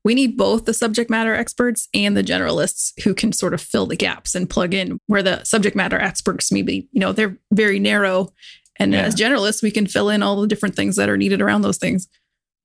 we 0.04 0.16
need 0.16 0.38
both 0.38 0.66
the 0.66 0.74
subject 0.74 1.10
matter 1.10 1.34
experts 1.34 1.88
and 1.94 2.16
the 2.16 2.24
generalists 2.24 2.92
who 3.04 3.14
can 3.14 3.32
sort 3.34 3.54
of 3.54 3.62
fill 3.62 3.86
the 3.86 3.96
gaps 3.96 4.34
and 4.36 4.50
plug 4.50 4.74
in 4.74 5.00
where 5.08 5.24
the 5.24 5.44
subject 5.44 5.76
matter 5.76 6.00
experts 6.00 6.52
maybe, 6.52 6.88
you 6.92 7.00
know, 7.00 7.12
they're 7.12 7.38
very 7.52 7.80
narrow. 7.80 8.30
And 8.78 8.94
Yeah. 8.94 9.02
as 9.02 9.16
generalists, 9.16 9.62
we 9.62 9.72
can 9.72 9.88
fill 9.88 10.10
in 10.10 10.24
all 10.24 10.40
the 10.40 10.48
different 10.48 10.76
things 10.76 10.96
that 10.96 11.10
are 11.10 11.18
needed 11.18 11.42
around 11.42 11.62
those 11.64 11.78
things. 11.78 12.08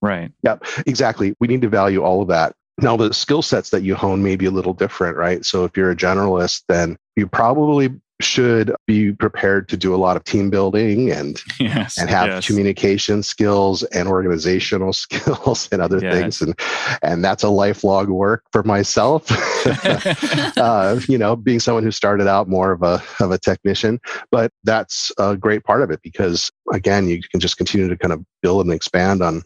Right. 0.00 0.30
Yep. 0.44 0.64
Exactly. 0.86 1.34
We 1.40 1.48
need 1.48 1.62
to 1.62 1.68
value 1.68 2.02
all 2.02 2.22
of 2.22 2.28
that. 2.28 2.54
Now, 2.78 2.96
the 2.96 3.12
skill 3.14 3.42
sets 3.42 3.70
that 3.70 3.82
you 3.82 3.94
hone 3.94 4.22
may 4.22 4.36
be 4.36 4.46
a 4.46 4.50
little 4.50 4.74
different, 4.74 5.16
right? 5.16 5.44
So, 5.44 5.64
if 5.64 5.76
you're 5.76 5.90
a 5.90 5.96
generalist, 5.96 6.62
then 6.68 6.96
you 7.16 7.26
probably 7.26 7.88
should 8.20 8.72
be 8.86 9.12
prepared 9.12 9.68
to 9.68 9.76
do 9.76 9.92
a 9.94 9.96
lot 9.96 10.16
of 10.16 10.22
team 10.24 10.48
building 10.48 11.10
and 11.10 11.42
Yes. 11.60 11.98
and 11.98 12.08
have 12.08 12.28
yes. 12.28 12.46
communication 12.46 13.22
skills 13.22 13.82
and 13.84 14.06
organizational 14.08 14.92
skills 15.04 15.68
and 15.72 15.82
other 15.82 15.98
Yes. 16.00 16.14
things 16.14 16.40
and 16.42 16.58
and 17.02 17.24
that's 17.24 17.42
a 17.42 17.48
lifelong 17.48 18.12
work 18.12 18.44
for 18.52 18.62
myself 18.62 19.26
uh, 20.56 21.00
you 21.08 21.18
know 21.18 21.34
being 21.36 21.58
someone 21.60 21.82
who 21.82 21.90
started 21.90 22.28
out 22.28 22.48
more 22.48 22.72
of 22.72 22.82
a 22.82 23.02
of 23.20 23.30
a 23.32 23.38
technician 23.38 23.98
but 24.30 24.52
that's 24.62 25.10
a 25.18 25.36
great 25.36 25.64
part 25.64 25.82
of 25.82 25.90
it 25.90 26.00
because 26.02 26.50
again 26.72 27.08
you 27.08 27.20
can 27.30 27.40
just 27.40 27.56
continue 27.56 27.88
to 27.88 27.96
kind 27.96 28.12
of 28.12 28.24
build 28.42 28.64
and 28.64 28.74
expand 28.74 29.22
on 29.22 29.42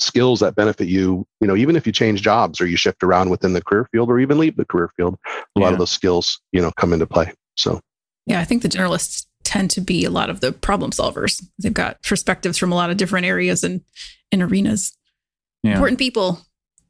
skills 0.00 0.40
that 0.40 0.56
benefit 0.56 0.88
you 0.88 1.24
you 1.40 1.46
know 1.46 1.54
even 1.56 1.76
if 1.76 1.86
you 1.86 1.92
change 1.92 2.22
jobs 2.22 2.60
or 2.60 2.66
you 2.66 2.76
shift 2.76 3.02
around 3.04 3.30
within 3.30 3.52
the 3.52 3.62
career 3.62 3.88
field 3.92 4.10
or 4.10 4.18
even 4.18 4.38
leave 4.38 4.56
the 4.56 4.64
career 4.64 4.90
field 4.96 5.16
a 5.56 5.60
lot 5.60 5.72
of 5.72 5.78
those 5.78 5.90
skills 5.92 6.40
you 6.50 6.60
know 6.60 6.72
come 6.72 6.92
into 6.92 7.06
play 7.06 7.32
so 7.56 7.80
Yeah, 8.26 8.40
I 8.40 8.44
think 8.44 8.62
the 8.62 8.68
generalists 8.68 9.26
tend 9.44 9.70
to 9.72 9.80
be 9.80 10.04
a 10.04 10.10
lot 10.10 10.30
of 10.30 10.40
the 10.40 10.52
problem 10.52 10.90
solvers. 10.90 11.42
They've 11.58 11.72
got 11.74 12.02
perspectives 12.02 12.56
from 12.58 12.72
a 12.72 12.74
lot 12.74 12.90
of 12.90 12.96
different 12.96 13.26
areas 13.26 13.62
and, 13.62 13.82
and 14.32 14.42
arenas. 14.42 14.96
Yeah. 15.62 15.72
Important 15.72 15.98
people. 15.98 16.40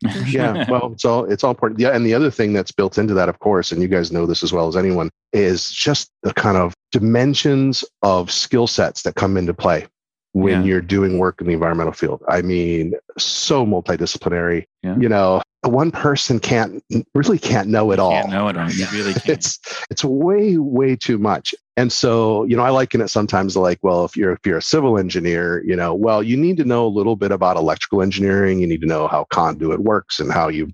yeah 0.27 0.69
well 0.71 0.93
it's 0.93 1.05
all 1.07 1.25
it's 1.25 1.43
all 1.45 1.51
important 1.53 1.81
yeah 1.81 1.89
and 1.91 2.05
the 2.05 2.13
other 2.13 2.31
thing 2.31 2.53
that's 2.53 2.73
built 2.73 2.99
into 2.99 3.15
that 3.15 3.29
of 3.31 3.39
course 3.39 3.73
and 3.73 3.81
you 3.81 3.89
guys 3.89 4.13
know 4.13 4.27
this 4.27 4.43
as 4.43 4.53
well 4.53 4.69
as 4.69 4.77
anyone 4.77 5.09
is 5.33 5.71
just 5.71 6.11
the 6.25 6.35
kind 6.35 6.59
of 6.59 6.75
dimensions 6.93 7.85
of 8.03 8.31
skill 8.31 8.67
sets 8.67 9.03
that 9.03 9.15
come 9.15 9.39
into 9.39 9.55
play 9.55 9.87
when 10.33 10.61
Yeah. 10.61 10.67
you're 10.67 10.81
doing 10.83 11.17
work 11.19 11.41
in 11.41 11.47
the 11.47 11.55
environmental 11.55 11.93
field 11.95 12.23
i 12.29 12.43
mean 12.43 12.93
so 13.17 13.65
multidisciplinary 13.65 14.65
Yeah. 14.83 14.97
you 14.99 15.09
know 15.09 15.41
one 15.65 15.91
person 15.91 16.39
can't 16.39 16.83
really 17.15 17.39
can't 17.39 17.69
know 17.69 17.91
it 17.91 17.99
all 17.99 18.13
Can't 18.13 18.31
know 18.31 18.49
it 18.49 18.57
all. 18.57 18.71
You 18.71 18.87
really 18.93 19.13
can't. 19.15 19.29
it's 19.29 19.59
it's 19.91 20.05
way 20.05 20.57
way 20.59 20.97
too 20.97 21.19
much. 21.19 21.55
And 21.77 21.93
so 21.93 22.45
you 22.45 22.57
know 22.57 22.63
i 22.63 22.71
liken 22.71 23.01
it 23.01 23.09
sometimes 23.09 23.57
like 23.57 23.79
well 23.83 24.05
if 24.05 24.17
you're 24.17 24.33
if 24.33 24.41
you're 24.45 24.59
a 24.59 24.63
civil 24.63 24.99
engineer 24.99 25.63
you 25.65 25.75
know 25.75 25.95
well 25.95 26.23
you 26.23 26.37
need 26.37 26.57
to 26.59 26.65
know 26.65 26.87
a 26.87 26.89
little 26.89 27.17
bit 27.17 27.33
about 27.33 27.57
electrical 27.57 28.03
engineering. 28.03 28.61
You 28.61 28.67
need 28.67 28.81
to 28.83 28.87
know 28.87 29.09
how 29.09 29.25
conduit 29.31 29.81
works 29.81 30.21
and 30.21 30.33
how 30.33 30.49
you 30.49 30.71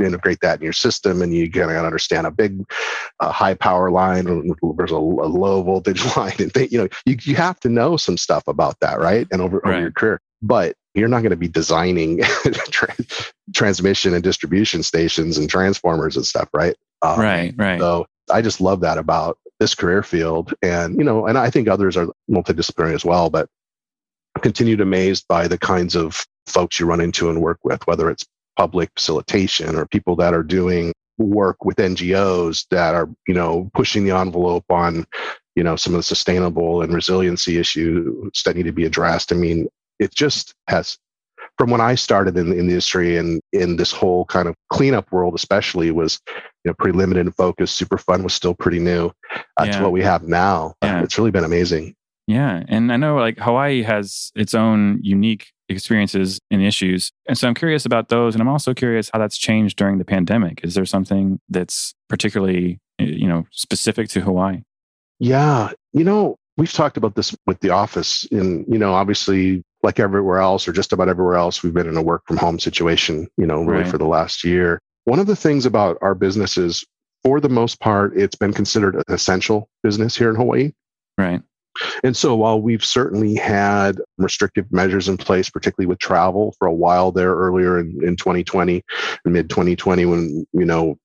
integrate 0.00 0.40
that 0.40 0.58
in 0.58 0.64
your 0.64 0.72
system. 0.72 1.22
And 1.22 1.34
you 1.34 1.48
gotta 1.48 1.78
understand 1.78 2.26
a 2.26 2.30
big 2.30 2.60
uh, 3.20 3.30
high 3.30 3.54
power 3.54 3.90
line 3.90 4.24
there's 4.76 4.92
a, 4.92 4.96
a 4.96 5.28
low 5.28 5.62
voltage 5.62 6.04
line 6.16 6.34
and 6.38 6.52
th- 6.52 6.70
you 6.72 6.78
know 6.78 6.88
you, 7.04 7.16
you 7.22 7.34
have 7.36 7.58
to 7.60 7.68
know 7.68 7.96
some 7.96 8.16
stuff 8.16 8.44
about 8.46 8.78
that 8.80 8.98
right? 8.98 9.26
And 9.30 9.40
over, 9.42 9.64
over 9.66 9.80
your 9.80 9.92
career. 9.92 10.20
But 10.40 10.76
you're 10.94 11.08
not 11.08 11.20
going 11.20 11.30
to 11.30 11.36
be 11.36 11.48
designing 11.48 12.20
transmission 13.54 14.14
and 14.14 14.22
distribution 14.22 14.82
stations 14.82 15.38
and 15.38 15.48
transformers 15.48 16.16
and 16.16 16.26
stuff 16.26 16.48
right 16.52 16.76
Um, 17.02 17.20
right. 17.20 17.54
Right. 17.56 17.80
so 17.80 18.06
I 18.30 18.42
just 18.42 18.60
love 18.60 18.80
that 18.80 18.98
about 18.98 19.38
this 19.60 19.74
career 19.74 20.02
field. 20.02 20.54
And, 20.62 20.96
you 20.98 21.04
know, 21.04 21.26
and 21.26 21.36
I 21.38 21.50
think 21.50 21.68
others 21.68 21.96
are 21.96 22.08
multidisciplinary 22.30 22.94
as 22.94 23.04
well, 23.04 23.30
but 23.30 23.48
I'm 24.36 24.42
continued 24.42 24.80
amazed 24.80 25.26
by 25.28 25.48
the 25.48 25.58
kinds 25.58 25.96
of 25.96 26.24
folks 26.46 26.78
you 26.78 26.86
run 26.86 27.00
into 27.00 27.28
and 27.30 27.40
work 27.40 27.58
with, 27.64 27.86
whether 27.86 28.10
it's 28.10 28.24
public 28.56 28.90
facilitation 28.96 29.76
or 29.76 29.86
people 29.86 30.16
that 30.16 30.34
are 30.34 30.42
doing 30.42 30.92
work 31.18 31.64
with 31.64 31.76
NGOs 31.78 32.66
that 32.70 32.94
are, 32.94 33.08
you 33.26 33.34
know, 33.34 33.70
pushing 33.74 34.04
the 34.04 34.16
envelope 34.16 34.64
on, 34.70 35.04
you 35.56 35.64
know, 35.64 35.74
some 35.76 35.94
of 35.94 35.98
the 35.98 36.04
sustainable 36.04 36.82
and 36.82 36.94
resiliency 36.94 37.58
issues 37.58 38.42
that 38.44 38.56
need 38.56 38.64
to 38.64 38.72
be 38.72 38.84
addressed. 38.84 39.32
I 39.32 39.36
mean, 39.36 39.68
it 39.98 40.14
just 40.14 40.54
has 40.68 40.98
from 41.58 41.70
when 41.70 41.80
I 41.80 41.96
started 41.96 42.36
in, 42.36 42.46
in 42.52 42.66
the 42.66 42.72
industry 42.72 43.16
and 43.16 43.40
in 43.52 43.76
this 43.76 43.92
whole 43.92 44.24
kind 44.26 44.48
of 44.48 44.54
cleanup 44.72 45.10
world, 45.12 45.34
especially 45.34 45.90
was, 45.90 46.20
you 46.28 46.70
know, 46.70 46.74
pretty 46.78 46.96
limited 46.96 47.26
and 47.26 47.34
focused. 47.34 47.80
Superfund 47.80 48.22
was 48.22 48.32
still 48.32 48.54
pretty 48.54 48.78
new 48.78 49.10
uh, 49.36 49.64
Yeah. 49.64 49.72
to 49.72 49.82
what 49.82 49.92
we 49.92 50.02
have 50.02 50.22
now. 50.22 50.74
Uh, 50.82 50.86
Yeah. 50.86 51.02
it's 51.02 51.18
really 51.18 51.32
been 51.32 51.44
amazing. 51.44 51.94
Yeah. 52.28 52.62
And 52.68 52.92
I 52.92 52.96
know 52.96 53.16
like 53.16 53.38
Hawaii 53.38 53.82
has 53.82 54.30
its 54.36 54.54
own 54.54 55.00
unique 55.02 55.48
experiences 55.70 56.38
and 56.50 56.62
issues. 56.62 57.10
And 57.26 57.36
so 57.36 57.48
I'm 57.48 57.54
curious 57.54 57.84
about 57.84 58.08
those. 58.08 58.34
And 58.34 58.40
I'm 58.42 58.48
also 58.48 58.72
curious 58.74 59.10
how 59.12 59.18
that's 59.18 59.36
changed 59.36 59.76
during 59.76 59.98
the 59.98 60.04
pandemic. 60.04 60.60
Is 60.62 60.74
there 60.74 60.86
something 60.86 61.40
that's 61.48 61.94
particularly, 62.08 62.78
you 62.98 63.26
know, 63.26 63.46
specific 63.50 64.08
to 64.10 64.20
Hawaii? 64.20 64.62
Yeah. 65.18 65.70
You 65.92 66.04
know, 66.04 66.36
we've 66.56 66.72
talked 66.72 66.96
about 66.96 67.14
this 67.16 67.34
with 67.46 67.60
the 67.60 67.70
office 67.70 68.26
and, 68.30 68.64
you 68.68 68.78
know, 68.78 68.92
obviously 68.94 69.62
like 69.82 70.00
everywhere 70.00 70.38
else 70.38 70.66
or 70.66 70.72
just 70.72 70.92
about 70.92 71.08
everywhere 71.08 71.36
else, 71.36 71.62
we've 71.62 71.74
been 71.74 71.88
in 71.88 71.96
a 71.96 72.02
work 72.02 72.22
from 72.26 72.36
home 72.36 72.58
situation, 72.58 73.28
you 73.36 73.46
know, 73.46 73.62
really 73.62 73.82
Right. 73.82 73.90
for 73.90 73.98
the 73.98 74.06
last 74.06 74.44
year. 74.44 74.80
One 75.04 75.18
of 75.18 75.26
the 75.26 75.36
things 75.36 75.64
about 75.66 75.98
our 76.02 76.14
business 76.14 76.58
is 76.58 76.84
for 77.24 77.40
the 77.40 77.48
most 77.48 77.80
part, 77.80 78.16
it's 78.16 78.36
been 78.36 78.52
considered 78.52 78.96
an 78.96 79.02
essential 79.08 79.68
business 79.82 80.16
here 80.16 80.30
in 80.30 80.36
Hawaii. 80.36 80.72
Right. 81.16 81.40
And 82.02 82.16
so 82.16 82.34
while 82.34 82.60
we've 82.60 82.84
certainly 82.84 83.36
had 83.36 84.00
restrictive 84.18 84.66
measures 84.72 85.08
in 85.08 85.16
place, 85.16 85.48
particularly 85.48 85.86
with 85.86 86.00
travel 86.00 86.54
for 86.58 86.66
a 86.66 86.72
while 86.72 87.12
there 87.12 87.34
earlier 87.34 87.78
in, 87.78 88.00
in 88.02 88.16
2020, 88.16 88.82
mid 89.24 89.48
2020, 89.48 90.04
when, 90.06 90.46
you 90.52 90.64
know, 90.64 90.98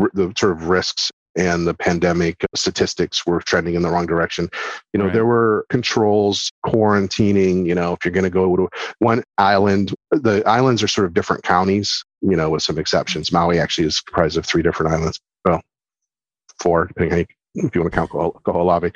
r- 0.00 0.10
the 0.14 0.32
sort 0.36 0.52
of 0.52 0.68
risks 0.68 1.12
and 1.38 1.66
the 1.66 1.74
pandemic 1.74 2.44
statistics 2.54 3.24
were 3.24 3.40
trending 3.40 3.74
in 3.74 3.82
the 3.82 3.88
wrong 3.90 4.06
direction. 4.06 4.48
You 4.92 4.98
know, 4.98 5.04
Right. 5.06 5.14
there 5.14 5.24
were 5.26 5.64
controls, 5.70 6.50
quarantining, 6.66 7.64
you 7.66 7.74
know, 7.74 7.92
if 7.94 8.04
you're 8.04 8.12
going 8.12 8.24
to 8.24 8.30
go 8.30 8.56
to 8.56 8.68
one 8.98 9.22
island, 9.38 9.94
the 10.10 10.42
islands 10.46 10.82
are 10.82 10.88
sort 10.88 11.06
of 11.06 11.14
different 11.14 11.44
counties, 11.44 12.04
you 12.20 12.36
know, 12.36 12.50
with 12.50 12.62
some 12.62 12.78
exceptions. 12.78 13.32
Maui 13.32 13.58
actually 13.58 13.86
is 13.86 14.00
comprised 14.00 14.36
of 14.36 14.44
three 14.44 14.62
different 14.62 14.92
islands. 14.92 15.20
Well, 15.44 15.62
four, 16.60 16.86
depending 16.86 17.10
how 17.12 17.16
you, 17.18 17.26
if 17.68 17.74
you 17.74 17.80
want 17.80 17.92
to 17.92 17.96
count 17.96 18.10
Koh- 18.10 18.40
Kahoolawe. 18.44 18.92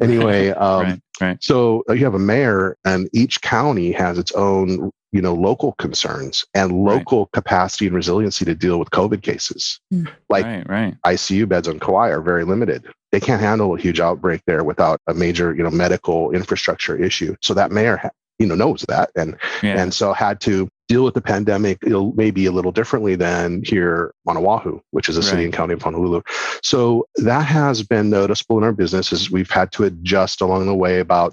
Anyway, 0.00 0.48
um, 0.66 0.82
right. 0.82 1.00
Right. 1.20 1.42
so 1.44 1.84
uh, 1.88 1.92
you 1.92 2.04
have 2.04 2.14
a 2.14 2.18
mayor, 2.18 2.76
and 2.84 3.08
each 3.12 3.40
county 3.40 3.92
has 3.92 4.18
its 4.18 4.32
own, 4.32 4.90
you 5.14 5.22
know, 5.22 5.32
local 5.32 5.72
concerns 5.74 6.44
and 6.54 6.84
Right. 6.84 6.96
local 6.96 7.26
capacity 7.32 7.86
and 7.86 7.94
resiliency 7.94 8.44
to 8.44 8.54
deal 8.54 8.78
with 8.80 8.90
COVID 8.90 9.22
cases. 9.22 9.78
Mm. 9.92 10.08
Like 10.28 10.44
right. 10.44 10.68
Right. 10.68 10.94
ICU 11.06 11.48
beds 11.48 11.68
on 11.68 11.78
Kauai 11.78 12.08
are 12.10 12.20
very 12.20 12.44
limited. 12.44 12.84
They 13.12 13.20
can't 13.20 13.40
handle 13.40 13.74
a 13.74 13.78
huge 13.78 14.00
outbreak 14.00 14.42
there 14.48 14.64
without 14.64 14.98
a 15.06 15.14
major, 15.14 15.54
you 15.54 15.62
know, 15.62 15.70
medical 15.70 16.32
infrastructure 16.32 16.96
issue. 16.96 17.36
So 17.42 17.54
that 17.54 17.70
mayor, 17.70 17.96
ha- 17.98 18.10
you 18.40 18.46
know, 18.48 18.56
knows 18.56 18.84
that, 18.88 19.10
and 19.14 19.36
Yeah. 19.62 19.80
and 19.80 19.94
so 19.94 20.12
had 20.12 20.40
to 20.40 20.68
deal 20.88 21.04
with 21.04 21.14
the 21.14 21.20
pandemic 21.22 21.78
maybe 22.16 22.44
a 22.44 22.52
little 22.52 22.72
differently 22.72 23.14
than 23.14 23.62
here 23.64 24.12
on 24.26 24.36
Oahu, 24.36 24.80
which 24.90 25.08
is 25.08 25.16
a 25.16 25.22
city 25.22 25.44
and 25.44 25.52
county 25.52 25.72
of 25.74 25.80
Honolulu. 25.80 26.20
So 26.62 27.06
that 27.16 27.46
has 27.46 27.82
been 27.82 28.10
noticeable 28.10 28.58
in 28.58 28.64
our 28.64 28.72
business 28.72 29.10
as 29.12 29.30
we've 29.30 29.50
had 29.50 29.72
to 29.72 29.84
adjust 29.84 30.42
along 30.42 30.66
the 30.66 30.74
way 30.74 30.98
about, 30.98 31.32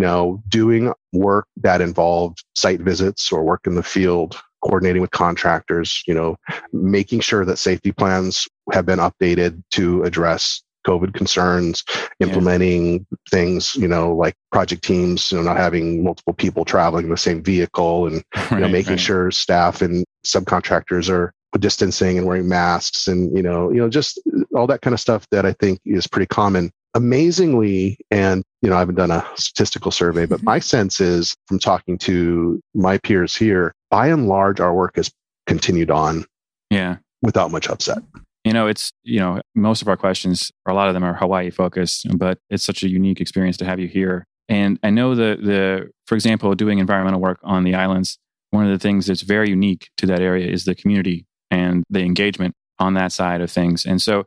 you 0.00 0.06
know, 0.06 0.42
doing 0.48 0.90
work 1.12 1.46
that 1.58 1.82
involved 1.82 2.42
site 2.54 2.80
visits 2.80 3.30
or 3.30 3.44
work 3.44 3.66
in 3.66 3.74
the 3.74 3.82
field, 3.82 4.40
coordinating 4.64 5.02
with 5.02 5.10
contractors, 5.10 6.02
you 6.06 6.14
know, 6.14 6.36
making 6.72 7.20
sure 7.20 7.44
that 7.44 7.58
safety 7.58 7.92
plans 7.92 8.48
have 8.72 8.86
been 8.86 8.98
updated 8.98 9.62
to 9.72 10.02
address 10.04 10.62
COVID 10.86 11.12
concerns, 11.12 11.84
Yeah. 12.18 12.28
implementing 12.28 13.06
things, 13.30 13.76
you 13.76 13.86
know, 13.86 14.14
like 14.14 14.34
project 14.50 14.82
teams, 14.82 15.30
you 15.30 15.36
know, 15.36 15.44
not 15.44 15.58
having 15.58 16.02
multiple 16.02 16.32
people 16.32 16.64
traveling 16.64 17.04
in 17.04 17.10
the 17.10 17.18
same 17.18 17.42
vehicle 17.42 18.06
and 18.06 18.24
you 18.52 18.60
know, 18.60 18.68
making 18.68 18.92
right. 18.92 19.00
sure 19.00 19.30
staff 19.30 19.82
and 19.82 20.06
subcontractors 20.24 21.10
are 21.10 21.34
distancing 21.58 22.16
and 22.16 22.26
wearing 22.26 22.48
masks 22.48 23.08
and 23.08 23.36
you 23.36 23.42
know 23.42 23.72
you 23.72 23.78
know 23.78 23.88
just 23.88 24.20
all 24.54 24.68
that 24.68 24.82
kind 24.82 24.94
of 24.94 25.00
stuff 25.00 25.26
that 25.32 25.44
i 25.44 25.52
think 25.54 25.80
is 25.84 26.06
pretty 26.06 26.26
common 26.26 26.70
amazingly 26.94 27.96
and 28.10 28.42
you 28.62 28.68
know 28.68 28.76
i 28.76 28.80
haven't 28.80 28.96
done 28.96 29.10
a 29.10 29.24
statistical 29.36 29.90
survey 29.90 30.26
but 30.26 30.42
my 30.42 30.58
mm-hmm. 30.58 30.62
sense 30.62 31.00
is 31.00 31.36
from 31.46 31.58
talking 31.58 31.96
to 31.96 32.60
my 32.74 32.98
peers 32.98 33.34
here 33.34 33.72
by 33.90 34.08
and 34.08 34.28
large 34.28 34.60
our 34.60 34.74
work 34.74 34.96
has 34.96 35.10
continued 35.46 35.90
on 35.90 36.24
yeah. 36.70 36.96
without 37.22 37.50
much 37.50 37.68
upset. 37.68 37.98
You 38.44 38.52
know 38.52 38.66
it's 38.66 38.92
you 39.02 39.20
know 39.20 39.40
most 39.54 39.82
of 39.82 39.88
our 39.88 39.96
questions 39.96 40.50
or 40.66 40.72
a 40.72 40.74
lot 40.74 40.88
of 40.88 40.94
them 40.94 41.04
are 41.04 41.14
hawaii 41.14 41.50
focused 41.50 42.06
but 42.16 42.38
it's 42.48 42.64
such 42.64 42.82
a 42.82 42.88
unique 42.88 43.20
experience 43.20 43.56
to 43.58 43.64
have 43.64 43.78
you 43.78 43.88
here. 43.88 44.26
And 44.48 44.78
i 44.82 44.90
know 44.90 45.14
that 45.14 45.42
the 45.42 45.90
for 46.06 46.14
example 46.14 46.54
doing 46.54 46.78
environmental 46.78 47.20
work 47.20 47.38
on 47.42 47.64
the 47.64 47.74
islands 47.74 48.18
one 48.50 48.64
of 48.66 48.72
the 48.72 48.78
things 48.78 49.06
that's 49.06 49.22
very 49.22 49.48
unique 49.48 49.90
to 49.96 50.06
that 50.06 50.20
area 50.20 50.50
is 50.50 50.64
the 50.64 50.74
community 50.74 51.26
and 51.50 51.84
the 51.90 52.00
engagement 52.00 52.54
on 52.78 52.94
that 52.94 53.12
side 53.12 53.40
of 53.40 53.50
things. 53.50 53.84
And 53.84 54.00
so 54.00 54.26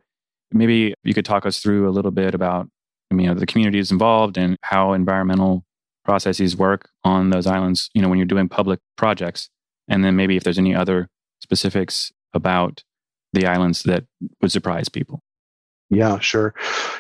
maybe 0.54 0.94
you 1.04 1.14
could 1.14 1.26
talk 1.26 1.46
us 1.46 1.60
through 1.60 1.90
a 1.90 1.92
little 1.92 2.12
bit 2.12 2.34
about 2.34 2.70
you 3.12 3.28
know 3.28 3.34
the 3.34 3.46
communities 3.46 3.92
involved 3.92 4.38
and 4.38 4.58
how 4.62 4.94
environmental 4.94 5.66
processes 6.04 6.56
work 6.56 6.90
on 7.04 7.30
those 7.30 7.48
islands, 7.48 7.90
you 7.94 8.02
know, 8.02 8.10
when 8.10 8.18
you're 8.18 8.26
doing 8.26 8.50
public 8.50 8.80
projects. 8.98 9.50
And 9.88 10.04
then 10.04 10.16
maybe 10.16 10.38
if 10.38 10.44
there's 10.44 10.60
any 10.60 10.76
other 10.76 11.10
specifics 11.42 12.12
about 12.34 12.84
the 13.34 13.46
islands 13.46 13.84
that 13.84 14.06
would 14.42 14.52
surprise 14.52 14.90
people. 14.90 15.22
Yeah, 15.90 16.20
sure. 16.20 16.54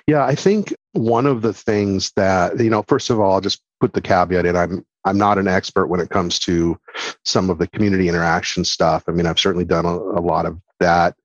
Yeah, 0.08 0.26
I 0.26 0.36
think 0.36 0.74
one 0.92 1.26
of 1.26 1.42
the 1.42 1.54
things 1.54 2.12
that, 2.16 2.60
you 2.60 2.70
know, 2.70 2.84
first 2.84 3.10
of 3.10 3.20
all, 3.20 3.34
I'll 3.34 3.42
just 3.42 3.62
put 3.80 3.94
the 3.94 4.02
caveat 4.02 4.46
in. 4.46 4.56
I'm 4.56 4.86
I'm 5.06 5.18
not 5.18 5.38
an 5.38 5.50
expert 5.50 5.88
when 5.88 6.00
it 6.00 6.10
comes 6.10 6.40
to 6.40 6.80
some 7.26 7.50
of 7.50 7.58
the 7.58 7.68
community 7.68 8.08
interaction 8.08 8.64
stuff. 8.64 9.04
I 9.08 9.12
mean, 9.12 9.26
I've 9.26 9.40
certainly 9.40 9.66
done 9.66 9.86
a, 9.86 9.98
a 9.98 10.22
lot 10.22 10.46
of 10.46 10.58
that 10.84 11.16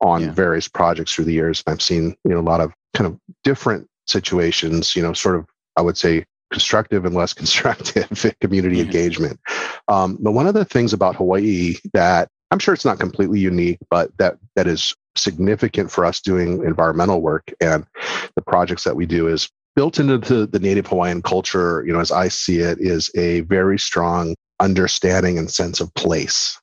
on 0.00 0.22
yeah. 0.22 0.32
various 0.32 0.68
projects 0.68 1.14
through 1.14 1.26
the 1.26 1.32
years. 1.32 1.62
I've 1.66 1.82
seen, 1.82 2.16
you 2.24 2.32
know, 2.32 2.40
a 2.40 2.42
lot 2.42 2.60
of 2.60 2.72
kind 2.94 3.06
of 3.06 3.18
different 3.44 3.86
situations, 4.06 4.96
you 4.96 5.02
know, 5.02 5.12
sort 5.12 5.36
of, 5.36 5.46
I 5.76 5.82
would 5.82 5.96
say, 5.96 6.24
constructive 6.50 7.04
and 7.04 7.14
less 7.14 7.32
constructive 7.42 8.34
community 8.40 8.76
mm-hmm. 8.76 8.86
engagement. 8.86 9.40
Um, 9.88 10.18
but 10.20 10.32
one 10.32 10.46
of 10.46 10.54
the 10.54 10.64
things 10.64 10.92
about 10.92 11.16
Hawaii 11.16 11.74
that 11.94 12.28
I'm 12.50 12.58
sure 12.58 12.74
it's 12.74 12.84
not 12.84 13.00
completely 13.00 13.40
unique, 13.40 13.78
but 13.90 14.10
that 14.18 14.36
that 14.56 14.66
is 14.66 14.94
significant 15.16 15.90
for 15.90 16.04
us 16.04 16.20
doing 16.20 16.64
environmental 16.64 17.20
work 17.20 17.50
and 17.60 17.86
the 18.34 18.42
projects 18.42 18.84
that 18.84 18.96
we 18.96 19.06
do 19.06 19.28
is 19.28 19.48
built 19.74 19.98
into 19.98 20.18
the, 20.18 20.46
the 20.46 20.58
native 20.58 20.86
Hawaiian 20.86 21.22
culture, 21.22 21.82
you 21.86 21.92
know, 21.92 22.00
as 22.00 22.12
I 22.12 22.28
see 22.28 22.58
it, 22.58 22.78
is 22.80 23.10
a 23.14 23.40
very 23.42 23.78
strong 23.78 24.34
understanding 24.60 25.38
and 25.38 25.50
sense 25.50 25.80
of 25.80 25.92
place. 25.94 26.58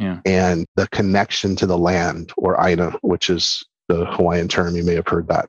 Yeah. 0.00 0.20
And 0.24 0.66
the 0.76 0.88
connection 0.88 1.56
to 1.56 1.66
the 1.66 1.78
land 1.78 2.32
or 2.36 2.56
Aina, 2.64 2.92
which 3.02 3.30
is 3.30 3.64
the 3.88 4.06
Hawaiian 4.06 4.48
term. 4.48 4.76
You 4.76 4.84
may 4.84 4.94
have 4.94 5.08
heard 5.08 5.28
that 5.28 5.48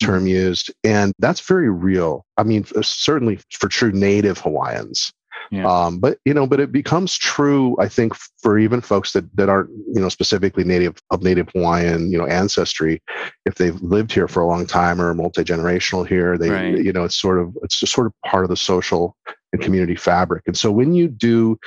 term 0.00 0.20
mm-hmm. 0.20 0.28
used. 0.28 0.72
And 0.84 1.12
that's 1.18 1.40
very 1.40 1.70
real. 1.70 2.24
I 2.36 2.42
mean, 2.42 2.64
certainly 2.82 3.38
for 3.50 3.68
true 3.68 3.92
native 3.92 4.38
Hawaiians. 4.38 5.12
Yeah. 5.50 5.66
Um, 5.66 5.98
but 5.98 6.18
you 6.24 6.32
know, 6.32 6.46
but 6.46 6.60
it 6.60 6.72
becomes 6.72 7.16
true, 7.16 7.76
I 7.78 7.88
think, 7.88 8.14
for 8.40 8.58
even 8.58 8.80
folks 8.80 9.12
that 9.12 9.24
that 9.36 9.48
aren't 9.48 9.70
you 9.70 10.00
know 10.00 10.08
specifically 10.08 10.64
native 10.64 10.96
of 11.10 11.22
native 11.22 11.48
Hawaiian 11.54 12.10
you 12.10 12.18
know 12.18 12.26
ancestry, 12.26 13.02
if 13.44 13.56
they've 13.56 13.80
lived 13.82 14.12
here 14.12 14.26
for 14.26 14.40
a 14.40 14.46
long 14.46 14.66
time 14.66 15.00
or 15.00 15.12
multi 15.14 15.44
generational 15.44 16.06
here, 16.06 16.38
they 16.38 16.50
right. 16.50 16.78
you 16.78 16.92
know 16.92 17.04
it's 17.04 17.20
sort 17.20 17.38
of 17.38 17.56
it's 17.62 17.78
just 17.78 17.92
sort 17.92 18.06
of 18.06 18.14
part 18.24 18.44
of 18.44 18.50
the 18.50 18.56
social 18.56 19.16
and 19.52 19.62
community 19.62 19.96
fabric. 19.96 20.42
And 20.46 20.56
so 20.56 20.72
when 20.72 20.94
you 20.94 21.08
do 21.08 21.58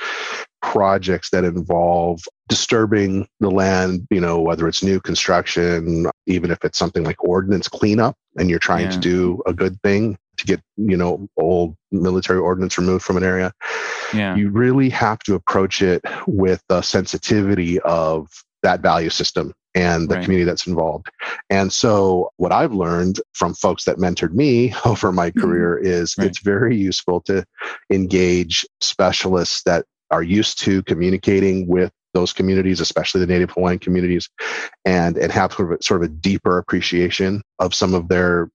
projects 0.62 1.30
that 1.30 1.44
involve 1.44 2.22
disturbing 2.48 3.28
the 3.40 3.50
land, 3.50 4.06
you 4.10 4.20
know, 4.20 4.40
whether 4.40 4.66
it's 4.68 4.82
new 4.82 5.00
construction, 5.00 6.06
even 6.26 6.50
if 6.50 6.64
it's 6.64 6.78
something 6.78 7.04
like 7.04 7.22
ordnance 7.22 7.68
cleanup, 7.68 8.16
and 8.36 8.50
you're 8.50 8.58
trying 8.58 8.86
yeah. 8.86 8.90
to 8.90 8.98
do 8.98 9.42
a 9.46 9.52
good 9.52 9.80
thing, 9.82 10.18
to 10.36 10.46
get 10.46 10.60
you 10.76 10.96
know 10.96 11.28
old 11.36 11.76
military 11.90 12.38
ordnance 12.38 12.78
removed 12.78 13.04
from 13.04 13.16
an 13.16 13.24
area 13.24 13.52
yeah. 14.14 14.34
you 14.36 14.50
really 14.50 14.88
have 14.90 15.18
to 15.20 15.34
approach 15.34 15.82
it 15.82 16.02
with 16.26 16.62
the 16.68 16.82
sensitivity 16.82 17.80
of 17.80 18.28
that 18.62 18.80
value 18.80 19.10
system 19.10 19.54
and 19.74 20.08
the 20.08 20.16
right. 20.16 20.24
community 20.24 20.44
that's 20.44 20.66
involved. 20.66 21.08
And 21.50 21.72
so, 21.72 22.32
what 22.36 22.52
I've 22.52 22.72
learned 22.72 23.20
from 23.34 23.54
folks 23.54 23.84
that 23.84 23.98
mentored 23.98 24.32
me 24.32 24.74
over 24.84 25.12
my 25.12 25.30
mm-hmm. 25.30 25.40
career 25.40 25.78
is 25.78 26.16
right. 26.18 26.26
it's 26.26 26.40
very 26.40 26.76
useful 26.76 27.20
to 27.22 27.44
engage 27.90 28.66
specialists 28.80 29.62
that 29.64 29.86
are 30.10 30.22
used 30.22 30.60
to 30.60 30.82
communicating 30.84 31.66
with 31.66 31.92
those 32.14 32.32
communities, 32.32 32.80
especially 32.80 33.20
the 33.20 33.26
Native 33.26 33.50
Hawaiian 33.50 33.78
communities, 33.78 34.28
and 34.84 35.16
and 35.16 35.30
have 35.30 35.52
sort 35.52 35.72
of 35.72 35.78
a, 35.78 35.82
sort 35.82 36.02
of 36.02 36.10
a 36.10 36.12
deeper 36.12 36.58
appreciation 36.58 37.42
of 37.58 37.74
some 37.74 37.94
of 37.94 38.08
their 38.08 38.50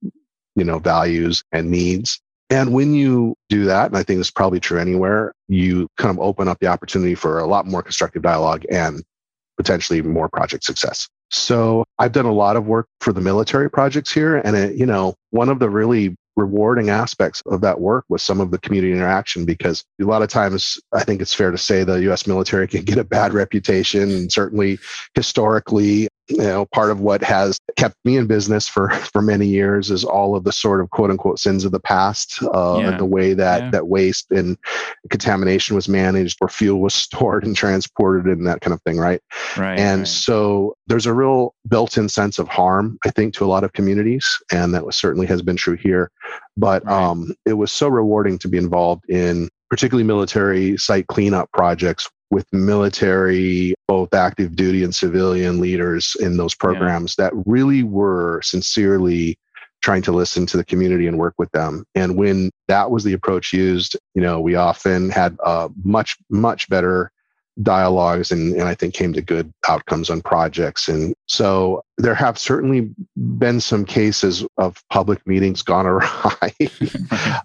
you 0.55 0.63
know, 0.63 0.79
values 0.79 1.43
and 1.51 1.69
needs. 1.69 2.19
And 2.49 2.73
when 2.73 2.93
you 2.93 3.35
do 3.49 3.65
that, 3.65 3.87
and 3.87 3.97
I 3.97 4.03
think 4.03 4.19
this 4.19 4.27
is 4.27 4.31
probably 4.31 4.59
true 4.59 4.79
anywhere, 4.79 5.33
you 5.47 5.87
kind 5.97 6.15
of 6.15 6.23
open 6.23 6.47
up 6.47 6.59
the 6.59 6.67
opportunity 6.67 7.15
for 7.15 7.39
a 7.39 7.47
lot 7.47 7.65
more 7.65 7.81
constructive 7.81 8.21
dialogue 8.21 8.63
and 8.69 9.03
potentially 9.57 10.01
more 10.01 10.29
project 10.29 10.63
success. 10.63 11.07
So 11.31 11.83
I've 11.97 12.11
done 12.11 12.25
a 12.25 12.33
lot 12.33 12.55
of 12.55 12.67
work 12.67 12.87
for 12.99 13.11
the 13.11 13.21
military 13.21 13.69
projects 13.69 14.13
here. 14.13 14.37
And, 14.37 14.55
it, 14.55 14.75
you 14.75 14.85
know, 14.85 15.15
one 15.31 15.49
of 15.49 15.59
the 15.59 15.69
really 15.69 16.15
rewarding 16.35 16.89
aspects 16.89 17.41
of 17.45 17.61
that 17.61 17.79
work 17.79 18.05
was 18.09 18.23
some 18.23 18.41
of 18.41 18.51
the 18.51 18.57
community 18.57 18.93
interaction 18.93 19.45
because 19.45 19.83
a 20.01 20.05
lot 20.05 20.21
of 20.21 20.29
times 20.29 20.79
I 20.91 21.03
think 21.03 21.21
it's 21.21 21.33
fair 21.33 21.51
to 21.51 21.57
say 21.57 21.83
the 21.83 22.09
US 22.11 22.25
military 22.25 22.67
can 22.67 22.83
get 22.83 22.97
a 22.97 23.03
bad 23.03 23.33
reputation 23.33 24.09
and 24.09 24.31
certainly 24.31 24.79
historically 25.15 26.07
you 26.29 26.37
know 26.37 26.65
part 26.67 26.89
of 26.89 27.01
what 27.01 27.21
has 27.21 27.59
kept 27.75 27.95
me 28.05 28.17
in 28.17 28.27
business 28.27 28.67
for 28.67 28.89
for 29.13 29.21
many 29.21 29.45
years 29.45 29.91
is 29.91 30.03
all 30.03 30.35
of 30.35 30.43
the 30.43 30.51
sort 30.51 30.81
of 30.81 30.89
quote 30.89 31.09
unquote 31.09 31.39
sins 31.39 31.65
of 31.65 31.71
the 31.71 31.79
past 31.79 32.41
uh, 32.53 32.77
yeah. 32.79 32.89
and 32.89 32.99
the 32.99 33.05
way 33.05 33.33
that 33.33 33.63
yeah. 33.63 33.69
that 33.71 33.87
waste 33.87 34.31
and 34.31 34.57
contamination 35.09 35.75
was 35.75 35.89
managed 35.89 36.37
or 36.41 36.47
fuel 36.47 36.79
was 36.79 36.93
stored 37.03 37.45
and 37.45 37.55
transported 37.55 38.25
and 38.25 38.47
that 38.47 38.61
kind 38.61 38.73
of 38.73 38.81
thing 38.83 38.97
right 38.97 39.21
right 39.57 39.79
and 39.79 40.01
right. 40.01 40.07
so 40.07 40.75
there's 40.87 41.05
a 41.05 41.13
real 41.13 41.53
built-in 41.67 42.07
sense 42.07 42.39
of 42.39 42.47
harm 42.47 42.97
i 43.05 43.09
think 43.09 43.33
to 43.33 43.43
a 43.43 43.47
lot 43.47 43.63
of 43.63 43.73
communities 43.73 44.27
and 44.51 44.73
that 44.73 44.85
was 44.85 44.95
certainly 44.95 45.27
has 45.27 45.41
been 45.41 45.57
true 45.57 45.77
here 45.77 46.09
but 46.55 46.85
right. 46.85 46.93
um, 46.93 47.33
it 47.45 47.53
was 47.53 47.71
so 47.71 47.87
rewarding 47.87 48.37
to 48.37 48.47
be 48.47 48.57
involved 48.57 49.03
in 49.09 49.49
particularly 49.69 50.03
military 50.03 50.77
site 50.77 51.07
cleanup 51.07 51.51
projects 51.51 52.07
with 52.33 52.51
military, 52.51 53.75
both 53.87 54.13
active 54.13 54.55
duty 54.55 54.83
and 54.83 54.93
civilian 54.93 55.59
leaders 55.59 56.17
in 56.19 56.35
those 56.37 56.55
programs 56.55 57.15
yeah. 57.17 57.25
that 57.25 57.33
really 57.45 57.83
were 57.83 58.41
sincerely 58.41 59.37
trying 59.81 60.01
to 60.01 60.11
listen 60.11 60.45
to 60.47 60.57
the 60.57 60.65
community 60.65 61.07
and 61.07 61.19
work 61.19 61.35
with 61.37 61.51
them. 61.51 61.85
And 61.93 62.17
when 62.17 62.49
that 62.67 62.89
was 62.89 63.03
the 63.03 63.13
approach 63.13 63.53
used, 63.53 63.97
you 64.15 64.21
know, 64.21 64.39
we 64.39 64.55
often 64.55 65.09
had 65.09 65.37
a 65.45 65.69
much, 65.83 66.17
much 66.29 66.67
better 66.69 67.11
dialogues 67.61 68.31
and, 68.31 68.53
and 68.53 68.63
I 68.63 68.73
think 68.73 68.93
came 68.93 69.13
to 69.13 69.21
good 69.21 69.51
outcomes 69.69 70.09
on 70.09 70.21
projects. 70.21 70.87
And 70.87 71.13
so 71.27 71.83
there 71.97 72.15
have 72.15 72.37
certainly 72.37 72.89
been 73.15 73.59
some 73.61 73.85
cases 73.85 74.45
of 74.57 74.81
public 74.89 75.25
meetings 75.27 75.61
gone 75.61 75.85
awry. 75.85 76.51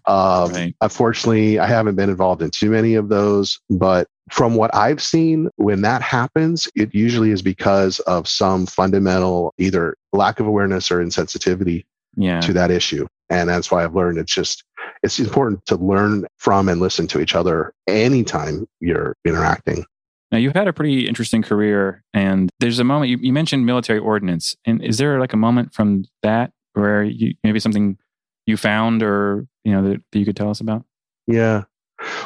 um, 0.06 0.52
right. 0.52 0.74
Unfortunately, 0.80 1.58
I 1.58 1.66
haven't 1.66 1.96
been 1.96 2.10
involved 2.10 2.42
in 2.42 2.50
too 2.50 2.70
many 2.70 2.94
of 2.94 3.08
those, 3.08 3.60
but 3.68 4.08
from 4.30 4.54
what 4.54 4.74
I've 4.74 5.02
seen, 5.02 5.48
when 5.56 5.82
that 5.82 6.02
happens, 6.02 6.68
it 6.74 6.94
usually 6.94 7.30
is 7.30 7.42
because 7.42 8.00
of 8.00 8.28
some 8.28 8.66
fundamental 8.66 9.54
either 9.58 9.96
lack 10.12 10.40
of 10.40 10.46
awareness 10.46 10.90
or 10.90 10.98
insensitivity 10.98 11.84
yeah. 12.16 12.40
to 12.40 12.52
that 12.52 12.70
issue. 12.70 13.06
And 13.30 13.48
that's 13.48 13.70
why 13.70 13.84
I've 13.84 13.94
learned 13.94 14.18
it's 14.18 14.34
just 14.34 14.64
it's 15.02 15.18
important 15.18 15.64
to 15.66 15.76
learn 15.76 16.26
from 16.38 16.68
and 16.68 16.80
listen 16.80 17.06
to 17.08 17.20
each 17.20 17.34
other 17.34 17.72
anytime 17.86 18.66
you're 18.80 19.16
interacting. 19.24 19.84
Now 20.30 20.38
you've 20.38 20.54
had 20.54 20.68
a 20.68 20.72
pretty 20.72 21.08
interesting 21.08 21.42
career, 21.42 22.02
and 22.12 22.50
there's 22.60 22.78
a 22.78 22.84
moment 22.84 23.10
you, 23.10 23.18
you 23.20 23.32
mentioned 23.32 23.64
military 23.64 23.98
ordnance, 23.98 24.54
and 24.66 24.82
is 24.82 24.98
there 24.98 25.18
like 25.18 25.32
a 25.32 25.38
moment 25.38 25.72
from 25.74 26.04
that 26.22 26.52
where 26.74 27.02
you 27.02 27.34
maybe 27.42 27.60
something 27.60 27.98
you 28.46 28.56
found 28.56 29.02
or 29.02 29.46
you 29.64 29.72
know 29.72 29.82
that, 29.88 30.02
that 30.12 30.18
you 30.18 30.24
could 30.24 30.36
tell 30.36 30.50
us 30.50 30.60
about? 30.60 30.84
Yeah, 31.26 31.64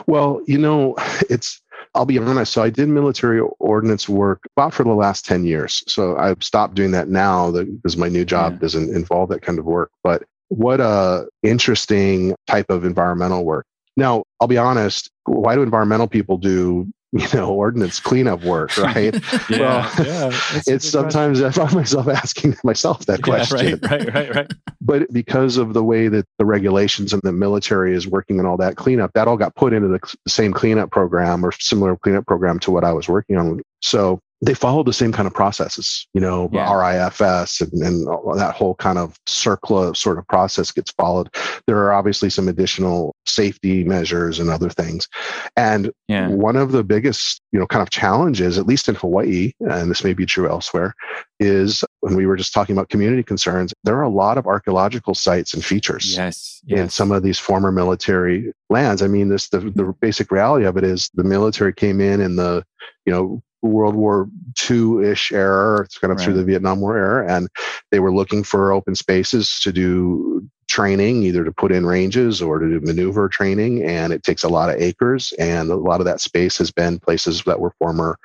well, 0.07 0.43
you 0.47 0.59
know, 0.59 0.95
it's 1.31 1.61
I'll 1.95 2.07
be 2.07 2.19
honest. 2.19 2.53
So 2.53 2.63
I 2.63 2.71
did 2.71 2.89
military 2.89 3.41
ordnance 3.59 4.09
work 4.09 4.45
about 4.57 4.73
for 4.73 4.85
the 4.85 4.95
last 4.95 5.27
10 5.27 5.45
years. 5.45 5.83
So 5.87 6.17
I've 6.17 6.43
stopped 6.43 6.75
doing 6.75 6.93
that 6.93 7.09
now 7.09 7.51
because 7.51 7.97
my 7.97 8.09
new 8.09 8.25
job 8.25 8.55
yeah. 8.55 8.59
doesn't 8.61 8.95
involve 8.95 9.29
that 9.29 9.43
kind 9.43 9.59
of 9.59 9.67
work. 9.67 9.91
But 10.03 10.23
what 10.49 10.81
a 10.81 11.29
interesting 11.43 12.35
type 12.47 12.71
of 12.71 12.85
environmental 12.85 13.45
work. 13.45 13.67
Now, 13.97 14.25
I'll 14.41 14.49
be 14.49 14.57
honest, 14.57 15.11
why 15.25 15.55
do 15.55 15.63
environmental 15.63 16.09
people 16.09 16.39
do 16.39 16.91
you 17.19 17.29
know 17.35 17.53
ordinance 17.53 18.01
cleanup 18.01 18.43
work 18.43 18.77
right? 18.79 19.15
Yeah, 19.51 19.59
well 19.59 20.07
yeah, 20.07 20.31
it's 20.67 20.89
sometimes 20.89 21.41
question. 21.41 21.63
i 21.63 21.67
find 21.67 21.77
myself 21.77 22.09
asking 22.09 22.57
myself 22.65 23.05
that 23.07 23.21
yeah, 23.21 23.25
question. 23.25 23.81
right 23.83 23.91
right 23.91 24.15
right. 24.15 24.35
Right 24.35 24.53
but 24.81 25.13
because 25.13 25.59
of 25.59 25.75
the 25.75 25.85
way 25.85 26.09
that 26.09 26.27
the 26.39 26.47
regulations 26.47 27.13
and 27.13 27.21
the 27.23 27.33
military 27.33 27.95
is 27.95 28.09
working 28.09 28.39
and 28.39 28.49
all 28.49 28.57
that 28.57 28.77
cleanup 28.77 29.13
that 29.13 29.29
all 29.29 29.37
got 29.37 29.55
put 29.55 29.75
into 29.75 29.89
the 29.89 30.01
same 30.27 30.53
cleanup 30.53 30.91
program 30.91 31.45
or 31.45 31.53
similar 31.53 31.97
cleanup 31.97 32.27
program 32.27 32.59
to 32.61 32.71
what 32.71 32.83
i 32.85 32.93
was 32.93 33.09
working 33.09 33.37
on. 33.37 33.61
So 33.81 34.21
they 34.45 34.55
follow 34.55 34.83
the 34.83 34.93
same 34.93 35.13
kind 35.13 35.29
of 35.29 35.33
processes, 35.33 36.07
you 36.15 36.21
know, 36.21 36.51
Yeah. 36.53 36.69
RIFS 36.75 37.61
and, 37.61 37.73
and 37.83 38.07
that 38.39 38.55
whole 38.57 38.75
kind 38.75 38.99
of 38.99 39.17
CERCLA 39.27 39.97
sort 39.97 40.19
of 40.19 40.27
process 40.27 40.73
gets 40.73 40.91
followed. 40.91 41.29
There 41.69 41.79
are 41.79 41.93
obviously 41.93 42.29
some 42.29 42.49
additional 42.49 43.15
safety 43.25 43.85
measures 43.85 44.41
and 44.41 44.51
other 44.51 44.69
things. 44.69 45.09
And 45.57 45.93
Yeah. 46.09 46.27
one 46.29 46.57
of 46.57 46.73
the 46.73 46.83
biggest, 46.83 47.41
you 47.53 47.61
know, 47.61 47.69
kind 47.69 47.83
of 47.83 47.91
challenges, 47.91 48.59
at 48.59 48.67
least 48.67 48.89
in 48.89 48.97
Hawaii, 48.97 49.53
and 49.61 49.89
this 49.89 50.03
may 50.03 50.13
be 50.13 50.27
true 50.27 50.49
elsewhere, 50.49 50.95
is 51.39 51.85
when 52.01 52.17
we 52.17 52.27
were 52.27 52.37
just 52.37 52.53
talking 52.53 52.77
about 52.77 52.89
community 52.89 53.23
concerns, 53.23 53.73
there 53.85 53.97
are 53.97 54.03
a 54.03 54.09
lot 54.09 54.39
of 54.39 54.47
archaeological 54.49 55.15
sites 55.15 55.55
and 55.55 55.65
features 55.65 56.17
Yes. 56.17 56.61
in 56.67 56.89
some 56.89 57.13
of 57.13 57.23
these 57.23 57.39
former 57.39 57.71
military 57.71 58.53
lands. 58.71 59.03
I 59.03 59.07
mean, 59.07 59.29
this 59.29 59.49
the, 59.51 59.61
the 59.61 59.95
basic 60.01 60.33
reality 60.33 60.67
of 60.67 60.77
it 60.77 60.83
is 60.83 61.11
the 61.15 61.23
military 61.25 61.73
came 61.73 62.01
in 62.01 62.21
in 62.21 62.35
the, 62.35 62.65
you 63.07 63.13
know, 63.13 63.41
World 63.63 63.95
War 63.95 64.29
II 64.69 65.05
ish 65.05 65.33
era, 65.33 65.83
it's 65.83 65.99
kind 65.99 66.13
of 66.13 66.21
through 66.21 66.35
the 66.35 66.45
Vietnam 66.45 66.81
War 66.81 66.97
era, 66.97 67.33
and 67.33 67.49
they 67.91 68.01
were 68.01 68.13
looking 68.13 68.43
for 68.43 68.73
open 68.73 68.95
spaces 68.95 69.61
to 69.61 69.73
do 69.73 70.47
training, 70.69 71.23
either 71.23 71.45
to 71.45 71.53
put 71.53 71.71
in 71.71 71.87
ranges 71.87 72.41
or 72.41 72.59
to 72.59 72.67
do 72.67 72.81
maneuver 72.81 73.29
training. 73.29 73.85
And 73.85 74.13
it 74.13 74.23
takes 74.23 74.43
a 74.43 74.49
lot 74.49 74.71
of 74.71 74.81
acres, 74.81 75.33
and 75.39 75.71
a 75.71 75.77
lot 75.77 76.01
of 76.01 76.07
that 76.07 76.21
space 76.21 76.59
has 76.59 76.71
been 76.71 76.99
places 76.99 77.43
that 77.45 77.61
were 77.61 77.75
former 77.79 78.19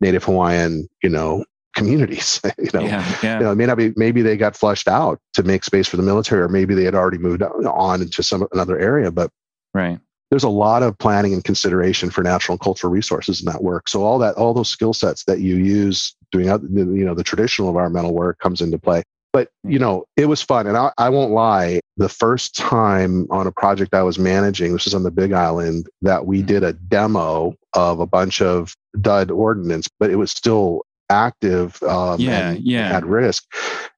Native 0.00 0.24
Hawaiian, 0.24 0.88
you 1.02 1.10
know, 1.10 1.44
communities. 1.74 2.40
you 2.58 2.70
know, 2.74 2.80
yeah. 2.80 3.18
Yeah. 3.22 3.38
you 3.38 3.44
know, 3.44 3.52
it 3.52 3.56
may 3.56 3.66
not 3.66 3.78
be. 3.78 3.92
Maybe 3.96 4.22
they 4.22 4.36
got 4.36 4.56
flushed 4.56 4.88
out 4.88 5.20
to 5.34 5.42
make 5.42 5.64
space 5.64 5.88
for 5.88 5.96
the 5.96 6.02
military, 6.02 6.42
or 6.42 6.48
maybe 6.48 6.74
they 6.74 6.84
had 6.84 6.94
already 6.94 7.18
moved 7.18 7.42
on 7.42 8.02
into 8.02 8.22
some 8.22 8.46
another 8.52 8.78
area. 8.78 9.10
But 9.10 9.30
Right. 9.74 10.00
There's 10.32 10.44
a 10.44 10.48
lot 10.48 10.82
of 10.82 10.96
planning 10.96 11.34
and 11.34 11.44
consideration 11.44 12.08
for 12.08 12.22
natural 12.22 12.54
and 12.54 12.60
cultural 12.60 12.90
resources 12.90 13.40
in 13.40 13.52
that 13.52 13.62
work. 13.62 13.86
So 13.86 14.02
all 14.02 14.18
that, 14.20 14.34
all 14.36 14.54
those 14.54 14.70
skill 14.70 14.94
sets 14.94 15.24
that 15.24 15.40
you 15.40 15.56
use 15.56 16.16
doing, 16.30 16.48
other- 16.48 16.66
you 16.68 17.04
know, 17.04 17.12
the 17.12 17.22
traditional 17.22 17.68
environmental 17.68 18.14
work 18.14 18.38
comes 18.38 18.62
into 18.62 18.78
play. 18.78 19.02
But 19.34 19.50
you 19.62 19.78
know, 19.78 20.06
it 20.16 20.26
was 20.26 20.40
fun, 20.40 20.66
and 20.66 20.74
I, 20.78 20.90
I 20.96 21.10
won't 21.10 21.32
lie. 21.32 21.80
The 21.98 22.08
first 22.08 22.56
time 22.56 23.26
on 23.30 23.46
a 23.46 23.52
project 23.52 23.92
I 23.92 24.02
was 24.02 24.18
managing, 24.18 24.72
this 24.72 24.86
is 24.86 24.94
on 24.94 25.02
the 25.02 25.10
Big 25.10 25.32
Island, 25.34 25.86
that 26.00 26.24
we 26.24 26.42
Mhm. 26.42 26.46
did 26.46 26.64
a 26.64 26.72
demo 26.72 27.54
of 27.74 28.00
a 28.00 28.06
bunch 28.06 28.40
of 28.40 28.74
dud 29.02 29.30
ordnance, 29.30 29.86
but 30.00 30.08
it 30.08 30.16
was 30.16 30.30
still 30.30 30.80
active 31.10 31.82
um, 31.82 32.20
Yeah, 32.20 32.52
and 32.52 32.64
yeah. 32.64 32.96
at 32.96 33.04
risk. 33.04 33.44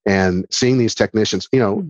And 0.04 0.46
seeing 0.50 0.78
these 0.78 0.96
technicians, 0.96 1.48
you 1.52 1.60
know, 1.60 1.88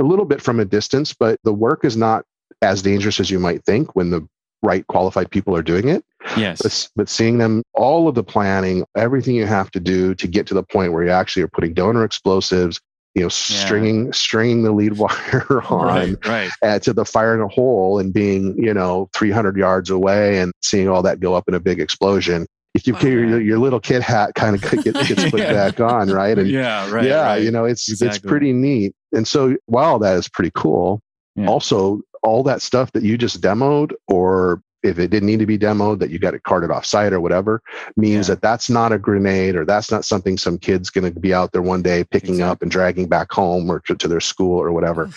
a 0.00 0.04
little 0.04 0.26
bit 0.26 0.40
from 0.40 0.60
a 0.60 0.64
distance, 0.64 1.12
but 1.12 1.40
the 1.42 1.52
work 1.52 1.84
is 1.84 1.96
not 1.96 2.24
as 2.62 2.82
dangerous 2.82 3.20
as 3.20 3.30
you 3.30 3.38
might 3.38 3.64
think 3.64 3.94
when 3.96 4.10
the 4.10 4.26
right 4.62 4.86
qualified 4.86 5.30
people 5.30 5.54
are 5.54 5.62
doing 5.62 5.88
it. 5.88 6.04
Yes. 6.38 6.62
But, 6.62 6.88
but 6.96 7.08
seeing 7.08 7.36
them, 7.38 7.62
all 7.74 8.08
of 8.08 8.14
the 8.14 8.24
planning, 8.24 8.84
everything 8.96 9.34
you 9.34 9.44
have 9.46 9.70
to 9.72 9.80
do 9.80 10.14
to 10.14 10.26
get 10.26 10.46
to 10.46 10.54
the 10.54 10.62
point 10.62 10.92
where 10.92 11.04
you 11.04 11.10
actually 11.10 11.42
are 11.42 11.48
putting 11.48 11.74
donor 11.74 12.02
explosives, 12.04 12.80
you 13.14 13.22
know, 13.22 13.28
stringing 13.28 14.10
stringing 14.14 14.62
the 14.62 14.72
lead 14.72 14.94
wire 14.94 15.62
on 15.68 15.86
Right. 15.86 16.26
Right. 16.26 16.50
uh, 16.62 16.78
to 16.80 16.94
the 16.94 17.04
fire 17.04 17.34
in 17.34 17.42
a 17.42 17.48
hole 17.48 17.98
and 17.98 18.12
being, 18.12 18.56
you 18.56 18.72
know, 18.72 19.08
300 19.14 19.56
yards 19.56 19.90
away 19.90 20.38
and 20.38 20.52
seeing 20.62 20.88
all 20.88 21.02
that 21.02 21.20
go 21.20 21.34
up 21.34 21.44
in 21.46 21.52
a 21.54 21.60
big 21.60 21.78
explosion. 21.78 22.46
If 22.72 22.86
you 22.86 22.94
Wow. 22.94 23.00
your, 23.02 23.40
your 23.40 23.58
little 23.58 23.78
kid 23.80 24.00
hat 24.02 24.34
kind 24.34 24.56
of 24.56 24.62
gets, 24.62 25.08
gets 25.08 25.24
put 25.30 25.40
Yeah. 25.40 25.52
back 25.52 25.78
on, 25.78 26.08
right? 26.08 26.38
And 26.38 26.48
yeah. 26.50 26.90
Right. 26.90 27.04
yeah, 27.04 27.22
right. 27.22 27.42
you 27.42 27.50
know, 27.50 27.66
it's 27.66 28.00
it's 28.02 28.18
pretty 28.18 28.52
neat. 28.54 28.94
And 29.12 29.28
so 29.28 29.56
while 29.66 29.98
that 29.98 30.16
is 30.16 30.26
pretty 30.28 30.50
cool, 30.54 31.00
Yeah. 31.36 31.46
also 31.48 32.00
all 32.24 32.42
that 32.42 32.60
stuff 32.62 32.90
that 32.92 33.02
you 33.04 33.16
just 33.16 33.40
demoed 33.40 33.92
or 34.08 34.60
if 34.82 34.98
it 34.98 35.08
didn't 35.08 35.26
need 35.26 35.38
to 35.38 35.46
be 35.46 35.56
demoed 35.58 35.98
that 35.98 36.10
you 36.10 36.18
got 36.18 36.34
it 36.34 36.42
carted 36.42 36.70
off 36.70 36.84
site 36.84 37.12
or 37.12 37.20
whatever 37.20 37.62
means 37.96 38.28
Yeah. 38.28 38.34
that 38.34 38.42
that's 38.42 38.68
not 38.68 38.92
a 38.92 38.98
grenade 38.98 39.56
or 39.56 39.64
that's 39.64 39.90
not 39.90 40.04
something 40.04 40.36
some 40.36 40.58
kid's 40.58 40.90
going 40.90 41.10
to 41.14 41.20
be 41.20 41.32
out 41.32 41.52
there 41.52 41.62
one 41.62 41.80
day 41.82 42.04
picking 42.04 42.42
up 42.42 42.60
and 42.60 42.70
dragging 42.70 43.08
back 43.08 43.32
home 43.32 43.70
or 43.70 43.80
to, 43.86 43.94
to 43.94 44.08
their 44.08 44.20
school 44.20 44.58
or 44.58 44.72
whatever 44.72 45.08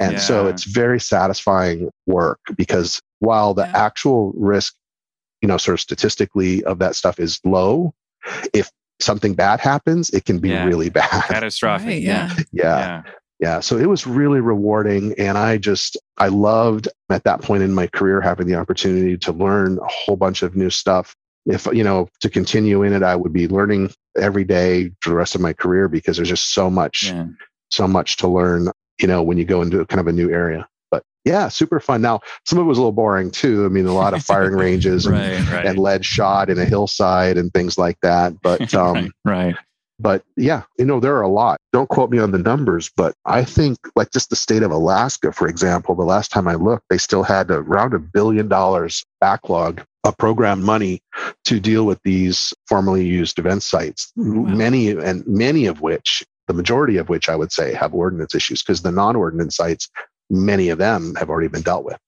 and 0.00 0.20
so 0.20 0.46
it's 0.46 0.64
very 0.64 0.98
satisfying 0.98 1.88
work 2.06 2.40
because 2.56 3.00
while 3.20 3.54
the 3.54 3.62
Yeah. 3.62 3.72
actual 3.86 4.32
risk 4.36 4.74
you 5.40 5.48
know 5.48 5.56
sort 5.56 5.74
of 5.74 5.80
statistically 5.80 6.64
of 6.64 6.78
that 6.80 6.96
stuff 6.96 7.20
is 7.20 7.38
low 7.44 7.92
if 8.54 8.70
something 9.00 9.34
bad 9.34 9.58
happens 9.60 10.10
it 10.10 10.24
can 10.24 10.38
be 10.38 10.50
Yeah. 10.50 10.64
really 10.64 10.90
bad 11.00 11.24
Catastrophic. 11.24 11.86
Right, 11.88 12.02
yeah. 12.02 12.34
yeah 12.52 13.02
Yeah. 13.42 13.60
so 13.60 13.76
it 13.76 13.88
was 13.88 14.06
really 14.06 14.40
rewarding 14.40 15.14
and 15.18 15.36
i 15.36 15.58
just 15.58 15.96
i 16.18 16.28
loved 16.28 16.88
at 17.10 17.24
that 17.24 17.42
point 17.42 17.62
in 17.64 17.74
my 17.74 17.88
career 17.88 18.20
having 18.20 18.46
the 18.46 18.54
opportunity 18.54 19.18
to 19.18 19.32
learn 19.32 19.78
a 19.78 19.86
whole 19.88 20.16
bunch 20.16 20.42
of 20.42 20.54
new 20.56 20.70
stuff 20.70 21.14
if 21.46 21.66
you 21.66 21.82
know 21.82 22.08
to 22.20 22.30
continue 22.30 22.82
in 22.84 22.92
it 22.92 23.02
i 23.02 23.16
would 23.16 23.32
be 23.32 23.48
learning 23.48 23.90
every 24.16 24.44
day 24.44 24.90
for 25.00 25.10
the 25.10 25.16
rest 25.16 25.34
of 25.34 25.40
my 25.40 25.52
career 25.52 25.88
because 25.88 26.16
there's 26.16 26.28
just 26.28 26.54
so 26.54 26.70
much 26.70 27.04
Yeah. 27.10 27.26
so 27.70 27.88
much 27.88 28.16
to 28.18 28.28
learn 28.28 28.68
you 29.00 29.08
know 29.08 29.22
when 29.22 29.38
you 29.38 29.44
go 29.44 29.60
into 29.60 29.84
kind 29.86 29.98
of 30.00 30.06
a 30.06 30.12
new 30.12 30.30
area 30.30 30.68
but 30.92 31.02
yeah 31.24 31.48
super 31.48 31.80
fun 31.80 32.00
now 32.00 32.20
some 32.46 32.58
of 32.60 32.64
it 32.64 32.68
was 32.68 32.78
a 32.78 32.80
little 32.80 32.92
boring 32.92 33.30
too 33.32 33.64
i 33.64 33.68
mean 33.68 33.86
a 33.86 33.92
lot 33.94 34.14
of 34.14 34.22
firing 34.22 34.54
ranges 34.54 35.06
and, 35.06 35.16
Right. 35.16 35.50
Right. 35.50 35.66
and 35.66 35.78
lead 35.80 36.04
shot 36.04 36.48
in 36.48 36.58
a 36.60 36.64
hillside 36.64 37.38
and 37.38 37.52
things 37.52 37.76
like 37.76 37.98
that 38.02 38.34
but 38.40 38.72
um 38.82 38.94
right. 39.24 39.46
Right. 39.46 39.56
But 39.98 40.24
yeah, 40.36 40.62
you 40.78 40.84
know, 40.84 41.00
there 41.00 41.16
are 41.16 41.22
a 41.22 41.28
lot. 41.28 41.58
Don't 41.72 41.88
quote 41.88 42.10
me 42.10 42.18
on 42.18 42.32
the 42.32 42.38
numbers, 42.38 42.90
but 42.96 43.14
I 43.24 43.44
think 43.44 43.78
like 43.94 44.10
just 44.10 44.30
the 44.30 44.36
state 44.36 44.62
of 44.62 44.70
Alaska, 44.70 45.32
for 45.32 45.46
example, 45.46 45.94
the 45.94 46.02
last 46.02 46.30
time 46.30 46.48
I 46.48 46.54
looked, 46.54 46.84
they 46.90 46.98
still 46.98 47.22
had 47.22 47.50
around 47.50 47.94
a 47.94 47.98
billion 47.98 48.48
dollars 48.48 49.04
backlog 49.20 49.82
of 50.04 50.16
program 50.18 50.62
money 50.62 51.00
to 51.44 51.60
deal 51.60 51.86
with 51.86 52.00
these 52.02 52.52
formerly 52.66 53.04
used 53.04 53.38
event 53.38 53.62
sites. 53.62 54.12
Many 54.16 54.90
and 54.90 55.26
many 55.26 55.66
of 55.66 55.80
which, 55.80 56.24
the 56.48 56.54
majority 56.54 56.96
of 56.96 57.08
which 57.08 57.28
I 57.28 57.36
would 57.36 57.52
say 57.52 57.72
have 57.74 57.94
ordinance 57.94 58.34
issues 58.34 58.62
because 58.62 58.82
the 58.82 58.90
non-ordinance 58.90 59.56
sites, 59.56 59.88
many 60.32 60.70
of 60.70 60.78
them 60.78 61.14
have 61.16 61.28
already 61.30 61.46
been 61.48 61.62
dealt 61.62 61.84
with. 61.84 61.98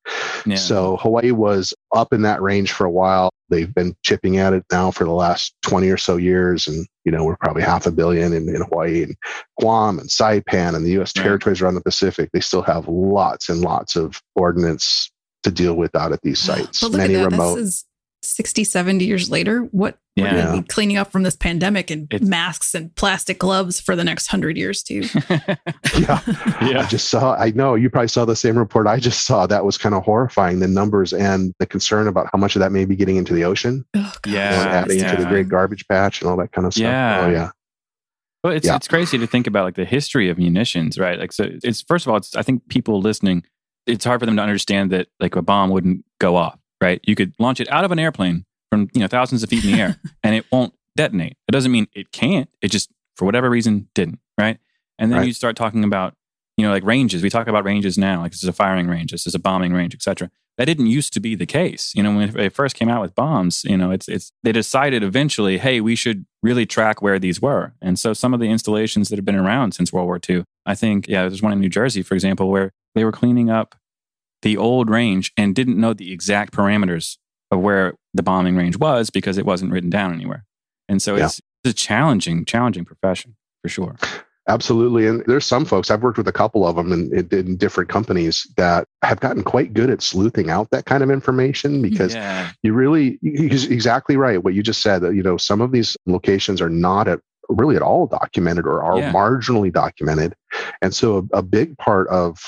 Yeah. 0.47 0.57
So 0.57 0.97
Hawaii 0.97 1.31
was 1.31 1.73
up 1.95 2.13
in 2.13 2.23
that 2.23 2.43
range 2.43 2.73
for 2.73 2.85
a 2.87 2.91
while. 2.91 3.31
They've 3.51 3.73
been 3.73 3.95
chipping 4.03 4.39
at 4.39 4.53
it 4.55 4.65
now 4.73 4.91
for 4.91 5.05
the 5.05 5.13
last 5.13 5.55
20 5.63 5.89
or 5.91 5.97
so 5.99 6.17
years. 6.17 6.67
And, 6.67 6.87
you 7.05 7.13
know, 7.13 7.23
we're 7.25 7.37
probably 7.37 7.63
half 7.63 7.87
a 7.87 7.91
billion 7.93 8.33
in, 8.33 8.49
in 8.49 8.63
Hawaii 8.63 9.03
and 9.03 9.15
Guam 9.61 9.99
and 9.99 10.09
Saipan 10.09 10.75
and 10.75 10.85
the 10.85 11.01
US 11.03 11.13
Right. 11.17 11.23
territories 11.23 11.61
around 11.63 11.75
the 11.75 11.83
Pacific. 11.83 12.31
They 12.33 12.41
still 12.41 12.63
have 12.63 12.89
lots 12.89 13.49
and 13.49 13.61
lots 13.61 13.95
of 13.95 14.21
ordinance 14.35 15.11
to 15.45 15.51
deal 15.51 15.75
with 15.75 15.95
out 15.95 16.13
at 16.13 16.21
these 16.23 16.39
sites. 16.41 16.83
Many 16.91 17.17
remote. 17.17 17.57
This 17.57 17.65
is 17.65 17.85
60, 18.25 18.65
70 18.65 19.05
years 19.05 19.31
later. 19.31 19.61
What 19.73 19.99
we're 20.17 20.27
Yeah. 20.27 20.33
going 20.33 20.57
to 20.57 20.63
be 20.63 20.69
cleaning 20.69 20.97
up 20.97 21.11
from 21.13 21.23
this 21.25 21.35
pandemic 21.37 21.91
and 21.91 22.07
It's- 22.13 22.29
masks 22.29 22.75
and 22.75 22.95
plastic 22.95 23.39
gloves 23.39 23.81
for 23.81 23.97
the 23.97 24.05
next 24.05 24.29
hundred 24.29 24.57
years, 24.57 24.83
too. 24.83 25.03
yeah. 25.29 25.55
yeah. 26.63 26.81
I 26.83 26.87
just 26.89 27.09
saw, 27.09 27.35
I 27.37 27.51
know 27.51 27.75
you 27.75 27.91
probably 27.91 28.09
saw 28.09 28.25
the 28.25 28.37
same 28.37 28.57
report 28.57 28.87
I 28.87 28.99
just 28.99 29.25
saw. 29.27 29.47
That 29.47 29.65
was 29.65 29.77
kind 29.79 29.95
of 29.95 30.03
horrifying 30.05 30.61
the 30.61 30.69
numbers 30.69 31.13
and 31.13 31.53
the 31.59 31.67
concern 31.67 32.07
about 32.09 32.29
how 32.33 32.39
much 32.39 32.55
of 32.57 32.61
that 32.61 32.73
may 32.73 32.85
be 32.85 32.97
getting 32.97 33.17
into 33.17 33.35
the 33.35 33.45
ocean 33.45 33.85
Oh, 33.95 34.13
Yeah. 34.27 34.61
and 34.63 34.71
adding 34.71 34.99
to 35.17 35.23
the 35.23 35.29
great 35.29 35.49
garbage 35.49 35.87
patch 35.89 36.21
and 36.21 36.31
all 36.31 36.37
that 36.37 36.53
kind 36.53 36.67
of 36.67 36.73
stuff. 36.75 36.83
Yeah. 36.83 37.21
Oh, 37.27 37.31
yeah. 37.31 37.51
Well, 38.43 38.53
it's 38.53 38.67
Yeah. 38.67 38.77
it's 38.77 38.89
crazy 38.89 39.17
to 39.19 39.27
think 39.27 39.47
about 39.47 39.65
like 39.65 39.75
the 39.75 39.85
history 39.87 40.29
of 40.29 40.37
munitions, 40.39 40.99
right? 40.99 41.19
Like, 41.19 41.33
so 41.33 41.49
it's 41.63 41.81
first 41.83 42.07
of 42.07 42.11
all, 42.11 42.19
it's 42.19 42.37
I 42.37 42.43
think 42.43 42.69
people 42.69 43.01
listening, 43.01 43.43
it's 43.87 44.05
hard 44.05 44.21
for 44.21 44.27
them 44.27 44.37
to 44.37 44.43
understand 44.43 44.93
that 44.93 45.09
like 45.19 45.35
a 45.35 45.43
bomb 45.43 45.71
wouldn't 45.71 46.05
go 46.21 46.37
off, 46.37 46.59
right? 46.81 47.01
You 47.05 47.15
could 47.15 47.35
launch 47.39 47.61
it 47.61 47.71
out 47.71 47.85
of 47.85 47.93
an 47.93 47.99
airplane 47.99 48.45
from 48.71 48.89
you 48.95 49.01
know 49.01 49.07
thousands 49.09 49.43
of 49.43 49.51
feet 49.51 49.65
in 49.65 49.73
the 49.73 49.81
air, 49.81 49.97
and 50.23 50.35
it 50.35 50.47
won't 50.53 50.75
detonate. 50.97 51.37
It 51.49 51.53
doesn't 51.53 51.73
mean 51.73 51.87
it 51.95 52.13
can't. 52.13 52.49
It 52.63 52.71
just 52.71 52.91
for 53.17 53.25
whatever 53.25 53.49
reason 53.51 53.89
didn't, 53.95 54.19
right? 54.39 54.59
And 54.99 55.11
then 55.11 55.19
Right. 55.21 55.27
you 55.27 55.33
start 55.33 55.57
talking 55.57 55.85
about 55.85 56.15
you 56.57 56.65
know 56.65 56.71
like 56.73 56.85
ranges. 56.85 57.23
We 57.23 57.31
talk 57.31 57.47
about 57.49 57.65
ranges 57.65 57.99
now, 57.99 58.21
like 58.23 58.33
this 58.33 58.43
is 58.43 58.49
a 58.49 58.53
firing 58.53 58.87
range, 58.89 59.13
this 59.13 59.27
is 59.27 59.35
a 59.35 59.39
bombing 59.41 59.73
range, 59.73 59.95
etc. 59.95 60.31
That 60.57 60.67
didn't 60.67 60.87
used 60.87 61.13
to 61.15 61.21
be 61.21 61.35
the 61.35 61.47
case. 61.47 61.93
You 61.97 62.05
know, 62.05 62.15
when 62.15 62.31
they 62.31 62.49
first 62.49 62.77
came 62.77 62.89
out 62.89 63.01
with 63.03 63.13
bombs, 63.17 63.65
you 63.65 63.77
know, 63.77 63.91
it's 63.91 64.09
it's 64.09 64.31
they 64.45 64.53
decided 64.53 65.03
eventually, 65.03 65.59
hey, 65.59 65.81
we 65.81 65.97
should 65.97 66.27
really 66.45 66.65
track 66.65 67.03
where 67.03 67.19
these 67.19 67.43
were. 67.43 67.73
And 67.83 67.99
so 67.99 68.13
some 68.13 68.33
of 68.33 68.39
the 68.39 68.47
installations 68.49 69.09
that 69.09 69.17
have 69.17 69.25
been 69.25 69.35
around 69.35 69.73
since 69.73 69.93
World 69.93 70.07
War 70.07 70.21
II, 70.31 70.45
I 70.65 70.77
think, 70.77 71.09
yeah, 71.09 71.23
there's 71.23 71.43
one 71.43 71.53
in 71.53 71.59
New 71.59 71.69
Jersey, 71.69 72.03
for 72.03 72.15
example, 72.15 72.51
where 72.51 72.71
they 72.95 73.05
were 73.05 73.11
cleaning 73.11 73.51
up 73.51 73.75
the 74.45 74.57
old 74.57 74.89
range 74.89 75.33
and 75.37 75.55
didn't 75.55 75.79
know 75.81 75.93
the 75.93 76.13
exact 76.13 76.53
parameters 76.55 77.19
of 77.51 77.59
where 77.61 77.95
the 78.15 78.23
bombing 78.23 78.57
range 78.57 78.79
was 78.79 79.11
because 79.11 79.37
it 79.39 79.45
wasn't 79.45 79.73
written 79.73 79.91
down 79.91 80.13
anywhere. 80.13 80.45
And 80.89 81.03
so 81.03 81.17
Yeah. 81.17 81.25
it's, 81.27 81.41
it's 81.65 81.73
a 81.73 81.75
challenging, 81.75 82.45
challenging 82.45 82.85
profession 82.85 83.35
for 83.63 83.69
sure. 83.69 83.97
Absolutely. 84.47 85.07
And 85.07 85.25
there's 85.27 85.47
some 85.47 85.65
folks, 85.65 85.91
I've 85.91 86.03
worked 86.03 86.19
with 86.19 86.29
a 86.29 86.33
couple 86.33 86.67
of 86.67 86.77
them 86.77 86.93
in, 86.93 87.17
in, 87.17 87.29
in 87.31 87.57
different 87.57 87.89
companies 87.89 88.47
that 88.59 88.87
have 89.03 89.19
gotten 89.21 89.43
quite 89.43 89.73
good 89.73 89.89
at 89.89 90.03
sleuthing 90.03 90.51
out 90.51 90.69
that 90.71 90.85
kind 90.85 91.03
of 91.03 91.11
information 91.11 91.81
because 91.81 92.15
yeah, 92.15 92.51
you 92.63 92.75
really, 92.75 93.19
exactly 93.23 94.19
right. 94.19 94.45
What 94.45 94.53
you 94.53 94.63
just 94.63 94.83
said, 94.83 95.03
you 95.03 95.23
know, 95.23 95.39
some 95.39 95.63
of 95.63 95.73
these 95.73 95.97
locations 96.05 96.61
are 96.61 96.69
not 96.69 97.09
at 97.09 97.21
really 97.49 97.77
at 97.77 97.83
all 97.83 98.07
documented 98.07 98.67
or 98.67 98.83
are 98.83 98.99
Yeah. 98.99 99.13
marginally 99.13 99.73
documented. 99.73 100.35
And 100.83 100.95
so 100.95 101.27
a, 101.33 101.39
a 101.39 101.43
big 101.43 101.77
part 101.79 102.07
of, 102.09 102.39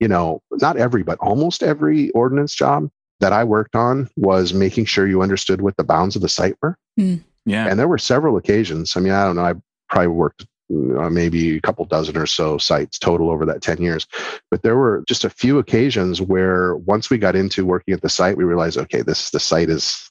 you 0.00 0.08
know, 0.08 0.40
not 0.52 0.76
every, 0.76 1.02
but 1.02 1.18
almost 1.18 1.62
every 1.62 2.10
ordinance 2.10 2.54
job 2.54 2.88
that 3.20 3.32
I 3.32 3.44
worked 3.44 3.74
on 3.74 4.08
was 4.16 4.54
making 4.54 4.84
sure 4.84 5.06
you 5.06 5.22
understood 5.22 5.60
what 5.60 5.76
the 5.76 5.84
bounds 5.84 6.14
of 6.16 6.22
the 6.22 6.28
site 6.28 6.54
were. 6.62 6.76
Yeah. 6.96 7.66
And 7.68 7.78
there 7.78 7.88
were 7.88 7.98
several 7.98 8.36
occasions. 8.36 8.96
I 8.96 9.00
mean, 9.00 9.12
I 9.12 9.24
don't 9.24 9.36
know. 9.36 9.44
I 9.44 9.54
probably 9.88 10.08
worked 10.08 10.46
uh, 10.70 11.08
maybe 11.08 11.56
a 11.56 11.60
couple 11.62 11.84
dozen 11.86 12.16
or 12.16 12.26
so 12.26 12.58
sites 12.58 12.98
total 12.98 13.30
over 13.30 13.46
that 13.46 13.62
10 13.62 13.80
years. 13.80 14.06
But 14.50 14.62
there 14.62 14.76
were 14.76 15.02
just 15.08 15.24
a 15.24 15.30
few 15.30 15.58
occasions 15.58 16.20
where 16.20 16.76
once 16.76 17.08
we 17.10 17.16
got 17.18 17.34
into 17.34 17.64
working 17.64 17.94
at 17.94 18.02
the 18.02 18.08
site, 18.10 18.36
we 18.36 18.44
realized, 18.44 18.76
okay, 18.76 19.00
this 19.02 19.30
the 19.30 19.40
site 19.40 19.70
is 19.70 20.10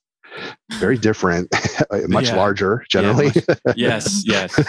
very 0.80 0.98
different, 1.08 1.48
much 2.10 2.30
Yeah. 2.30 2.36
larger 2.38 2.84
generally. 2.90 3.32
yes, 3.76 4.24
yes. 4.26 4.60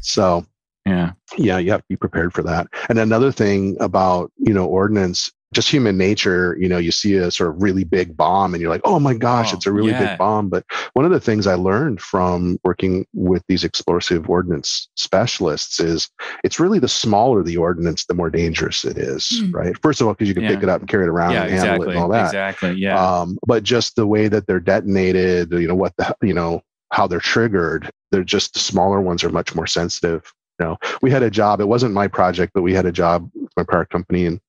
so 0.00 0.46
yeah. 0.86 1.12
yeah, 1.36 1.58
you 1.58 1.70
have 1.70 1.80
to 1.80 1.86
be 1.88 1.96
prepared 1.96 2.32
for 2.32 2.42
that. 2.42 2.66
And 2.88 2.98
another 2.98 3.32
thing 3.32 3.76
about, 3.80 4.32
you 4.38 4.52
know, 4.54 4.66
ordnance, 4.66 5.30
just 5.54 5.68
human 5.70 5.98
nature, 5.98 6.56
you 6.58 6.66
know, 6.66 6.78
you 6.78 6.90
see 6.90 7.14
a 7.16 7.30
sort 7.30 7.50
of 7.50 7.62
really 7.62 7.84
big 7.84 8.16
bomb 8.16 8.54
and 8.54 8.60
you're 8.62 8.70
like, 8.70 8.80
oh 8.84 8.98
my 8.98 9.12
gosh, 9.12 9.52
Oh, 9.52 9.56
it's 9.56 9.66
a 9.66 9.72
really 9.72 9.90
yeah. 9.90 10.08
big 10.12 10.18
bomb. 10.18 10.48
But 10.48 10.64
one 10.94 11.04
of 11.04 11.10
the 11.10 11.20
things 11.20 11.46
I 11.46 11.54
learned 11.56 12.00
from 12.00 12.58
working 12.64 13.06
with 13.12 13.44
these 13.48 13.62
explosive 13.62 14.30
ordnance 14.30 14.88
specialists 14.96 15.78
is 15.78 16.08
it's 16.42 16.58
really 16.58 16.78
the 16.78 16.88
smaller 16.88 17.42
the 17.42 17.58
ordnance, 17.58 18.06
the 18.06 18.14
more 18.14 18.30
dangerous 18.30 18.82
it 18.84 18.96
is, 18.96 19.28
Hmm. 19.40 19.50
right? 19.52 19.76
First 19.82 20.00
of 20.00 20.06
all, 20.06 20.14
because 20.14 20.28
you 20.28 20.34
can 20.34 20.44
Yeah. 20.44 20.54
pick 20.54 20.62
it 20.62 20.68
up 20.70 20.80
and 20.80 20.88
carry 20.88 21.04
it 21.04 21.10
around 21.10 21.32
yeah, 21.32 21.42
and 21.44 21.52
handle 21.52 21.82
it 21.82 21.88
and 21.90 21.98
all 21.98 22.08
that. 22.08 22.26
Exactly. 22.26 22.72
Yeah. 22.72 22.98
Um, 22.98 23.38
but 23.46 23.62
just 23.62 23.94
the 23.94 24.06
way 24.06 24.28
that 24.28 24.46
they're 24.46 24.58
detonated, 24.58 25.52
you 25.52 25.68
know, 25.68 25.74
what 25.74 25.92
the, 25.98 26.16
you 26.22 26.32
know, 26.32 26.62
how 26.92 27.06
they're 27.06 27.20
triggered, 27.20 27.90
they're 28.10 28.24
just 28.24 28.54
the 28.54 28.58
smaller 28.58 29.00
ones 29.02 29.22
are 29.22 29.30
much 29.30 29.54
more 29.54 29.66
sensitive. 29.66 30.32
Know, 30.62 30.78
we 31.00 31.10
had 31.10 31.22
a 31.22 31.30
job, 31.30 31.60
it 31.60 31.68
wasn't 31.68 31.92
my 31.92 32.06
project, 32.06 32.52
but 32.54 32.62
we 32.62 32.72
had 32.72 32.86
a 32.86 32.92
job 32.92 33.28
with 33.34 33.52
my 33.56 33.64
prior 33.64 33.84
company 33.84 34.26
in 34.26 34.40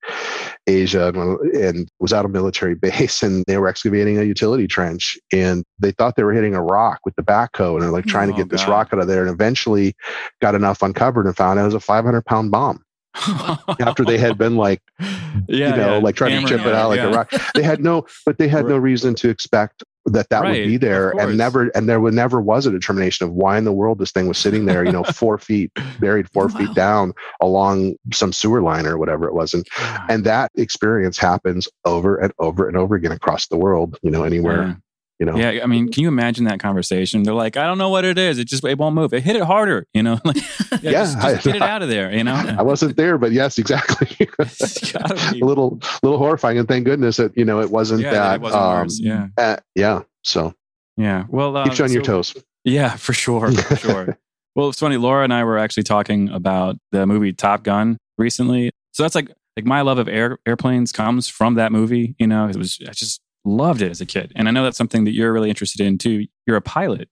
Asia 0.67 1.08
and, 1.08 1.39
and 1.56 1.89
was 1.99 2.13
out 2.13 2.26
of 2.26 2.32
military 2.32 2.76
base 2.86 3.23
and 3.23 3.43
they 3.47 3.58
were 3.58 3.67
excavating 3.67 4.19
a 4.19 4.23
utility 4.23 4.67
trench 4.67 5.17
and 5.32 5.63
they 5.80 5.91
thought 5.91 6.15
they 6.15 6.23
were 6.23 6.34
hitting 6.34 6.56
a 6.56 6.62
rock 6.62 6.99
with 7.04 7.15
the 7.15 7.23
backhoe 7.23 7.73
and 7.73 7.82
they're 7.82 7.91
like 7.91 8.06
trying 8.06 8.28
to 8.28 8.34
Oh, 8.34 8.38
get 8.38 8.49
this 8.49 8.67
rock 8.67 8.89
out 8.93 8.99
of 8.99 9.08
there 9.08 9.21
and 9.21 9.30
eventually 9.30 9.93
got 10.41 10.56
enough 10.56 10.82
uncovered 10.82 11.26
and 11.26 11.36
found 11.36 11.60
out 11.60 11.63
it 11.63 11.65
was 11.65 11.73
a 11.73 11.80
500 11.80 12.26
pound 12.26 12.52
bomb 12.52 12.84
after 13.80 14.04
they 14.04 14.17
had 14.17 14.38
been 14.38 14.56
like 14.56 14.82
yeah, 14.99 15.06
you 15.47 15.60
know, 15.60 15.93
yeah. 15.93 15.97
like 15.97 16.15
trying 16.15 16.41
to 16.41 16.47
chip 16.47 16.65
it 16.65 16.73
out 16.73 16.89
like 16.89 16.97
yeah. 16.97 17.10
a 17.10 17.12
rock. 17.12 17.32
They 17.54 17.62
had 17.62 17.84
no, 17.84 18.06
but 18.26 18.38
they 18.38 18.47
had 18.47 18.65
no 18.73 18.78
reason 18.78 19.13
to 19.15 19.30
expect 19.30 19.84
that 20.06 20.30
that 20.30 20.46
Right, 20.46 20.48
would 20.48 20.62
be 20.62 20.78
there, 20.78 21.16
and 21.20 21.38
never, 21.38 21.70
and 21.76 21.88
there 21.88 22.00
would 22.00 22.13
never 22.13 22.42
was 22.42 22.66
a 22.66 22.72
determination 22.72 23.26
of 23.28 23.34
why 23.34 23.58
in 23.58 23.63
the 23.63 23.72
world 23.74 24.00
this 24.00 24.12
thing 24.12 24.28
was 24.28 24.39
sitting 24.39 24.66
there, 24.66 24.84
you 24.84 24.92
know, 24.92 25.04
four 25.06 25.38
feet 25.38 25.72
buried, 25.98 26.30
four 26.32 26.50
Wow. 26.50 26.50
feet 26.50 26.74
down 26.74 27.13
along 27.42 27.96
some 28.13 28.34
sewer 28.34 28.62
line 28.62 28.86
or 28.86 28.98
whatever 28.98 29.28
it 29.28 29.34
was, 29.34 29.54
and 29.54 29.66
and 30.10 30.26
that 30.26 30.52
experience 30.56 31.18
happens 31.18 31.68
over 31.86 32.18
and 32.18 32.34
over 32.39 32.68
and 32.68 32.78
over 32.78 32.96
again 32.96 33.12
across 33.12 33.48
the 33.48 33.58
world. 33.58 33.98
You 34.04 34.12
know, 34.12 34.24
anywhere, 34.24 34.68
Yeah. 34.68 34.76
You 35.23 35.31
know. 35.31 35.38
Yeah, 35.38 35.63
I 35.63 35.67
mean, 35.67 35.89
can 35.89 36.03
you 36.03 36.09
imagine 36.09 36.45
that 36.45 36.59
conversation? 36.59 37.23
They're 37.23 37.33
like, 37.33 37.55
I 37.55 37.65
don't 37.65 37.77
know 37.77 37.88
what 37.88 38.03
it 38.03 38.17
is. 38.17 38.39
It 38.39 38.45
just 38.45 38.63
it 38.65 38.77
won't 38.77 38.93
move. 38.93 39.13
It 39.13 39.23
hit 39.23 39.38
it 39.38 39.43
harder, 39.43 39.88
you 39.93 40.03
know. 40.03 40.19
Like, 40.25 40.38
yeah, 40.83 40.91
Yeah, 40.91 40.91
just, 40.91 41.21
just 41.21 41.47
I- 41.47 41.51
get 41.51 41.55
it 41.57 41.62
out 41.62 41.81
of 41.81 41.89
there, 41.89 42.12
you 42.12 42.23
know. 42.23 42.33
I 42.59 42.62
wasn't 42.62 42.97
there, 42.97 43.17
but 43.17 43.31
yes, 43.31 43.57
exactly. 43.57 44.27
It's 44.39 44.91
gotta 44.91 45.15
be- 45.31 45.39
a 45.39 45.45
little, 45.45 45.79
little 46.01 46.17
horrifying, 46.17 46.57
and 46.57 46.67
thank 46.67 46.86
goodness 46.86 47.17
that 47.17 47.38
you 47.38 47.45
know 47.45 47.62
it 47.62 47.69
wasn't 47.69 48.01
yeah, 48.01 48.12
that. 48.12 48.36
it 48.36 48.41
wasn't 48.41 48.63
um. 48.63 48.88
Yeah, 48.99 49.27
uh, 49.38 49.57
yeah. 49.75 50.01
So 50.23 50.53
yeah. 50.97 51.25
Well, 51.29 51.55
uh, 51.55 51.63
keeps 51.65 51.79
you 51.79 51.86
on 51.86 51.91
your 51.91 52.01
toes. 52.01 52.36
Yeah, 52.65 52.95
for 52.95 53.13
sure, 53.13 53.51
for 53.51 53.75
sure. 53.75 54.17
Well, 54.55 54.69
it's 54.69 54.79
funny. 54.79 54.97
Laura 54.97 55.23
and 55.23 55.33
I 55.33 55.43
were 55.43 55.57
actually 55.57 55.83
talking 55.83 56.29
about 56.29 56.77
the 56.91 57.05
movie 57.07 57.33
Top 57.33 57.63
Gun 57.63 57.97
recently. 58.17 58.71
So 58.91 59.03
that's 59.03 59.15
like 59.15 59.31
like 59.55 59.65
my 59.65 59.81
love 59.81 59.99
of 59.99 60.07
air, 60.07 60.38
airplanes 60.45 60.91
comes 60.91 61.27
from 61.27 61.55
that 61.55 61.71
movie. 61.71 62.15
You 62.19 62.27
know, 62.27 62.47
it 62.47 62.55
was 62.55 62.79
I 62.88 62.91
just 62.91 63.21
loved 63.45 63.82
it 63.82 63.91
as 63.91 64.01
a 64.01 64.06
kid, 64.06 64.32
and 64.36 64.47
I 64.47 64.51
know 64.51 64.63
that's 64.63 64.77
something 64.77 65.03
that 65.06 65.12
you're 65.12 65.34
really 65.34 65.49
interested 65.49 65.82
in 65.82 65.97
too. 65.97 66.27
You're 66.45 66.58
a 66.58 66.62
pilot, 66.62 67.10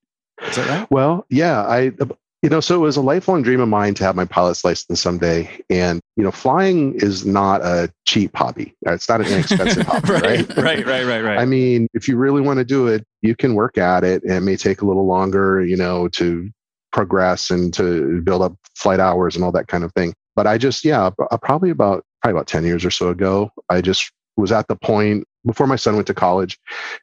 is 0.47 0.55
that 0.55 0.67
right? 0.67 0.91
Well, 0.91 1.25
yeah, 1.29 1.61
I 1.61 1.91
you 2.41 2.49
know, 2.49 2.59
so 2.59 2.75
it 2.75 2.79
was 2.79 2.97
a 2.97 3.01
lifelong 3.01 3.43
dream 3.43 3.59
of 3.59 3.69
mine 3.69 3.93
to 3.95 4.03
have 4.03 4.15
my 4.15 4.25
pilot's 4.25 4.65
license 4.65 4.99
someday. 4.99 5.47
And 5.69 6.01
you 6.15 6.23
know, 6.23 6.31
flying 6.31 6.95
is 6.95 7.23
not 7.23 7.61
a 7.61 7.93
cheap 8.05 8.35
hobby. 8.35 8.73
It's 8.81 9.07
not 9.07 9.21
an 9.21 9.27
inexpensive 9.27 9.85
hobby, 9.87 10.09
right? 10.11 10.21
right, 10.21 10.57
right, 10.57 10.85
right, 10.85 11.05
right, 11.05 11.21
right. 11.21 11.39
I 11.39 11.45
mean, 11.45 11.87
if 11.93 12.07
you 12.07 12.17
really 12.17 12.41
want 12.41 12.57
to 12.57 12.65
do 12.65 12.87
it, 12.87 13.05
you 13.21 13.35
can 13.35 13.53
work 13.53 13.77
at 13.77 14.03
it, 14.03 14.23
and 14.23 14.33
it 14.33 14.41
may 14.41 14.55
take 14.55 14.81
a 14.81 14.85
little 14.85 15.05
longer, 15.05 15.63
you 15.63 15.77
know, 15.77 16.07
to 16.09 16.49
progress 16.91 17.51
and 17.51 17.73
to 17.75 18.21
build 18.21 18.41
up 18.41 18.55
flight 18.75 18.99
hours 18.99 19.35
and 19.35 19.45
all 19.45 19.51
that 19.51 19.67
kind 19.67 19.83
of 19.83 19.93
thing. 19.93 20.13
But 20.35 20.47
I 20.47 20.57
just, 20.57 20.83
yeah, 20.83 21.11
probably 21.43 21.69
about 21.69 22.03
probably 22.21 22.37
about 22.37 22.47
ten 22.47 22.63
years 22.63 22.83
or 22.83 22.91
so 22.91 23.09
ago, 23.09 23.51
I 23.69 23.81
just 23.81 24.11
was 24.35 24.51
at 24.51 24.67
the 24.67 24.75
point 24.75 25.25
before 25.45 25.67
my 25.67 25.75
son 25.75 25.95
went 25.95 26.07
to 26.07 26.13
college 26.13 26.59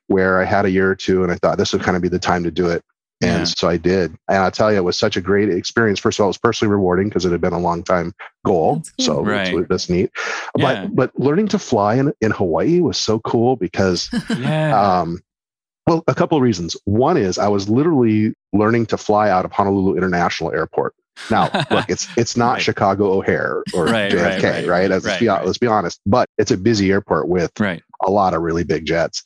where 0.07 0.40
I 0.40 0.44
had 0.44 0.64
a 0.64 0.70
year 0.70 0.90
or 0.90 0.94
two, 0.94 1.22
and 1.22 1.33
I 1.33 1.37
thought 1.37 1.59
this 1.59 1.72
would 1.72 1.83
kind 1.83 1.96
of 1.96 2.03
be 2.03 2.09
the 2.09 2.18
time 2.18 2.44
to 2.44 2.51
do 2.51 2.68
it. 2.68 2.83
And 3.20 3.40
Yeah. 3.40 3.44
so 3.44 3.68
I 3.68 3.77
did. 3.79 4.12
And 4.29 4.38
I'll 4.38 4.51
tell 4.53 4.70
you, 4.70 4.79
it 4.79 4.85
was 4.85 4.96
such 4.96 5.16
a 5.16 5.20
great 5.20 5.48
experience. 5.48 5.98
First 5.98 6.18
of 6.20 6.22
all, 6.22 6.29
it 6.29 6.31
was 6.31 6.38
personally 6.38 6.70
rewarding 6.70 7.09
because 7.09 7.24
it 7.24 7.33
had 7.33 7.40
been 7.40 7.53
a 7.53 7.59
long 7.59 7.83
time 7.83 8.12
goal. 8.44 8.77
That's 8.77 8.90
cool. 8.90 9.05
So 9.07 9.24
Right. 9.24 9.55
that's, 9.57 9.68
that's 9.68 9.90
neat. 9.90 10.11
Yeah. 10.57 10.85
But 10.87 10.94
but 10.94 11.18
learning 11.18 11.48
to 11.48 11.59
fly 11.59 11.96
in, 11.96 12.12
in 12.20 12.31
Hawaii 12.31 12.79
was 12.81 12.96
so 12.96 13.18
cool 13.20 13.57
because 13.57 14.09
yeah, 14.38 14.81
um, 15.01 15.20
well, 15.88 16.05
a 16.07 16.14
couple 16.14 16.37
of 16.38 16.42
reasons. 16.42 16.77
One 16.85 17.16
is 17.16 17.38
I 17.38 17.48
was 17.48 17.68
literally 17.68 18.35
learning 18.53 18.87
to 18.87 18.96
fly 18.96 19.31
out 19.31 19.44
of 19.44 19.51
Honolulu 19.53 19.96
International 19.96 20.53
Airport. 20.53 20.94
Now, 21.29 21.51
look, 21.72 21.87
it's 21.88 22.07
it's 22.16 22.37
not 22.37 22.53
Right. 22.53 22.62
Chicago 22.62 23.11
O'Hare 23.14 23.64
or 23.74 23.87
Right, 23.87 24.12
JFK, 24.12 24.42
right, 24.42 24.42
right? 24.42 24.68
right, 24.68 24.90
Let's, 24.90 25.18
be, 25.18 25.27
right. 25.27 25.44
let's 25.44 25.59
be 25.59 25.66
honest, 25.66 26.01
but 26.07 26.29
it's 26.38 26.53
a 26.53 26.57
busy 26.57 26.92
airport 26.92 27.27
with 27.27 27.51
right. 27.59 27.83
A 28.06 28.11
lot 28.11 28.34
of 28.34 28.42
really 28.42 28.64
big 28.64 28.84
jets, 28.87 29.22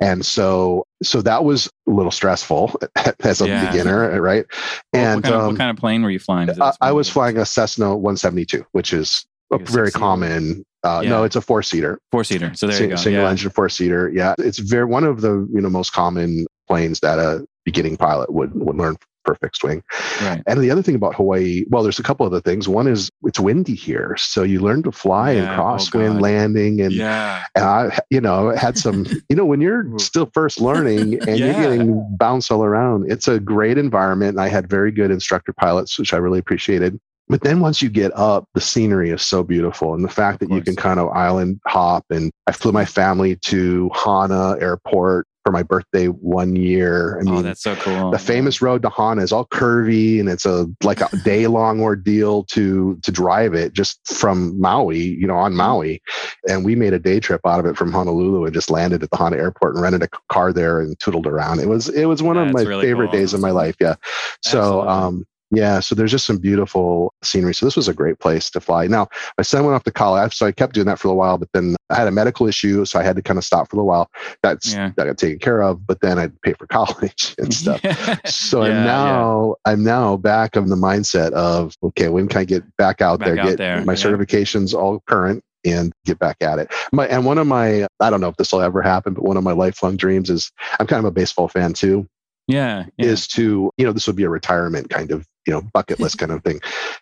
and 0.00 0.24
so 0.24 0.84
so 1.02 1.20
that 1.22 1.44
was 1.44 1.68
a 1.88 1.90
little 1.90 2.10
stressful 2.12 2.78
as 3.20 3.40
a 3.40 3.46
Yeah. 3.48 3.70
beginner, 3.70 4.20
right? 4.20 4.44
What- 4.90 5.00
And 5.00 5.16
what, 5.16 5.24
kind 5.24 5.34
of, 5.34 5.40
um, 5.42 5.46
what 5.48 5.56
kind 5.58 5.70
of 5.70 5.76
plane 5.76 6.02
were 6.02 6.10
you 6.10 6.18
flying? 6.18 6.48
I, 6.60 6.72
I, 6.80 6.92
was 6.92 7.10
flying 7.10 7.36
a 7.36 7.44
Cessna 7.44 7.90
172, 7.94 8.64
which 8.72 8.92
is 8.94 9.24
a 9.52 9.58
very 9.58 9.90
common. 9.90 10.64
Uh, 10.82 11.00
Yeah. 11.02 11.10
No, 11.10 11.24
it's 11.24 11.36
a 11.36 11.40
four 11.42 11.62
seater. 11.62 11.98
four 12.10 12.24
seater. 12.24 12.52
So 12.54 12.66
there 12.66 12.76
Sing- 12.76 12.90
you 12.90 12.96
go. 12.96 13.02
single 13.02 13.22
yeah. 13.24 13.30
engine 13.30 13.50
four 13.50 13.68
seater. 13.68 14.10
Yeah, 14.14 14.34
it's 14.38 14.58
very 14.58 14.84
one 14.86 15.04
of 15.04 15.20
the 15.20 15.46
you 15.52 15.60
know 15.60 15.68
most 15.70 15.92
common 15.92 16.46
planes 16.68 17.00
that 17.00 17.18
a 17.18 17.46
beginning 17.64 17.96
pilot 17.96 18.32
would 18.32 18.54
would 18.54 18.76
learn 18.76 18.96
for 19.24 19.34
fixed 19.36 19.64
wing. 19.64 19.82
Right. 20.22 20.42
And 20.46 20.60
the 20.60 20.70
other 20.70 20.82
thing 20.82 20.94
about 20.94 21.14
Hawaii, 21.14 21.64
well, 21.70 21.82
there's 21.82 21.98
a 21.98 22.02
couple 22.02 22.24
other 22.26 22.40
things. 22.40 22.68
One 22.68 22.86
is 22.86 23.10
it's 23.24 23.40
windy 23.40 23.74
here, 23.74 24.14
so 24.18 24.42
you 24.42 24.60
learn 24.60 24.82
to 24.84 24.92
fly 24.92 25.30
and 25.32 25.44
Yeah, 25.44 25.60
oh 25.60 25.62
crosswind 25.64 26.12
God. 26.14 26.22
landing 26.22 26.80
and. 26.80 26.92
Yeah. 26.92 27.44
And 27.54 27.64
I, 27.64 27.98
you 28.10 28.20
know, 28.20 28.50
had 28.50 28.76
some, 28.78 29.06
you 29.28 29.36
know, 29.36 29.44
when 29.44 29.60
you're 29.60 29.86
still 29.98 30.30
first 30.34 30.60
learning 30.60 31.20
and 31.28 31.38
Yeah. 31.38 31.46
you're 31.46 31.54
getting 31.76 32.16
bounced 32.18 32.50
all 32.52 32.64
around, 32.64 33.10
it's 33.10 33.28
a 33.28 33.38
great 33.40 33.78
environment. 33.78 34.30
And 34.30 34.40
I 34.40 34.48
had 34.48 34.68
very 34.68 34.90
good 34.90 35.10
instructor 35.10 35.52
pilots, 35.52 35.98
which 35.98 36.12
I 36.12 36.16
really 36.18 36.38
appreciated. 36.38 36.98
But 37.28 37.40
then 37.40 37.60
once 37.60 37.80
you 37.80 37.88
get 37.88 38.12
up, 38.14 38.44
the 38.52 38.60
scenery 38.60 39.08
is 39.10 39.22
so 39.22 39.42
beautiful. 39.42 39.94
And 39.94 40.04
the 40.04 40.10
fact 40.10 40.40
that 40.40 40.50
you 40.50 40.60
can 40.60 40.76
kind 40.76 41.00
of 41.00 41.08
island 41.08 41.58
hop. 41.66 42.04
And 42.10 42.30
I 42.46 42.52
flew 42.52 42.70
my 42.70 42.84
family 42.84 43.36
to 43.36 43.90
Hana 43.94 44.56
Airport 44.60 45.26
for 45.44 45.52
my 45.52 45.62
birthday 45.62 46.06
one 46.06 46.56
year. 46.56 47.18
I 47.20 47.22
mean, 47.22 47.34
oh, 47.34 47.42
that's 47.42 47.62
so 47.62 47.76
cool. 47.76 48.10
the 48.10 48.18
famous 48.18 48.62
road 48.62 48.82
to 48.82 48.88
Hana 48.88 49.22
is 49.22 49.30
all 49.30 49.46
curvy 49.46 50.18
and 50.18 50.28
it's 50.28 50.46
a 50.46 50.66
like 50.82 51.00
a 51.00 51.16
day 51.24 51.46
long 51.46 51.80
ordeal 51.80 52.44
to 52.44 52.98
to 53.02 53.12
drive 53.12 53.54
it 53.54 53.74
just 53.74 54.00
from 54.06 54.58
Maui, 54.58 54.98
you 54.98 55.26
know, 55.26 55.36
on 55.36 55.54
Maui. 55.54 56.02
And 56.48 56.64
we 56.64 56.74
made 56.74 56.94
a 56.94 56.98
day 56.98 57.20
trip 57.20 57.42
out 57.46 57.60
of 57.60 57.66
it 57.66 57.76
from 57.76 57.92
Honolulu 57.92 58.46
and 58.46 58.54
just 58.54 58.70
landed 58.70 59.02
at 59.02 59.10
the 59.10 59.16
Hana 59.16 59.36
airport 59.36 59.74
and 59.74 59.82
rented 59.82 60.02
a 60.02 60.08
car 60.30 60.52
there 60.52 60.80
and 60.80 60.98
tootled 60.98 61.26
around. 61.26 61.60
It 61.60 61.68
was 61.68 61.88
it 61.90 62.06
was 62.06 62.22
one 62.22 62.38
of 62.38 62.52
my 62.52 62.62
really 62.62 62.82
favorite 62.82 63.10
cool. 63.10 63.20
days 63.20 63.34
of 63.34 63.40
my 63.40 63.50
life. 63.50 63.76
Yeah. 63.78 63.96
So 64.42 64.58
Absolutely. 64.58 64.88
um 64.88 65.26
yeah, 65.56 65.80
so 65.80 65.94
there's 65.94 66.10
just 66.10 66.26
some 66.26 66.38
beautiful 66.38 67.12
scenery. 67.22 67.54
So 67.54 67.66
this 67.66 67.76
was 67.76 67.88
a 67.88 67.94
great 67.94 68.18
place 68.18 68.50
to 68.50 68.60
fly. 68.60 68.86
Now, 68.86 69.08
my 69.38 69.42
son 69.42 69.64
went 69.64 69.74
off 69.74 69.84
to 69.84 69.92
college, 69.92 70.34
so 70.34 70.46
I 70.46 70.52
kept 70.52 70.74
doing 70.74 70.86
that 70.86 70.98
for 70.98 71.08
a 71.08 71.14
while, 71.14 71.38
but 71.38 71.48
then 71.52 71.76
I 71.90 71.94
had 71.96 72.08
a 72.08 72.10
medical 72.12 72.46
issue, 72.46 72.84
so 72.84 72.98
I 72.98 73.02
had 73.02 73.16
to 73.16 73.22
kind 73.22 73.38
of 73.38 73.44
stop 73.44 73.70
for 73.70 73.80
a 73.80 73.84
while. 73.84 74.10
That's 74.42 74.72
Yeah. 74.72 74.90
that 74.96 75.04
got 75.06 75.18
taken 75.18 75.38
care 75.38 75.62
of, 75.62 75.86
but 75.86 76.00
then 76.00 76.18
I'd 76.18 76.40
pay 76.42 76.54
for 76.54 76.66
college 76.68 77.34
and 77.38 77.52
stuff. 77.62 77.80
So 78.26 78.64
Yeah, 78.64 78.70
I'm 78.70 78.74
yeah. 78.76 78.84
now 78.84 79.54
I'm 79.64 79.84
now 79.84 80.16
back 80.16 80.56
of 80.56 80.68
the 80.68 80.76
mindset 80.76 81.32
of 81.32 81.74
okay, 81.82 82.08
when 82.08 82.28
can 82.28 82.40
I 82.40 82.44
get 82.44 82.64
back 82.76 83.00
out 83.02 83.20
Back 83.20 83.28
there, 83.28 83.38
out 83.40 83.46
get 83.48 83.58
there, 83.58 83.84
my 83.84 83.92
yeah. 83.92 83.98
certifications 83.98 84.74
all 84.74 85.00
current 85.06 85.42
and 85.66 85.92
get 86.04 86.18
back 86.18 86.36
at 86.42 86.58
it. 86.58 86.70
My 86.92 87.06
and 87.06 87.24
one 87.24 87.38
of 87.38 87.46
my 87.46 87.86
I 88.00 88.10
don't 88.10 88.20
know 88.20 88.28
if 88.28 88.36
this 88.36 88.52
will 88.52 88.60
ever 88.60 88.82
happen, 88.82 89.14
but 89.14 89.24
one 89.24 89.36
of 89.36 89.44
my 89.44 89.52
lifelong 89.52 89.96
dreams 89.96 90.28
is 90.30 90.50
I'm 90.78 90.86
kind 90.86 90.98
of 90.98 91.06
a 91.06 91.10
baseball 91.10 91.48
fan 91.48 91.72
too, 91.72 92.06
Yeah. 92.48 92.84
yeah. 92.98 93.06
is 93.06 93.26
to, 93.28 93.70
you 93.78 93.86
know, 93.86 93.92
this 93.92 94.06
would 94.06 94.16
be 94.16 94.24
a 94.24 94.28
retirement 94.28 94.90
kind 94.90 95.10
of, 95.10 95.26
you 95.46 95.52
know, 95.52 95.62
bucket 95.72 96.00
list 96.00 96.18
kind 96.18 96.32
of 96.32 96.42
thing, 96.42 96.60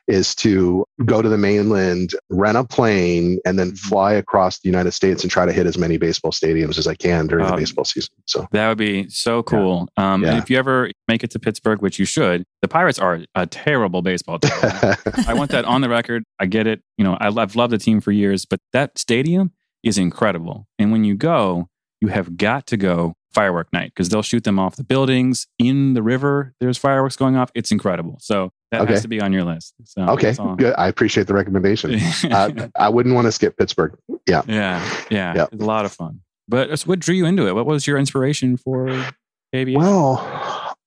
is 0.08 0.34
to 0.36 0.84
go 1.04 1.22
to 1.22 1.28
the 1.28 1.38
mainland, 1.38 2.10
rent 2.30 2.56
a 2.58 2.64
plane, 2.64 3.38
and 3.44 3.58
then 3.58 3.62
Mm-hmm. 3.72 3.88
fly 3.88 4.12
across 4.14 4.58
the 4.60 4.68
United 4.68 4.92
States 4.92 5.22
and 5.22 5.30
try 5.30 5.46
to 5.46 5.52
hit 5.52 5.66
as 5.66 5.78
many 5.78 5.96
baseball 5.96 6.30
stadiums 6.32 6.78
as 6.78 6.86
I 6.86 6.94
can 6.94 7.26
during 7.26 7.46
the 7.46 7.52
Oh, 7.54 7.56
baseball 7.56 7.84
season. 7.84 8.12
So 8.26 8.46
That 8.52 8.68
would 8.68 8.78
be 8.78 9.08
so 9.08 9.42
cool. 9.42 9.88
Um, 9.96 10.24
And 10.24 10.36
if 10.38 10.50
you 10.50 10.58
ever 10.58 10.90
make 11.08 11.22
it 11.24 11.30
to 11.32 11.38
Pittsburgh, 11.38 11.80
which 11.80 11.98
you 11.98 12.04
should, 12.04 12.44
the 12.60 12.68
Pirates 12.68 12.98
are 12.98 13.20
a 13.34 13.46
terrible 13.46 14.02
baseball 14.02 14.38
team. 14.38 14.50
I 15.26 15.34
want 15.34 15.50
that 15.52 15.64
on 15.64 15.80
the 15.80 15.88
record. 15.88 16.24
I 16.38 16.46
get 16.46 16.66
it. 16.66 16.82
You 16.98 17.04
know, 17.04 17.14
I, 17.20 17.28
I've 17.28 17.56
loved 17.56 17.72
the 17.72 17.78
team 17.78 18.00
for 18.00 18.12
years, 18.12 18.44
but 18.44 18.60
that 18.72 18.98
stadium 18.98 19.52
is 19.82 19.96
incredible. 19.98 20.66
And 20.78 20.92
when 20.92 21.04
you 21.04 21.14
go, 21.14 21.68
you 22.00 22.08
have 22.08 22.36
got 22.36 22.66
to 22.68 22.76
go 22.76 23.14
firework 23.34 23.72
night 23.72 23.92
because 23.94 24.08
they'll 24.08 24.22
shoot 24.22 24.44
them 24.44 24.58
off 24.58 24.76
the 24.76 24.84
buildings 24.84 25.46
in 25.58 25.94
the 25.94 26.02
river. 26.02 26.54
There's 26.60 26.78
fireworks 26.78 27.16
going 27.16 27.36
off. 27.36 27.50
It's 27.54 27.70
incredible. 27.72 28.18
So 28.20 28.52
that 28.70 28.82
Okay. 28.82 28.92
has 28.92 29.02
to 29.02 29.08
be 29.08 29.20
on 29.20 29.32
your 29.32 29.44
list. 29.44 29.74
So 29.84 30.02
Okay, 30.10 30.34
good. 30.56 30.74
I 30.78 30.88
appreciate 30.88 31.26
the 31.26 31.34
recommendation. 31.34 31.94
uh, 32.30 32.68
I 32.78 32.88
wouldn't 32.88 33.14
want 33.14 33.26
to 33.26 33.32
skip 33.32 33.56
Pittsburgh. 33.56 33.96
Yeah. 34.28 34.42
yeah, 34.46 34.84
yeah, 35.10 35.34
Yep. 35.34 35.48
it's 35.52 35.62
a 35.62 35.66
lot 35.66 35.84
of 35.84 35.92
fun. 35.92 36.20
But 36.48 36.80
what 36.82 36.98
drew 37.00 37.14
you 37.14 37.26
into 37.26 37.46
it? 37.48 37.54
What 37.54 37.66
was 37.66 37.86
your 37.86 37.98
inspiration 37.98 38.56
for 38.56 38.88
aviation? 39.54 39.80
Well, 39.80 40.16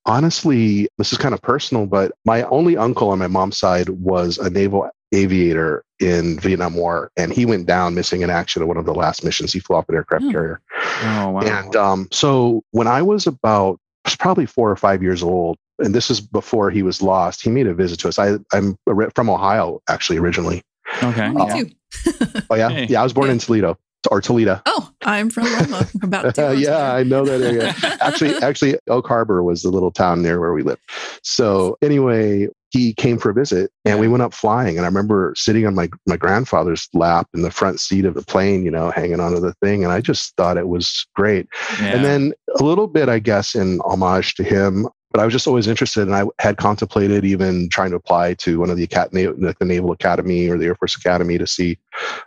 honestly, 0.06 0.88
this 0.98 1.12
is 1.12 1.18
kind 1.18 1.34
of 1.34 1.42
personal, 1.42 1.86
but 1.86 2.12
my 2.26 2.44
only 2.44 2.78
uncle 2.78 3.10
on 3.10 3.20
my 3.20 3.28
mom's 3.28 3.58
side 3.58 3.90
was 3.90 4.38
a 4.38 4.50
naval 4.50 4.90
aviator 5.12 5.84
in 6.00 6.40
Vietnam 6.40 6.76
War, 6.76 7.12
and 7.18 7.32
he 7.32 7.46
went 7.46 7.66
down 7.68 7.96
missing 7.96 8.22
in 8.22 8.30
action 8.30 8.62
at 8.62 8.68
one 8.68 8.78
of 8.78 8.86
the 8.86 8.94
last 8.94 9.24
missions. 9.24 9.54
He 9.54 9.60
flew 9.60 9.76
off 9.78 9.88
an 9.90 9.96
aircraft 9.96 10.26
Hmm. 10.26 10.32
carrier. 10.32 10.62
oh 11.04 11.30
wow, 11.30 11.40
And 11.42 11.76
um, 11.76 12.08
so 12.12 12.64
when 12.72 12.88
I 12.88 13.02
was 13.02 13.28
about 13.28 13.80
I 14.06 14.10
was 14.10 14.16
probably 14.18 14.46
four 14.46 14.70
or 14.70 14.76
five 14.76 15.02
years 15.02 15.24
old, 15.24 15.58
and 15.80 15.94
this 15.96 16.12
is 16.12 16.22
before 16.22 16.70
he 16.70 16.84
was 16.84 17.02
lost, 17.02 17.42
he 17.42 17.50
made 17.50 17.66
a 17.68 17.74
visit 17.74 18.00
to 18.02 18.08
us. 18.08 18.20
I, 18.20 18.38
I'm 18.54 18.78
from 19.16 19.30
Ohio, 19.30 19.82
actually, 19.90 20.20
originally. 20.20 20.62
okay, 21.02 21.30
Me 21.30 21.42
Uh, 21.42 21.58
too. 21.58 21.70
Oh, 22.52 22.56
yeah. 22.56 22.70
Hey. 22.70 22.86
Yeah, 22.88 23.00
I 23.00 23.04
was 23.04 23.14
born 23.14 23.30
in 23.32 23.40
Toledo 23.40 23.78
or 24.08 24.22
Toledo. 24.22 24.62
Oh, 24.66 24.92
I'm 25.04 25.30
from 25.30 25.46
Roma. 25.46 25.88
About 26.04 26.36
two 26.36 26.42
Uh, 26.46 26.52
yeah, 26.52 26.92
away. 26.92 27.00
I 27.00 27.04
know 27.04 27.26
that 27.26 27.42
area. 27.42 27.74
actually, 28.02 28.36
actually, 28.38 28.78
Oak 28.88 29.08
Harbor 29.08 29.44
was 29.44 29.64
the 29.64 29.70
little 29.70 29.92
town 29.92 30.22
near 30.22 30.40
where 30.40 30.54
we 30.54 30.64
lived. 30.64 30.82
So 31.24 31.78
anyway, 31.82 32.48
he 32.70 32.94
came 32.94 33.18
for 33.18 33.30
a 33.30 33.34
visit, 33.34 33.72
and 33.86 34.00
we 34.00 34.08
went 34.08 34.22
up 34.24 34.34
flying. 34.34 34.78
And 34.78 34.86
I 34.86 34.88
remember 34.88 35.34
sitting 35.36 35.66
on 35.66 35.76
my 35.76 35.90
my 36.06 36.18
grandfather's 36.18 36.88
lap 36.94 37.28
in 37.34 37.42
the 37.42 37.52
front 37.52 37.80
seat 37.80 38.06
of 38.06 38.14
the 38.14 38.22
plane, 38.22 38.64
you 38.66 38.72
know, 38.72 38.92
hanging 38.92 39.20
onto 39.20 39.40
the 39.40 39.54
thing, 39.62 39.84
and 39.84 39.92
I 39.92 40.02
just 40.02 40.36
thought 40.36 40.58
it 40.58 40.68
was 40.68 41.08
great. 41.16 41.48
Yeah. 41.80 41.96
And 41.96 42.06
then 42.06 42.34
a 42.60 42.64
little 42.64 42.88
bit, 42.88 43.10
I 43.10 43.20
guess, 43.20 43.56
in 43.56 43.80
homage 43.86 44.36
to 44.36 44.44
him. 44.44 44.88
But 45.16 45.22
I 45.22 45.24
was 45.24 45.32
just 45.32 45.48
always 45.48 45.68
interested, 45.68 46.02
and 46.02 46.14
I 46.14 46.26
had 46.40 46.58
contemplated 46.58 47.24
even 47.24 47.70
trying 47.70 47.92
to 47.92 47.96
apply 47.96 48.34
to 48.34 48.60
one 48.60 48.70
of 48.70 48.76
the, 48.76 48.84
acad- 48.84 49.14
like 49.14 49.58
the 49.60 49.64
Naval 49.64 49.94
Academy 49.94 50.50
or 50.50 50.58
the 50.58 50.66
Air 50.66 50.76
Force 50.76 50.94
Academy 50.98 51.38
to 51.38 51.48
see 51.48 51.78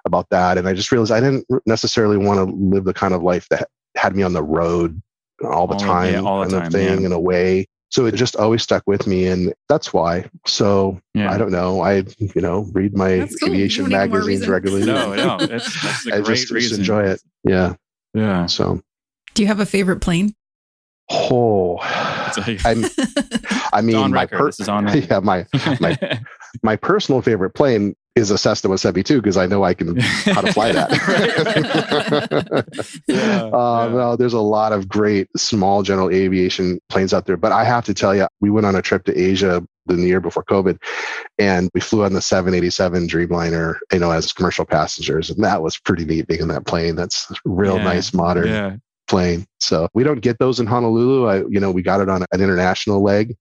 about 0.06 0.30
that. 0.30 0.56
And 0.56 0.66
I 0.66 0.72
just 0.72 0.90
realized 0.90 1.12
I 1.12 1.20
didn't 1.20 1.44
necessarily 1.66 2.16
want 2.16 2.38
to 2.38 2.56
live 2.56 2.84
the 2.84 2.94
kind 2.94 3.12
of 3.12 3.22
life 3.22 3.46
that 3.50 3.68
had 3.94 4.16
me 4.16 4.22
on 4.22 4.32
the 4.32 4.42
road 4.42 5.02
all 5.44 5.66
the 5.66 5.74
All 5.74 5.80
time, 5.80 6.14
yeah, 6.14 6.22
all 6.22 6.38
the 6.40 6.44
kind 6.46 6.54
of 6.54 6.62
time, 6.62 6.72
thing 6.72 7.00
yeah. 7.00 7.06
in 7.08 7.12
a 7.12 7.20
way. 7.20 7.66
So 7.90 8.06
it 8.06 8.14
just 8.14 8.36
always 8.36 8.62
stuck 8.62 8.84
with 8.86 9.06
me, 9.06 9.26
and 9.26 9.52
that's 9.68 9.92
why. 9.92 10.24
So 10.46 10.98
yeah. 11.12 11.30
I 11.30 11.36
don't 11.36 11.52
know. 11.52 11.82
I 11.82 12.04
you 12.18 12.40
know 12.40 12.70
read 12.72 12.96
my 12.96 13.28
cool. 13.42 13.50
aviation 13.50 13.84
You 13.84 13.90
don't 13.90 14.00
need 14.00 14.10
more 14.10 14.20
magazines 14.20 14.48
regularly. 14.48 14.86
no, 14.86 15.14
no, 15.14 15.36
that's, 15.46 15.82
that's 15.82 16.06
a 16.06 16.14
I 16.14 16.20
great 16.22 16.38
just, 16.38 16.48
just 16.54 16.78
enjoy 16.78 17.04
it. 17.04 17.20
Yeah. 17.44 17.74
Yeah. 18.14 18.46
So 18.46 18.80
Do 19.34 19.42
you 19.42 19.46
have 19.48 19.60
a 19.60 19.66
favorite 19.66 20.00
plane? 20.00 20.34
Oh, 21.10 21.74
like- 22.36 22.60
I'm. 23.74 23.86
Mean, 23.86 24.10
my 24.10 24.22
record. 24.22 24.48
This 24.48 24.60
is 24.60 24.68
on 24.68 24.84
record. 24.86 25.06
yeah, 25.10 25.18
my 25.20 25.46
my- 25.80 26.20
my 26.62 26.76
personal 26.76 27.20
favorite 27.22 27.50
plane 27.50 27.94
is 28.16 28.30
a 28.32 28.38
Cessna 28.38 28.68
172 28.68 29.20
because 29.22 29.36
I 29.36 29.46
know 29.46 29.62
I 29.62 29.74
can 29.74 29.96
how 30.00 30.40
to 30.40 30.52
fly 30.52 30.72
that. 30.72 30.90
Yeah, 33.06 33.16
Uh, 33.44 33.86
yeah. 33.88 33.94
Well, 33.94 34.16
there's 34.16 34.32
a 34.32 34.40
lot 34.40 34.72
of 34.72 34.88
great 34.88 35.28
small 35.36 35.82
general 35.82 36.10
aviation 36.10 36.80
planes 36.88 37.14
out 37.14 37.26
there, 37.26 37.36
but 37.36 37.52
I 37.52 37.64
have 37.64 37.84
to 37.84 37.94
tell 37.94 38.14
you, 38.16 38.26
we 38.40 38.50
went 38.50 38.66
on 38.66 38.74
a 38.74 38.82
trip 38.82 39.04
to 39.04 39.16
Asia 39.16 39.62
the 39.86 39.94
year 39.96 40.20
before 40.20 40.42
COVID, 40.44 40.78
and 41.38 41.70
we 41.74 41.80
flew 41.80 42.04
on 42.04 42.12
the 42.12 42.20
787 42.20 43.06
Dreamliner, 43.08 43.76
you 43.92 43.98
know, 44.00 44.10
as 44.10 44.32
commercial 44.32 44.64
passengers, 44.64 45.30
and 45.30 45.42
that 45.44 45.62
was 45.62 45.78
pretty 45.78 46.04
neat 46.04 46.26
being 46.26 46.40
in 46.40 46.48
that 46.48 46.66
plane. 46.66 46.96
That's 46.96 47.30
real 47.44 47.76
Yeah, 47.76 47.84
nice 47.84 48.12
modern 48.12 48.48
yeah. 48.48 48.76
Plane. 49.08 49.46
So 49.60 49.88
we 49.94 50.04
don't 50.04 50.20
get 50.20 50.38
those 50.38 50.60
in 50.60 50.66
Honolulu. 50.66 51.26
I, 51.26 51.36
you 51.48 51.58
know, 51.60 51.70
we 51.70 51.82
got 51.82 52.00
it 52.00 52.08
on 52.08 52.22
an 52.32 52.40
international 52.40 53.02
leg, 53.02 53.36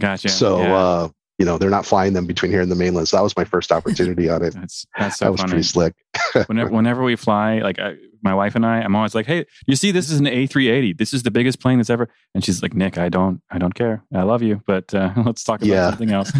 Gotcha. 0.00 0.28
so 0.28 0.60
yeah. 0.60 0.74
uh, 0.76 1.08
you 1.38 1.46
know 1.46 1.58
they're 1.58 1.70
not 1.70 1.86
flying 1.86 2.12
them 2.12 2.26
between 2.26 2.52
here 2.52 2.60
and 2.60 2.70
the 2.70 2.76
mainland. 2.76 3.08
So 3.08 3.16
that 3.16 3.22
was 3.22 3.36
my 3.36 3.44
first 3.44 3.72
opportunity 3.78 4.28
on 4.28 4.42
it. 4.42 4.54
that's 4.54 4.86
that's 4.98 5.18
that 5.18 5.26
so 5.26 5.32
was 5.32 5.40
funny. 5.40 5.50
pretty 5.52 5.62
slick. 5.64 5.94
whenever, 6.46 6.70
whenever 6.70 7.02
we 7.02 7.16
fly, 7.16 7.58
like 7.60 7.78
I, 7.78 7.96
my 8.24 8.34
wife 8.34 8.54
and 8.54 8.64
I, 8.64 8.80
I'm 8.80 8.94
always 8.94 9.14
like, 9.16 9.26
"Hey, 9.26 9.46
you 9.66 9.74
see, 9.74 9.90
this 9.90 10.08
is 10.10 10.20
an 10.20 10.26
A380. 10.26 10.96
This 10.96 11.12
is 11.12 11.24
the 11.24 11.30
biggest 11.32 11.58
plane 11.60 11.78
that's 11.78 11.90
ever." 11.90 12.08
And 12.34 12.44
she's 12.44 12.62
like, 12.62 12.74
"Nick, 12.74 12.96
I 12.98 13.08
don't, 13.08 13.40
I 13.50 13.58
don't 13.58 13.74
care. 13.74 14.04
I 14.14 14.22
love 14.22 14.42
you, 14.42 14.62
but 14.66 14.94
uh, 14.94 15.12
let's 15.24 15.42
talk 15.42 15.60
about 15.60 15.68
Yeah. 15.68 15.90
something 15.90 16.10
else." 16.12 16.30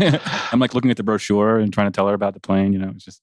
I'm 0.52 0.60
like 0.60 0.74
looking 0.74 0.90
at 0.92 0.96
the 0.96 1.02
brochure 1.02 1.58
and 1.58 1.72
trying 1.72 1.88
to 1.88 1.90
tell 1.96 2.06
her 2.06 2.14
about 2.14 2.34
the 2.34 2.40
plane. 2.40 2.72
You 2.72 2.78
know, 2.78 2.90
it's 2.94 3.04
just 3.04 3.20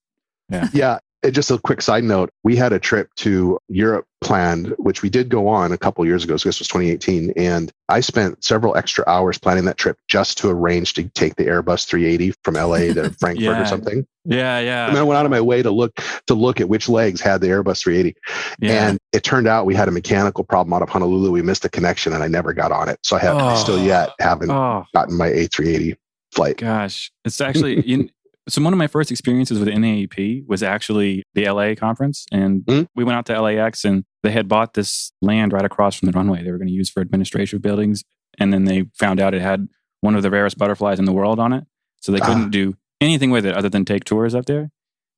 yeah. 0.50 0.68
Yeah. 0.74 1.00
And 1.22 1.34
just 1.34 1.52
a 1.52 1.58
quick 1.58 1.82
side 1.82 2.04
note, 2.06 2.30
we 2.46 2.56
had 2.56 2.72
a 2.72 2.80
trip 2.80 3.10
to 3.18 3.60
Europe 3.68 4.06
planned, 4.22 4.74
which 4.78 5.02
we 5.02 5.10
did 5.10 5.28
go 5.28 5.48
on 5.50 5.72
a 5.74 5.78
couple 5.78 6.06
years 6.06 6.24
ago. 6.24 6.38
So 6.38 6.48
this 6.48 6.60
was 6.60 6.68
2018. 6.70 7.34
And 7.36 7.72
I 7.90 8.00
spent 8.00 8.42
several 8.44 8.78
extra 8.78 9.04
hours 9.08 9.38
planning 9.38 9.66
that 9.66 9.78
trip 9.78 9.98
just 10.08 10.38
to 10.40 10.50
arrange 10.50 10.94
to 10.94 11.04
take 11.10 11.36
the 11.36 11.46
Airbus 11.46 11.86
380 11.88 12.34
from 12.44 12.54
LA 12.56 12.78
to 12.94 13.10
Frankfurt 13.20 13.40
Yeah. 13.44 13.62
or 13.62 13.66
something. 13.66 14.06
yeah, 14.24 14.60
yeah. 14.60 14.88
And 14.88 14.98
I 14.98 15.04
went 15.04 15.18
out 15.18 15.26
of 15.26 15.32
my 15.32 15.42
way 15.42 15.62
to 15.62 15.72
look 15.72 15.96
to 16.28 16.34
look 16.34 16.62
at 16.62 16.70
which 16.70 16.88
legs 16.88 17.20
had 17.20 17.42
the 17.42 17.48
Airbus 17.48 17.84
380. 17.84 18.16
yeah. 18.60 18.88
And 18.90 19.00
it 19.12 19.24
turned 19.24 19.48
out 19.48 19.66
we 19.66 19.76
had 19.76 19.88
a 19.90 19.92
mechanical 19.92 20.44
problem 20.46 20.74
out 20.74 20.82
of 20.82 20.90
Honolulu. 20.90 21.32
We 21.32 21.42
missed 21.42 21.66
a 21.66 21.70
connection 21.70 22.14
and 22.14 22.24
I 22.24 22.28
never 22.30 22.54
got 22.54 22.72
on 22.72 22.88
it. 22.88 22.98
So 23.04 23.18
I 23.18 23.20
have 23.20 23.36
I 23.36 23.56
still 23.56 23.76
Oh. 23.80 23.84
yet 23.84 24.10
haven't 24.20 24.52
oh 24.52 24.86
gotten 24.94 25.18
my 25.18 25.28
A380 25.30 25.96
flight. 26.34 26.58
gosh, 26.58 27.12
it's 27.26 27.42
actually 27.42 27.80
in. 27.82 28.10
So 28.50 28.62
one 28.64 28.74
of 28.74 28.80
my 28.80 28.88
first 28.88 29.12
experiences 29.12 29.60
with 29.60 29.68
NAEP 29.70 30.46
was 30.48 30.64
actually 30.64 31.24
the 31.36 31.46
LA 31.48 31.76
conference, 31.76 32.26
and 32.32 32.64
Hmm. 32.68 32.82
we 32.96 33.04
went 33.04 33.18
out 33.18 33.26
to 33.28 33.40
LAX, 33.42 33.86
and 33.86 34.04
they 34.24 34.32
had 34.32 34.48
bought 34.48 34.74
this 34.74 35.12
land 35.22 35.54
right 35.54 35.64
across 35.66 35.96
from 36.00 36.08
the 36.08 36.12
runway. 36.18 36.44
They 36.44 36.52
were 36.52 36.58
going 36.58 36.68
to 36.68 36.74
use 36.74 36.90
for 36.90 37.02
administrative 37.02 37.62
buildings, 37.62 38.04
and 38.38 38.52
then 38.52 38.66
they 38.66 38.86
found 38.98 39.20
out 39.20 39.34
it 39.34 39.42
had 39.42 39.68
one 40.02 40.16
of 40.16 40.24
the 40.24 40.30
rarest 40.30 40.58
butterflies 40.58 41.00
in 41.00 41.06
the 41.06 41.14
world 41.14 41.40
on 41.40 41.54
it, 41.54 41.66
so 42.02 42.12
they 42.12 42.20
couldn't 42.20 42.46
Ah. 42.46 42.50
do 42.50 42.76
anything 43.02 43.32
with 43.32 43.46
it 43.46 43.56
other 43.56 43.70
than 43.70 43.86
take 43.86 44.04
tours 44.04 44.34
up 44.36 44.46
there. 44.46 44.72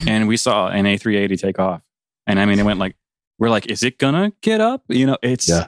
And 0.07 0.27
we 0.27 0.37
saw 0.37 0.67
an 0.67 0.85
A380 0.85 1.37
take 1.37 1.57
off, 1.59 1.83
and 2.27 2.39
I 2.39 2.45
mean, 2.45 2.59
it 2.59 2.63
went 2.65 2.79
like 2.79 2.95
we're 3.39 3.49
like, 3.49 3.65
is 3.67 3.81
it 3.81 3.97
gonna 3.97 4.31
get 4.41 4.61
up? 4.61 4.83
You 4.89 5.05
know, 5.07 5.17
it's 5.23 5.47
Yeah. 5.47 5.67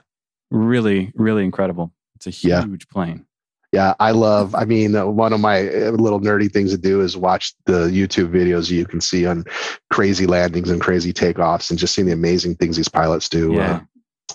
really, 0.51 1.11
really 1.15 1.43
incredible. 1.43 1.91
It's 2.15 2.27
a 2.27 2.47
Yeah. 2.47 2.63
huge 2.65 2.87
plane. 2.87 3.25
Yeah, 3.73 3.95
I 3.99 4.11
love. 4.11 4.53
I 4.53 4.65
mean, 4.65 4.95
uh, 4.95 5.07
one 5.07 5.33
of 5.33 5.39
my 5.39 5.67
uh, 5.67 5.91
little 5.91 6.19
nerdy 6.21 6.49
things 6.51 6.71
to 6.71 6.77
do 6.77 7.01
is 7.01 7.17
watch 7.17 7.53
the 7.65 7.87
YouTube 7.87 8.29
videos 8.29 8.69
you 8.69 8.85
can 8.85 9.01
see 9.01 9.25
on 9.25 9.43
crazy 9.91 10.27
landings 10.27 10.69
and 10.69 10.79
crazy 10.79 11.11
takeoffs, 11.11 11.69
and 11.71 11.79
just 11.79 11.95
seeing 11.95 12.05
the 12.05 12.13
amazing 12.13 12.55
things 12.55 12.77
these 12.77 12.87
pilots 12.87 13.27
do. 13.27 13.53
Yeah. 13.53 13.81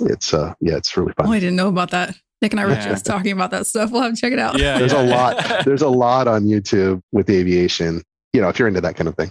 Uh, 0.00 0.06
it's 0.06 0.34
uh, 0.34 0.52
yeah, 0.60 0.76
it's 0.76 0.96
really 0.96 1.12
Oh, 1.18 1.24
fun. 1.24 1.32
I 1.32 1.38
didn't 1.38 1.54
know 1.56 1.68
about 1.68 1.90
that. 1.92 2.16
Nick 2.42 2.52
and 2.52 2.60
I 2.60 2.64
were 2.66 2.72
Yeah. 2.72 2.88
just 2.88 3.06
talking 3.06 3.32
about 3.32 3.50
that 3.52 3.66
stuff. 3.66 3.90
We'll 3.92 4.02
have 4.02 4.14
to 4.14 4.20
check 4.20 4.32
it 4.32 4.38
out. 4.40 4.58
Yeah, 4.58 4.78
There's 4.78 4.92
yeah, 4.92 5.02
a 5.02 5.06
lot. 5.06 5.64
There's 5.64 5.82
a 5.82 5.88
lot 5.88 6.26
on 6.28 6.44
YouTube 6.44 7.00
with 7.12 7.30
aviation. 7.30 8.02
You 8.32 8.40
know, 8.40 8.48
if 8.48 8.58
you're 8.58 8.68
into 8.68 8.80
that 8.80 8.96
kind 8.96 9.08
of 9.08 9.16
thing. 9.16 9.30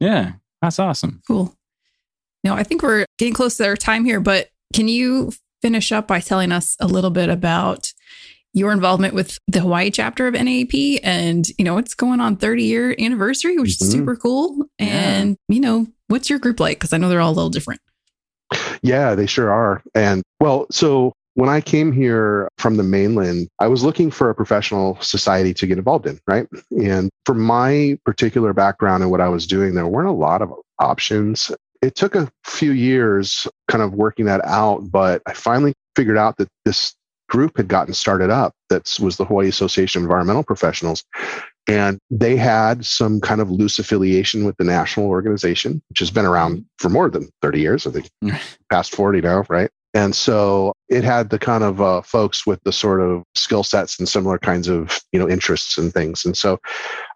Yeah, 0.00 0.32
that's 0.62 0.78
awesome. 0.78 1.22
Cool. 1.26 1.54
Now, 2.44 2.56
I 2.56 2.62
think 2.62 2.82
we're 2.82 3.06
getting 3.18 3.34
close 3.34 3.56
to 3.56 3.66
our 3.66 3.76
time 3.76 4.04
here, 4.04 4.20
but 4.20 4.48
can 4.74 4.86
you 4.88 5.32
finish 5.62 5.92
up 5.92 6.06
by 6.06 6.20
telling 6.20 6.52
us 6.52 6.76
a 6.78 6.86
little 6.86 7.10
bit 7.10 7.28
about 7.30 7.92
your 8.56 8.72
involvement 8.72 9.12
with 9.12 9.38
the 9.46 9.60
Hawaii 9.60 9.90
chapter 9.90 10.26
of 10.26 10.32
NAP 10.32 10.98
and, 11.02 11.46
you 11.58 11.64
know, 11.64 11.76
it's 11.76 11.94
going 11.94 12.20
on 12.20 12.36
30 12.36 12.64
year 12.64 12.96
anniversary, 12.98 13.58
which 13.58 13.72
Mhm. 13.72 13.82
is 13.82 13.90
super 13.90 14.16
cool. 14.16 14.64
Yeah. 14.78 14.86
And, 14.86 15.36
you 15.48 15.60
know, 15.60 15.86
what's 16.08 16.30
your 16.30 16.38
group 16.38 16.58
like? 16.58 16.78
Because 16.78 16.94
I 16.94 16.96
know 16.96 17.10
they're 17.10 17.20
all 17.20 17.32
a 17.32 17.34
little 17.34 17.50
different. 17.50 17.82
Yeah, 18.80 19.14
they 19.14 19.26
sure 19.26 19.52
are. 19.52 19.82
And 19.94 20.22
well, 20.40 20.66
so 20.70 21.12
when 21.34 21.50
I 21.50 21.60
came 21.60 21.92
here 21.92 22.48
from 22.56 22.78
the 22.78 22.82
mainland, 22.82 23.48
I 23.58 23.68
was 23.68 23.84
looking 23.84 24.10
for 24.10 24.30
a 24.30 24.34
professional 24.34 24.96
society 25.02 25.52
to 25.52 25.66
get 25.66 25.76
involved 25.76 26.06
in, 26.06 26.18
right? 26.26 26.46
And 26.70 27.10
for 27.26 27.34
my 27.34 27.98
particular 28.06 28.54
background 28.54 29.02
and 29.02 29.10
what 29.10 29.20
I 29.20 29.28
was 29.28 29.46
doing, 29.46 29.74
there 29.74 29.86
weren't 29.86 30.08
a 30.08 30.12
lot 30.12 30.40
of 30.40 30.50
options. 30.78 31.52
It 31.82 31.94
took 31.94 32.14
a 32.14 32.30
few 32.44 32.72
years 32.72 33.46
kind 33.68 33.82
of 33.84 33.92
working 33.92 34.24
that 34.24 34.42
out, 34.46 34.90
but 34.90 35.20
I 35.26 35.34
finally 35.34 35.74
figured 35.94 36.16
out 36.16 36.38
that 36.38 36.48
this 36.64 36.94
group 37.28 37.56
had 37.56 37.68
gotten 37.68 37.94
started 37.94 38.30
up 38.30 38.54
that 38.68 38.96
was 39.00 39.16
the 39.16 39.24
Hawaii 39.24 39.48
Association 39.48 40.00
of 40.00 40.04
Environmental 40.04 40.42
Professionals. 40.42 41.04
And 41.68 41.98
they 42.10 42.36
had 42.36 42.84
some 42.84 43.20
kind 43.20 43.40
of 43.40 43.50
loose 43.50 43.78
affiliation 43.78 44.44
with 44.44 44.56
the 44.56 44.64
national 44.64 45.06
organization, 45.06 45.82
which 45.88 45.98
has 45.98 46.12
been 46.12 46.24
around 46.24 46.64
for 46.78 46.88
more 46.88 47.10
than 47.10 47.28
30 47.42 47.60
years, 47.60 47.86
I 47.86 47.90
think 47.90 48.08
past 48.70 48.94
40 48.94 49.20
now, 49.20 49.44
right? 49.48 49.70
And 49.96 50.14
so 50.14 50.74
it 50.90 51.04
had 51.04 51.30
the 51.30 51.38
kind 51.38 51.64
of 51.64 51.80
uh, 51.80 52.02
folks 52.02 52.46
with 52.46 52.60
the 52.64 52.72
sort 52.72 53.00
of 53.00 53.22
skill 53.34 53.64
sets 53.64 53.98
and 53.98 54.06
similar 54.06 54.38
kinds 54.38 54.68
of 54.68 55.00
you 55.10 55.18
know 55.18 55.26
interests 55.26 55.78
and 55.78 55.92
things. 55.92 56.24
And 56.24 56.36
so 56.36 56.58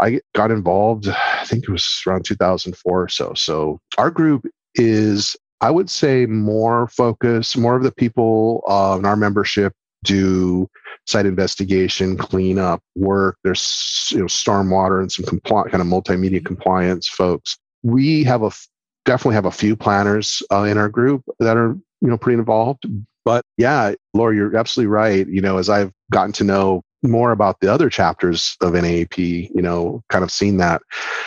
I 0.00 0.20
got 0.34 0.50
involved. 0.50 1.06
I 1.06 1.44
think 1.44 1.64
it 1.64 1.70
was 1.70 2.02
around 2.06 2.24
2004 2.24 3.02
or 3.02 3.08
so. 3.08 3.34
So 3.34 3.80
our 3.98 4.11
group 4.11 4.46
is, 4.76 5.36
I 5.61 5.70
would 5.70 5.90
say, 5.90 6.24
more 6.24 6.88
focused. 6.88 7.58
More 7.58 7.76
of 7.76 7.82
the 7.82 7.92
people 7.92 8.64
uh, 8.66 8.96
in 8.98 9.04
our 9.04 9.16
membership 9.16 9.74
do 10.05 10.68
site 11.07 11.26
investigation, 11.26 12.16
cleanup 12.16 12.82
work. 12.96 13.36
There's 13.44 14.09
you 14.12 14.18
know 14.20 14.26
stormwater 14.26 15.01
and 15.01 15.11
some 15.11 15.24
compli- 15.24 15.70
kind 15.70 15.80
of 15.80 15.86
multimedia 15.86 16.44
compliance 16.44 17.09
folks. 17.09 17.59
We 17.82 18.24
have 18.24 18.42
a 18.42 18.46
f- 18.46 18.68
definitely 19.05 19.34
have 19.34 19.46
a 19.46 19.51
few 19.51 19.76
planners 19.76 20.42
uh, 20.53 20.62
in 20.62 20.78
our 20.78 20.88
group 20.88 21.24
that 21.38 21.57
are 21.57 21.76
you 22.01 22.09
know 22.09 22.18
pretty 22.18 22.38
involved 22.38 22.84
But 23.24 23.44
yeah, 23.57 23.94
Laura, 24.14 24.34
you're 24.34 24.57
absolutely 24.57 24.88
right. 24.90 25.26
You 25.28 25.40
know, 25.40 25.59
as 25.59 25.68
I've 25.68 25.92
gotten 26.11 26.32
to 26.32 26.44
know 26.44 26.82
more 27.03 27.32
about 27.32 27.61
the 27.61 27.72
other 27.72 27.88
chapters 27.88 28.57
of 28.61 28.74
NAAP, 28.74 29.51
you 29.55 29.62
know, 29.62 30.03
kind 30.11 30.22
of 30.24 30.30
seen 30.30 30.59
that. 30.59 30.82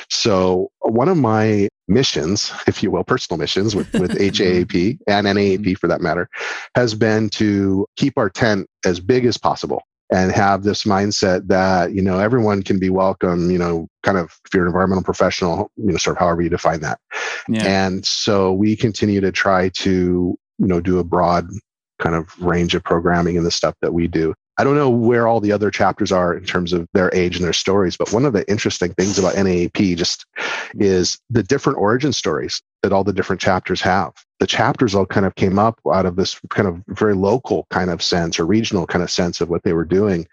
So 0.09 0.69
one 0.80 1.09
of 1.09 1.17
my 1.17 1.67
missions, 1.88 2.51
if 2.67 2.81
you 2.84 2.91
will, 2.91 3.03
personal 3.03 3.38
missions 3.38 3.75
with, 3.75 3.91
with 3.93 4.11
mm-hmm. 4.17 4.23
HAAP 4.23 4.99
and 5.07 5.27
NAAP 5.27 5.59
mm-hmm. 5.59 5.73
for 5.73 5.88
that 5.88 6.01
matter, 6.01 6.29
has 6.75 6.93
been 6.95 7.29
to 7.31 7.86
keep 7.95 8.17
our 8.17 8.29
tent 8.29 8.67
as 8.86 8.99
big 8.99 9.25
as 9.25 9.38
possible 9.38 9.84
and 10.11 10.31
have 10.31 10.63
this 10.63 10.84
mindset 10.84 11.47
that, 11.47 11.93
you 11.93 12.01
know, 12.01 12.19
everyone 12.19 12.61
can 12.61 12.77
be 12.77 12.89
welcome, 12.89 13.49
you 13.49 13.57
know, 13.57 13.88
kind 14.03 14.17
of 14.17 14.38
if 14.45 14.53
you're 14.53 14.63
an 14.63 14.69
environmental 14.69 15.03
professional, 15.03 15.71
you 15.75 15.91
know, 15.91 15.97
sort 15.97 16.15
of 16.17 16.19
however 16.19 16.41
you 16.41 16.49
define 16.49 16.81
that. 16.81 16.99
Yeah. 17.47 17.63
And 17.65 18.05
so 18.05 18.53
we 18.53 18.75
continue 18.75 19.21
to 19.21 19.31
try 19.31 19.69
to, 19.69 20.38
you 20.59 20.67
know, 20.67 20.81
do 20.81 20.99
a 20.99 21.03
broad 21.03 21.47
kind 21.99 22.15
of 22.15 22.29
range 22.39 22.75
of 22.75 22.84
programming 22.84 23.38
and 23.38 23.45
the 23.45 23.51
stuff 23.51 23.75
that 23.81 23.93
we 23.93 24.07
do. 24.07 24.36
I 24.58 24.64
don't 24.64 24.76
know 24.76 24.89
where 24.89 25.28
all 25.28 25.39
the 25.39 25.51
other 25.51 25.72
chapters 25.72 26.12
are 26.12 26.34
in 26.34 26.45
terms 26.45 26.74
of 26.74 26.88
their 26.93 27.14
age 27.14 27.36
and 27.36 27.43
their 27.43 27.54
stories, 27.54 27.97
but 27.97 28.14
one 28.14 28.26
of 28.26 28.34
the 28.34 28.47
interesting 28.49 28.93
things 28.93 29.18
about 29.18 29.36
NAAP 29.36 29.97
just 29.97 30.26
is 30.76 31.18
the 31.30 31.43
different 31.43 31.80
origin 31.80 32.14
stories 32.14 32.62
that 32.84 32.93
all 32.93 33.04
the 33.04 33.14
different 33.14 33.41
chapters 33.41 33.82
have. 33.82 34.14
The 34.44 34.48
chapters 34.48 34.94
all 34.94 35.06
kind 35.06 35.26
of 35.26 35.36
came 35.36 35.58
up 35.58 35.80
out 35.89 36.06
of 36.06 36.18
this 36.18 36.38
kind 36.50 36.68
of 36.68 36.84
very 36.89 37.14
local 37.16 37.66
kind 37.70 37.89
of 37.89 38.04
sense 38.04 38.38
or 38.38 38.46
regional 38.46 38.86
kind 38.86 39.02
of 39.02 39.10
sense 39.10 39.39
of 39.39 39.48
what 39.48 39.64
they 39.64 39.72
were 39.72 39.86
doing. 39.86 40.28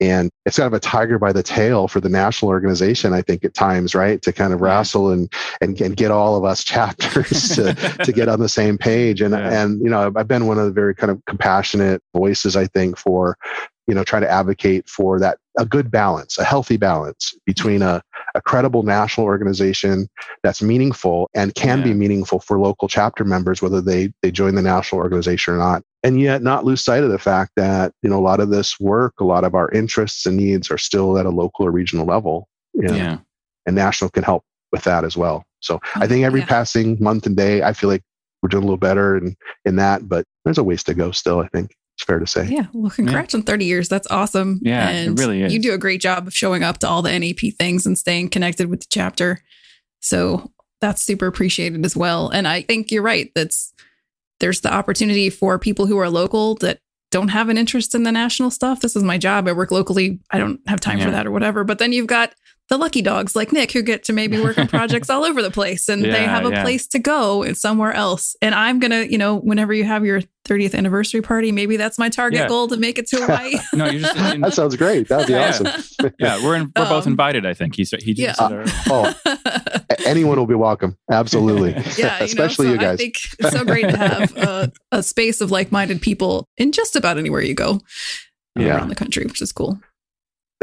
And 0.00 0.30
it's 0.46 0.56
kind 0.56 0.66
of 0.66 0.72
a 0.72 0.80
tiger 0.80 1.18
by 1.18 1.34
the 1.34 1.42
tail 1.42 1.86
for 1.86 2.00
the 2.00 2.08
national 2.08 2.48
organization, 2.48 3.12
I 3.12 3.20
think, 3.20 3.44
at 3.44 3.52
times, 3.52 3.94
right? 3.94 4.22
To 4.22 4.32
kind 4.32 4.54
of 4.54 4.62
wrestle 4.62 5.10
and 5.10 5.30
and, 5.60 5.78
and 5.78 5.94
get 5.94 6.10
all 6.10 6.36
of 6.36 6.44
us 6.46 6.64
chapters 6.74 7.50
to, 7.56 7.74
to 8.02 8.12
get 8.12 8.30
on 8.30 8.40
the 8.40 8.48
same 8.48 8.78
page. 8.78 9.20
And 9.20 9.34
yeah. 9.34 9.62
and 9.62 9.78
you 9.82 9.90
know, 9.90 10.10
I've 10.16 10.26
been 10.26 10.46
one 10.46 10.58
of 10.58 10.64
the 10.64 10.72
very 10.72 10.94
kind 10.94 11.10
of 11.10 11.22
compassionate 11.26 12.02
voices, 12.16 12.56
I 12.56 12.66
think, 12.66 12.96
for 12.96 13.36
you 13.86 13.94
know, 13.94 14.04
try 14.04 14.20
to 14.20 14.30
advocate 14.30 14.88
for 14.88 15.20
that 15.20 15.36
a 15.58 15.66
good 15.66 15.90
balance, 15.90 16.38
a 16.38 16.44
healthy 16.44 16.78
balance 16.78 17.34
between 17.44 17.82
a, 17.82 18.00
a 18.34 18.40
credible 18.40 18.82
national 18.82 19.26
organization 19.26 20.08
that's 20.42 20.62
meaningful 20.62 21.28
and 21.34 21.54
can 21.54 21.78
yeah. 21.78 21.84
be 21.84 21.94
meaningful 21.94 22.40
for 22.40 22.58
local 22.58 22.88
chapter 22.88 23.24
members, 23.24 23.62
whether 23.62 23.80
they 23.80 24.12
they 24.22 24.30
join 24.30 24.54
the 24.54 24.62
national 24.62 25.00
organization 25.00 25.54
or 25.54 25.58
not. 25.58 25.82
And 26.02 26.20
yet 26.20 26.42
not 26.42 26.64
lose 26.64 26.82
sight 26.82 27.04
of 27.04 27.10
the 27.10 27.18
fact 27.18 27.52
that, 27.56 27.92
you 28.02 28.08
know, 28.08 28.18
a 28.18 28.22
lot 28.22 28.40
of 28.40 28.48
this 28.48 28.80
work, 28.80 29.14
a 29.20 29.24
lot 29.24 29.44
of 29.44 29.54
our 29.54 29.70
interests 29.70 30.24
and 30.24 30.36
needs 30.36 30.70
are 30.70 30.78
still 30.78 31.18
at 31.18 31.26
a 31.26 31.30
local 31.30 31.66
or 31.66 31.70
regional 31.70 32.06
level. 32.06 32.48
You 32.72 32.82
know, 32.82 32.94
yeah. 32.94 33.18
And 33.66 33.76
national 33.76 34.10
can 34.10 34.22
help 34.22 34.44
with 34.72 34.84
that 34.84 35.04
as 35.04 35.16
well. 35.16 35.44
So 35.60 35.78
I 35.96 36.06
think 36.06 36.24
every 36.24 36.40
yeah. 36.40 36.46
passing 36.46 36.96
month 37.00 37.26
and 37.26 37.36
day, 37.36 37.62
I 37.62 37.74
feel 37.74 37.90
like 37.90 38.02
we're 38.42 38.48
doing 38.48 38.62
a 38.62 38.66
little 38.66 38.78
better 38.78 39.18
in, 39.18 39.36
in 39.66 39.76
that, 39.76 40.08
but 40.08 40.24
there's 40.44 40.56
a 40.56 40.64
ways 40.64 40.82
to 40.84 40.94
go 40.94 41.10
still, 41.10 41.40
I 41.40 41.48
think 41.48 41.74
it's 42.00 42.06
fair 42.06 42.18
to 42.18 42.26
say. 42.26 42.46
Yeah. 42.46 42.66
Well, 42.72 42.90
congrats 42.90 43.34
yeah. 43.34 43.40
on 43.40 43.44
30 43.44 43.64
years. 43.66 43.88
That's 43.90 44.06
awesome. 44.10 44.58
Yeah. 44.62 44.88
And 44.88 45.18
it 45.18 45.22
really 45.22 45.42
is. 45.42 45.52
You 45.52 45.60
do 45.60 45.74
a 45.74 45.78
great 45.78 46.00
job 46.00 46.26
of 46.26 46.34
showing 46.34 46.62
up 46.62 46.78
to 46.78 46.88
all 46.88 47.02
the 47.02 47.18
NAP 47.18 47.54
things 47.58 47.84
and 47.84 47.98
staying 47.98 48.30
connected 48.30 48.70
with 48.70 48.80
the 48.80 48.86
chapter. 48.88 49.42
So 50.00 50.50
that's 50.80 51.02
super 51.02 51.26
appreciated 51.26 51.84
as 51.84 51.94
well. 51.94 52.30
And 52.30 52.48
I 52.48 52.62
think 52.62 52.90
you're 52.90 53.02
right. 53.02 53.30
That's 53.34 53.74
there's 54.38 54.62
the 54.62 54.72
opportunity 54.72 55.28
for 55.28 55.58
people 55.58 55.84
who 55.84 55.98
are 55.98 56.08
local 56.08 56.54
that 56.56 56.80
don't 57.10 57.28
have 57.28 57.50
an 57.50 57.58
interest 57.58 57.94
in 57.94 58.04
the 58.04 58.12
national 58.12 58.50
stuff. 58.50 58.80
This 58.80 58.96
is 58.96 59.02
my 59.02 59.18
job. 59.18 59.46
I 59.46 59.52
work 59.52 59.70
locally. 59.70 60.20
I 60.30 60.38
don't 60.38 60.60
have 60.68 60.80
time 60.80 60.98
yeah. 60.98 61.04
for 61.04 61.10
that 61.10 61.26
or 61.26 61.30
whatever. 61.30 61.64
But 61.64 61.78
then 61.78 61.92
you've 61.92 62.06
got 62.06 62.34
the 62.70 62.78
lucky 62.78 63.02
dogs 63.02 63.34
like 63.34 63.52
Nick 63.52 63.72
who 63.72 63.82
get 63.82 64.04
to 64.04 64.12
maybe 64.12 64.40
work 64.40 64.56
on 64.56 64.68
projects 64.68 65.10
all 65.10 65.24
over 65.24 65.42
the 65.42 65.50
place 65.50 65.88
and 65.88 66.06
yeah, 66.06 66.12
they 66.12 66.24
have 66.24 66.46
a 66.46 66.50
yeah. 66.50 66.62
place 66.62 66.86
to 66.88 67.00
go 67.00 67.52
somewhere 67.52 67.92
else. 67.92 68.36
And 68.40 68.54
I'm 68.54 68.78
going 68.78 68.92
to, 68.92 69.10
you 69.10 69.18
know, 69.18 69.36
whenever 69.36 69.74
you 69.74 69.84
have 69.84 70.06
your 70.06 70.22
30th 70.46 70.76
anniversary 70.76 71.20
party, 71.20 71.50
maybe 71.50 71.76
that's 71.76 71.98
my 71.98 72.08
target 72.08 72.40
yeah. 72.40 72.48
goal 72.48 72.68
to 72.68 72.76
make 72.76 72.96
it 72.96 73.08
to 73.08 73.16
Hawaii. 73.26 73.56
no, 73.74 73.86
you're 73.86 74.02
just 74.02 74.16
in, 74.16 74.40
That 74.40 74.54
sounds 74.54 74.76
great. 74.76 75.08
That'd 75.08 75.26
be 75.26 75.34
awesome. 75.34 75.66
yeah, 76.20 76.42
we're 76.44 76.54
in, 76.54 76.72
we're 76.76 76.84
um, 76.84 76.88
both 76.88 77.08
invited, 77.08 77.44
I 77.44 77.54
think. 77.54 77.74
He's 77.74 77.90
he 77.90 78.14
just 78.14 78.40
yeah. 78.40 78.46
Uh, 78.46 78.66
oh, 78.88 79.14
anyone 80.06 80.38
will 80.38 80.46
be 80.46 80.54
welcome. 80.54 80.96
Absolutely. 81.10 81.72
yeah, 81.98 82.22
especially 82.22 82.68
you, 82.68 82.76
know, 82.76 82.78
so 82.78 82.84
you 82.84 82.88
guys. 82.88 82.94
I 82.94 82.96
think 82.96 83.16
it's 83.40 83.50
so 83.50 83.64
great 83.64 83.88
to 83.88 83.96
have 83.96 84.36
a, 84.36 84.72
a 84.92 85.02
space 85.02 85.40
of 85.40 85.50
like-minded 85.50 86.00
people 86.00 86.46
in 86.56 86.70
just 86.70 86.94
about 86.94 87.18
anywhere 87.18 87.42
you 87.42 87.54
go 87.54 87.80
yeah. 88.56 88.76
around 88.76 88.90
the 88.90 88.94
country, 88.94 89.24
which 89.26 89.42
is 89.42 89.50
cool. 89.50 89.80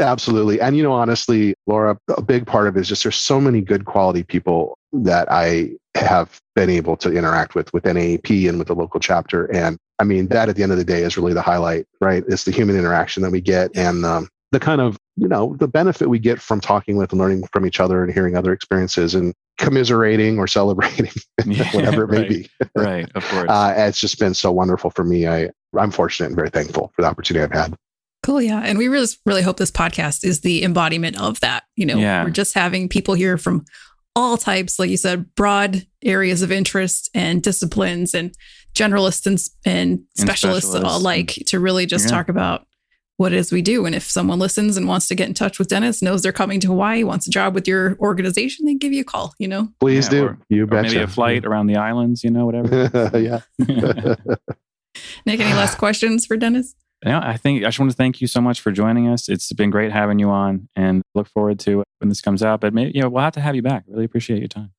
Absolutely. 0.00 0.60
And, 0.60 0.76
you 0.76 0.82
know, 0.82 0.92
honestly, 0.92 1.54
Laura, 1.66 1.98
a 2.16 2.22
big 2.22 2.46
part 2.46 2.68
of 2.68 2.76
it 2.76 2.80
is 2.80 2.88
just 2.88 3.02
there's 3.02 3.16
so 3.16 3.40
many 3.40 3.60
good 3.60 3.84
quality 3.84 4.22
people 4.22 4.78
that 4.92 5.30
I 5.30 5.70
have 5.96 6.40
been 6.54 6.70
able 6.70 6.96
to 6.98 7.12
interact 7.12 7.54
with 7.54 7.72
with 7.72 7.84
NAAP 7.84 8.48
and 8.48 8.58
with 8.58 8.68
the 8.68 8.74
local 8.74 9.00
chapter. 9.00 9.46
And 9.46 9.76
I 9.98 10.04
mean, 10.04 10.28
that 10.28 10.48
at 10.48 10.56
the 10.56 10.62
end 10.62 10.72
of 10.72 10.78
the 10.78 10.84
day 10.84 11.02
is 11.02 11.16
really 11.16 11.34
the 11.34 11.42
highlight, 11.42 11.86
right? 12.00 12.22
It's 12.28 12.44
the 12.44 12.52
human 12.52 12.78
interaction 12.78 13.22
that 13.24 13.32
we 13.32 13.40
get 13.40 13.76
and 13.76 14.04
um, 14.04 14.28
the 14.52 14.60
kind 14.60 14.80
of, 14.80 14.96
you 15.16 15.28
know, 15.28 15.56
the 15.58 15.68
benefit 15.68 16.08
we 16.08 16.20
get 16.20 16.40
from 16.40 16.60
talking 16.60 16.96
with 16.96 17.10
and 17.12 17.20
learning 17.20 17.44
from 17.52 17.66
each 17.66 17.80
other 17.80 18.02
and 18.02 18.12
hearing 18.12 18.36
other 18.36 18.52
experiences 18.52 19.14
and 19.14 19.34
commiserating 19.58 20.38
or 20.38 20.46
celebrating, 20.46 21.10
whatever 21.72 22.04
it 22.04 22.10
may 22.10 22.18
right, 22.18 22.28
be. 22.28 22.50
right, 22.76 23.10
of 23.16 23.28
course. 23.28 23.50
Uh, 23.50 23.74
it's 23.76 24.00
just 24.00 24.20
been 24.20 24.34
so 24.34 24.52
wonderful 24.52 24.90
for 24.90 25.04
me. 25.04 25.26
I, 25.26 25.50
I'm 25.76 25.90
fortunate 25.90 26.28
and 26.28 26.36
very 26.36 26.50
thankful 26.50 26.92
for 26.94 27.02
the 27.02 27.08
opportunity 27.08 27.42
I've 27.42 27.52
had. 27.52 27.74
Cool. 28.22 28.42
Yeah. 28.42 28.60
And 28.64 28.78
we 28.78 28.88
really, 28.88 29.06
really 29.24 29.42
hope 29.42 29.56
this 29.56 29.70
podcast 29.70 30.24
is 30.24 30.40
the 30.40 30.64
embodiment 30.64 31.20
of 31.20 31.40
that. 31.40 31.64
You 31.76 31.86
know, 31.86 31.98
yeah. 31.98 32.24
we're 32.24 32.30
just 32.30 32.54
having 32.54 32.88
people 32.88 33.14
here 33.14 33.38
from 33.38 33.64
all 34.16 34.36
types, 34.36 34.78
like 34.78 34.90
you 34.90 34.96
said, 34.96 35.34
broad 35.34 35.86
areas 36.02 36.42
of 36.42 36.50
interest 36.50 37.08
and 37.14 37.42
disciplines 37.42 38.14
and 38.14 38.34
generalists 38.74 39.26
and, 39.26 39.38
and 39.64 40.00
specialists, 40.16 40.74
and 40.74 40.82
specialists 40.82 40.96
alike 40.96 41.38
to 41.46 41.60
really 41.60 41.86
just 41.86 42.06
yeah. 42.06 42.10
talk 42.10 42.28
about 42.28 42.66
what 43.18 43.32
it 43.32 43.36
is 43.36 43.52
we 43.52 43.62
do. 43.62 43.84
And 43.84 43.94
if 43.94 44.04
someone 44.04 44.38
listens 44.38 44.76
and 44.76 44.86
wants 44.86 45.08
to 45.08 45.14
get 45.14 45.28
in 45.28 45.34
touch 45.34 45.58
with 45.58 45.68
Dennis, 45.68 46.00
knows 46.00 46.22
they're 46.22 46.32
coming 46.32 46.60
to 46.60 46.68
Hawaii, 46.68 47.02
wants 47.02 47.26
a 47.26 47.30
job 47.30 47.52
with 47.52 47.66
your 47.66 47.96
organization, 47.98 48.64
they 48.64 48.74
give 48.74 48.92
you 48.92 49.00
a 49.02 49.04
call, 49.04 49.34
you 49.38 49.48
know? 49.48 49.68
Please 49.80 50.06
yeah, 50.06 50.10
do. 50.10 50.24
Or, 50.24 50.38
you 50.48 50.66
betcha. 50.66 50.88
maybe 50.88 51.02
a 51.02 51.08
flight 51.08 51.44
around 51.44 51.66
the 51.66 51.76
islands, 51.76 52.22
you 52.22 52.30
know, 52.30 52.46
whatever. 52.46 53.10
yeah. 53.18 53.40
Nick, 55.26 55.40
any 55.40 55.52
last 55.54 55.78
questions 55.78 56.26
for 56.26 56.36
Dennis? 56.36 56.74
Yeah, 57.04 57.20
I 57.22 57.36
think 57.36 57.62
I 57.62 57.68
just 57.68 57.78
want 57.78 57.90
to 57.90 57.96
thank 57.96 58.20
you 58.20 58.26
so 58.26 58.40
much 58.40 58.60
for 58.60 58.72
joining 58.72 59.08
us. 59.08 59.28
It's 59.28 59.52
been 59.52 59.70
great 59.70 59.92
having 59.92 60.18
you 60.18 60.30
on 60.30 60.68
and 60.74 61.02
look 61.14 61.28
forward 61.28 61.60
to 61.60 61.84
when 61.98 62.08
this 62.08 62.20
comes 62.20 62.42
out. 62.42 62.60
But 62.60 62.74
maybe, 62.74 62.92
you 62.94 63.02
know, 63.02 63.08
we'll 63.08 63.22
have 63.22 63.34
to 63.34 63.40
have 63.40 63.54
you 63.54 63.62
back. 63.62 63.84
Really 63.86 64.04
appreciate 64.04 64.40
your 64.40 64.48
time. 64.48 64.72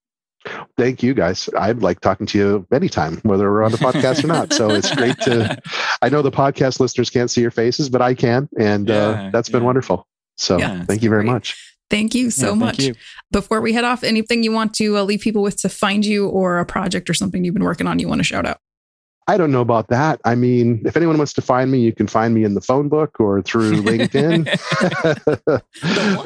Thank 0.77 1.03
you 1.03 1.13
guys. 1.13 1.49
I'd 1.57 1.81
like 1.81 1.99
talking 1.99 2.25
to 2.27 2.37
you 2.37 2.67
anytime, 2.71 3.17
whether 3.23 3.49
we're 3.51 3.63
on 3.63 3.71
the 3.71 3.77
podcast 3.77 4.23
or 4.23 4.27
not. 4.27 4.53
So 4.53 4.69
it's 4.69 4.93
great 4.95 5.19
to, 5.21 5.61
I 6.01 6.09
know 6.09 6.21
the 6.21 6.31
podcast 6.31 6.79
listeners 6.79 7.09
can't 7.09 7.29
see 7.29 7.41
your 7.41 7.51
faces, 7.51 7.89
but 7.89 8.01
I 8.01 8.13
can. 8.13 8.49
And 8.57 8.89
uh, 8.89 8.93
yeah, 8.93 8.99
uh, 8.99 9.29
that's 9.31 9.49
yeah. 9.49 9.53
been 9.53 9.63
wonderful. 9.63 10.07
So 10.37 10.57
yeah, 10.57 10.83
thank 10.85 11.03
you 11.03 11.09
very 11.09 11.23
great. 11.23 11.33
much. 11.33 11.57
Thank 11.89 12.13
you 12.15 12.29
so 12.29 12.55
much. 12.55 12.79
You. 12.79 12.95
Before 13.31 13.61
we 13.61 13.73
head 13.73 13.83
off, 13.83 14.03
anything 14.03 14.43
you 14.43 14.51
want 14.51 14.73
to 14.75 14.97
uh, 14.97 15.03
leave 15.03 15.21
people 15.21 15.41
with 15.41 15.59
to 15.61 15.69
find 15.69 16.05
you 16.05 16.27
or 16.27 16.59
a 16.59 16.65
project 16.65 17.09
or 17.09 17.13
something 17.13 17.43
you've 17.43 17.55
been 17.55 17.63
working 17.63 17.87
on 17.87 17.97
you 17.99 18.07
want 18.07 18.19
to 18.19 18.23
shout 18.23 18.45
out? 18.45 18.59
I 19.29 19.37
don't 19.37 19.51
know 19.51 19.61
about 19.61 19.89
that. 19.89 20.19
I 20.25 20.33
mean, 20.33 20.81
if 20.85 20.97
anyone 20.97 21.15
wants 21.17 21.33
to 21.33 21.41
find 21.43 21.69
me, 21.69 21.77
you 21.81 21.93
can 21.93 22.07
find 22.07 22.33
me 22.33 22.43
in 22.43 22.55
the 22.55 22.61
phone 22.61 22.89
book 22.89 23.19
or 23.19 23.43
through 23.43 23.73
LinkedIn 23.83 24.47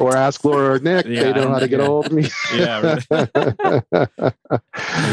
or 0.00 0.16
ask 0.16 0.42
Laura 0.42 0.76
or 0.76 0.78
Nick. 0.78 1.04
Yeah, 1.04 1.24
they 1.24 1.32
know 1.34 1.50
how 1.50 1.58
to 1.58 1.68
get 1.68 1.80
a 1.80 1.84
hold 1.84 2.06
of 2.06 2.12
me. 2.12 2.28
yeah. 2.54 3.00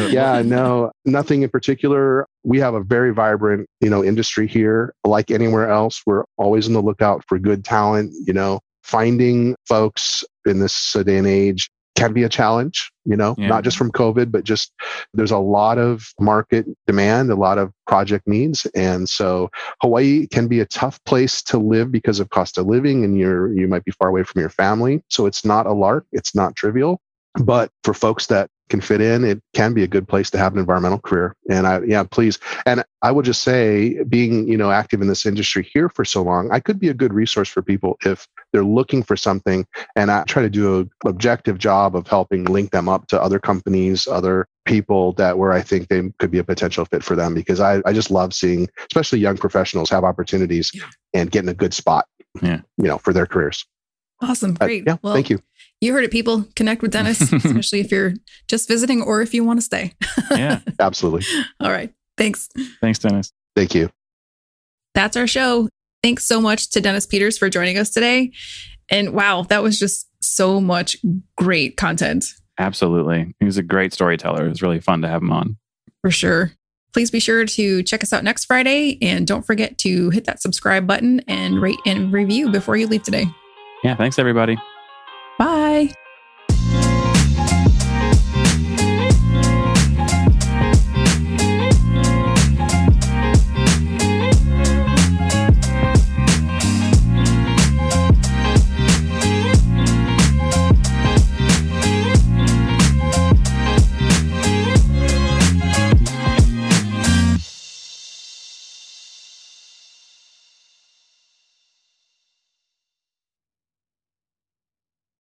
yeah, 0.09 0.41
no, 0.41 0.93
nothing 1.03 1.41
in 1.41 1.49
particular. 1.49 2.29
We 2.45 2.61
have 2.61 2.75
a 2.75 2.81
very 2.81 3.13
vibrant, 3.13 3.67
you 3.81 3.89
know, 3.89 4.05
industry 4.05 4.47
here. 4.47 4.95
Like 5.03 5.29
anywhere 5.29 5.69
else, 5.69 6.01
we're 6.05 6.23
always 6.37 6.67
on 6.67 6.73
the 6.73 6.81
lookout 6.81 7.25
for 7.27 7.39
good 7.39 7.65
talent, 7.65 8.13
you 8.25 8.31
know, 8.31 8.61
finding 8.83 9.53
folks 9.67 10.23
in 10.45 10.59
this 10.59 10.93
day 10.93 11.17
and 11.17 11.27
age 11.27 11.69
can 11.95 12.13
be 12.13 12.23
a 12.23 12.29
challenge, 12.29 12.91
you 13.05 13.15
know, 13.15 13.35
yeah. 13.37 13.47
not 13.47 13.63
just 13.63 13.77
from 13.77 13.91
COVID, 13.91 14.31
but 14.31 14.43
just 14.43 14.73
there's 15.13 15.31
a 15.31 15.37
lot 15.37 15.77
of 15.77 16.13
market 16.19 16.65
demand, 16.87 17.29
a 17.29 17.35
lot 17.35 17.57
of 17.57 17.71
project 17.85 18.27
needs. 18.27 18.65
And 18.75 19.07
so 19.07 19.49
Hawaii 19.81 20.27
can 20.27 20.47
be 20.47 20.59
a 20.59 20.65
tough 20.65 21.03
place 21.03 21.41
to 21.43 21.57
live 21.57 21.91
because 21.91 22.19
of 22.19 22.29
cost 22.29 22.57
of 22.57 22.65
living 22.65 23.03
and 23.03 23.17
you're, 23.17 23.53
you 23.53 23.67
might 23.67 23.85
be 23.85 23.91
far 23.91 24.07
away 24.07 24.23
from 24.23 24.39
your 24.39 24.49
family. 24.49 25.03
So 25.09 25.25
it's 25.25 25.43
not 25.43 25.67
a 25.67 25.73
lark. 25.73 26.05
It's 26.11 26.33
not 26.33 26.55
trivial. 26.55 27.01
But 27.35 27.71
for 27.83 27.93
folks 27.93 28.27
that 28.27 28.49
can 28.71 28.81
fit 28.81 29.01
in, 29.01 29.23
it 29.23 29.43
can 29.53 29.73
be 29.73 29.83
a 29.83 29.87
good 29.87 30.07
place 30.07 30.31
to 30.31 30.37
have 30.37 30.53
an 30.53 30.59
environmental 30.59 30.97
career. 30.97 31.35
And 31.49 31.67
I, 31.67 31.81
yeah, 31.81 32.03
please. 32.03 32.39
And 32.65 32.83
I 33.03 33.11
would 33.11 33.25
just 33.25 33.43
say, 33.43 34.01
being 34.05 34.47
you 34.47 34.57
know 34.57 34.71
active 34.71 35.01
in 35.01 35.07
this 35.07 35.25
industry 35.25 35.69
here 35.71 35.89
for 35.89 36.05
so 36.05 36.23
long, 36.23 36.49
I 36.51 36.59
could 36.59 36.79
be 36.79 36.87
a 36.87 36.93
good 36.93 37.13
resource 37.13 37.49
for 37.49 37.61
people 37.61 37.97
if 38.03 38.27
they're 38.51 38.63
looking 38.63 39.03
for 39.03 39.15
something. 39.15 39.67
And 39.95 40.09
I 40.09 40.23
try 40.23 40.41
to 40.41 40.49
do 40.49 40.79
an 40.79 40.89
objective 41.05 41.59
job 41.59 41.95
of 41.95 42.07
helping 42.07 42.45
link 42.45 42.71
them 42.71 42.89
up 42.89 43.07
to 43.07 43.21
other 43.21 43.39
companies, 43.39 44.07
other 44.07 44.47
people 44.65 45.13
that 45.13 45.37
where 45.37 45.51
I 45.51 45.61
think 45.61 45.89
they 45.89 46.01
could 46.19 46.31
be 46.31 46.39
a 46.39 46.43
potential 46.43 46.85
fit 46.85 47.03
for 47.03 47.15
them. 47.15 47.33
Because 47.35 47.59
I, 47.59 47.81
I 47.85 47.93
just 47.93 48.09
love 48.09 48.33
seeing, 48.33 48.69
especially 48.89 49.19
young 49.19 49.37
professionals, 49.37 49.89
have 49.89 50.05
opportunities 50.05 50.71
yeah. 50.73 50.85
and 51.13 51.29
get 51.29 51.43
in 51.43 51.49
a 51.49 51.53
good 51.53 51.73
spot. 51.73 52.05
Yeah. 52.41 52.61
you 52.77 52.85
know, 52.85 52.97
for 52.97 53.11
their 53.11 53.25
careers. 53.25 53.65
Awesome. 54.21 54.53
Great. 54.53 54.87
Uh, 54.87 54.91
yeah. 54.91 54.97
Well, 55.01 55.13
thank 55.13 55.29
you. 55.29 55.41
You 55.81 55.93
heard 55.93 56.03
it, 56.03 56.11
people. 56.11 56.45
Connect 56.55 56.81
with 56.81 56.91
Dennis, 56.91 57.19
especially 57.33 57.79
if 57.79 57.91
you're 57.91 58.13
just 58.47 58.67
visiting 58.67 59.01
or 59.01 59.21
if 59.21 59.33
you 59.33 59.43
want 59.43 59.57
to 59.59 59.65
stay. 59.65 59.93
yeah. 60.29 60.59
Absolutely. 60.79 61.25
All 61.59 61.71
right. 61.71 61.91
Thanks. 62.17 62.49
Thanks, 62.79 62.99
Dennis. 62.99 63.33
Thank 63.55 63.73
you. 63.73 63.89
That's 64.93 65.17
our 65.17 65.27
show. 65.27 65.69
Thanks 66.03 66.25
so 66.25 66.39
much 66.39 66.69
to 66.71 66.81
Dennis 66.81 67.05
Peters 67.05 67.37
for 67.37 67.49
joining 67.49 67.77
us 67.77 67.89
today. 67.89 68.31
And 68.89 69.13
wow, 69.13 69.43
that 69.43 69.63
was 69.63 69.79
just 69.79 70.07
so 70.21 70.61
much 70.61 70.97
great 71.35 71.77
content. 71.77 72.25
Absolutely. 72.59 73.33
He 73.39 73.45
was 73.45 73.57
a 73.57 73.63
great 73.63 73.93
storyteller. 73.93 74.45
It 74.45 74.49
was 74.49 74.61
really 74.61 74.79
fun 74.79 75.01
to 75.01 75.07
have 75.07 75.21
him 75.21 75.31
on. 75.31 75.57
For 76.01 76.11
sure. 76.11 76.51
Please 76.93 77.09
be 77.09 77.19
sure 77.19 77.45
to 77.45 77.83
check 77.83 78.03
us 78.03 78.11
out 78.11 78.23
next 78.23 78.45
Friday 78.45 78.97
and 79.01 79.25
don't 79.25 79.45
forget 79.45 79.77
to 79.79 80.09
hit 80.09 80.25
that 80.25 80.41
subscribe 80.41 80.85
button 80.85 81.21
and 81.21 81.61
rate 81.61 81.79
and 81.85 82.11
review 82.11 82.51
before 82.51 82.75
you 82.75 82.85
leave 82.87 83.03
today. 83.03 83.25
Yeah, 83.83 83.95
thanks 83.95 84.19
everybody. 84.19 84.57
Bye. 85.71 86.10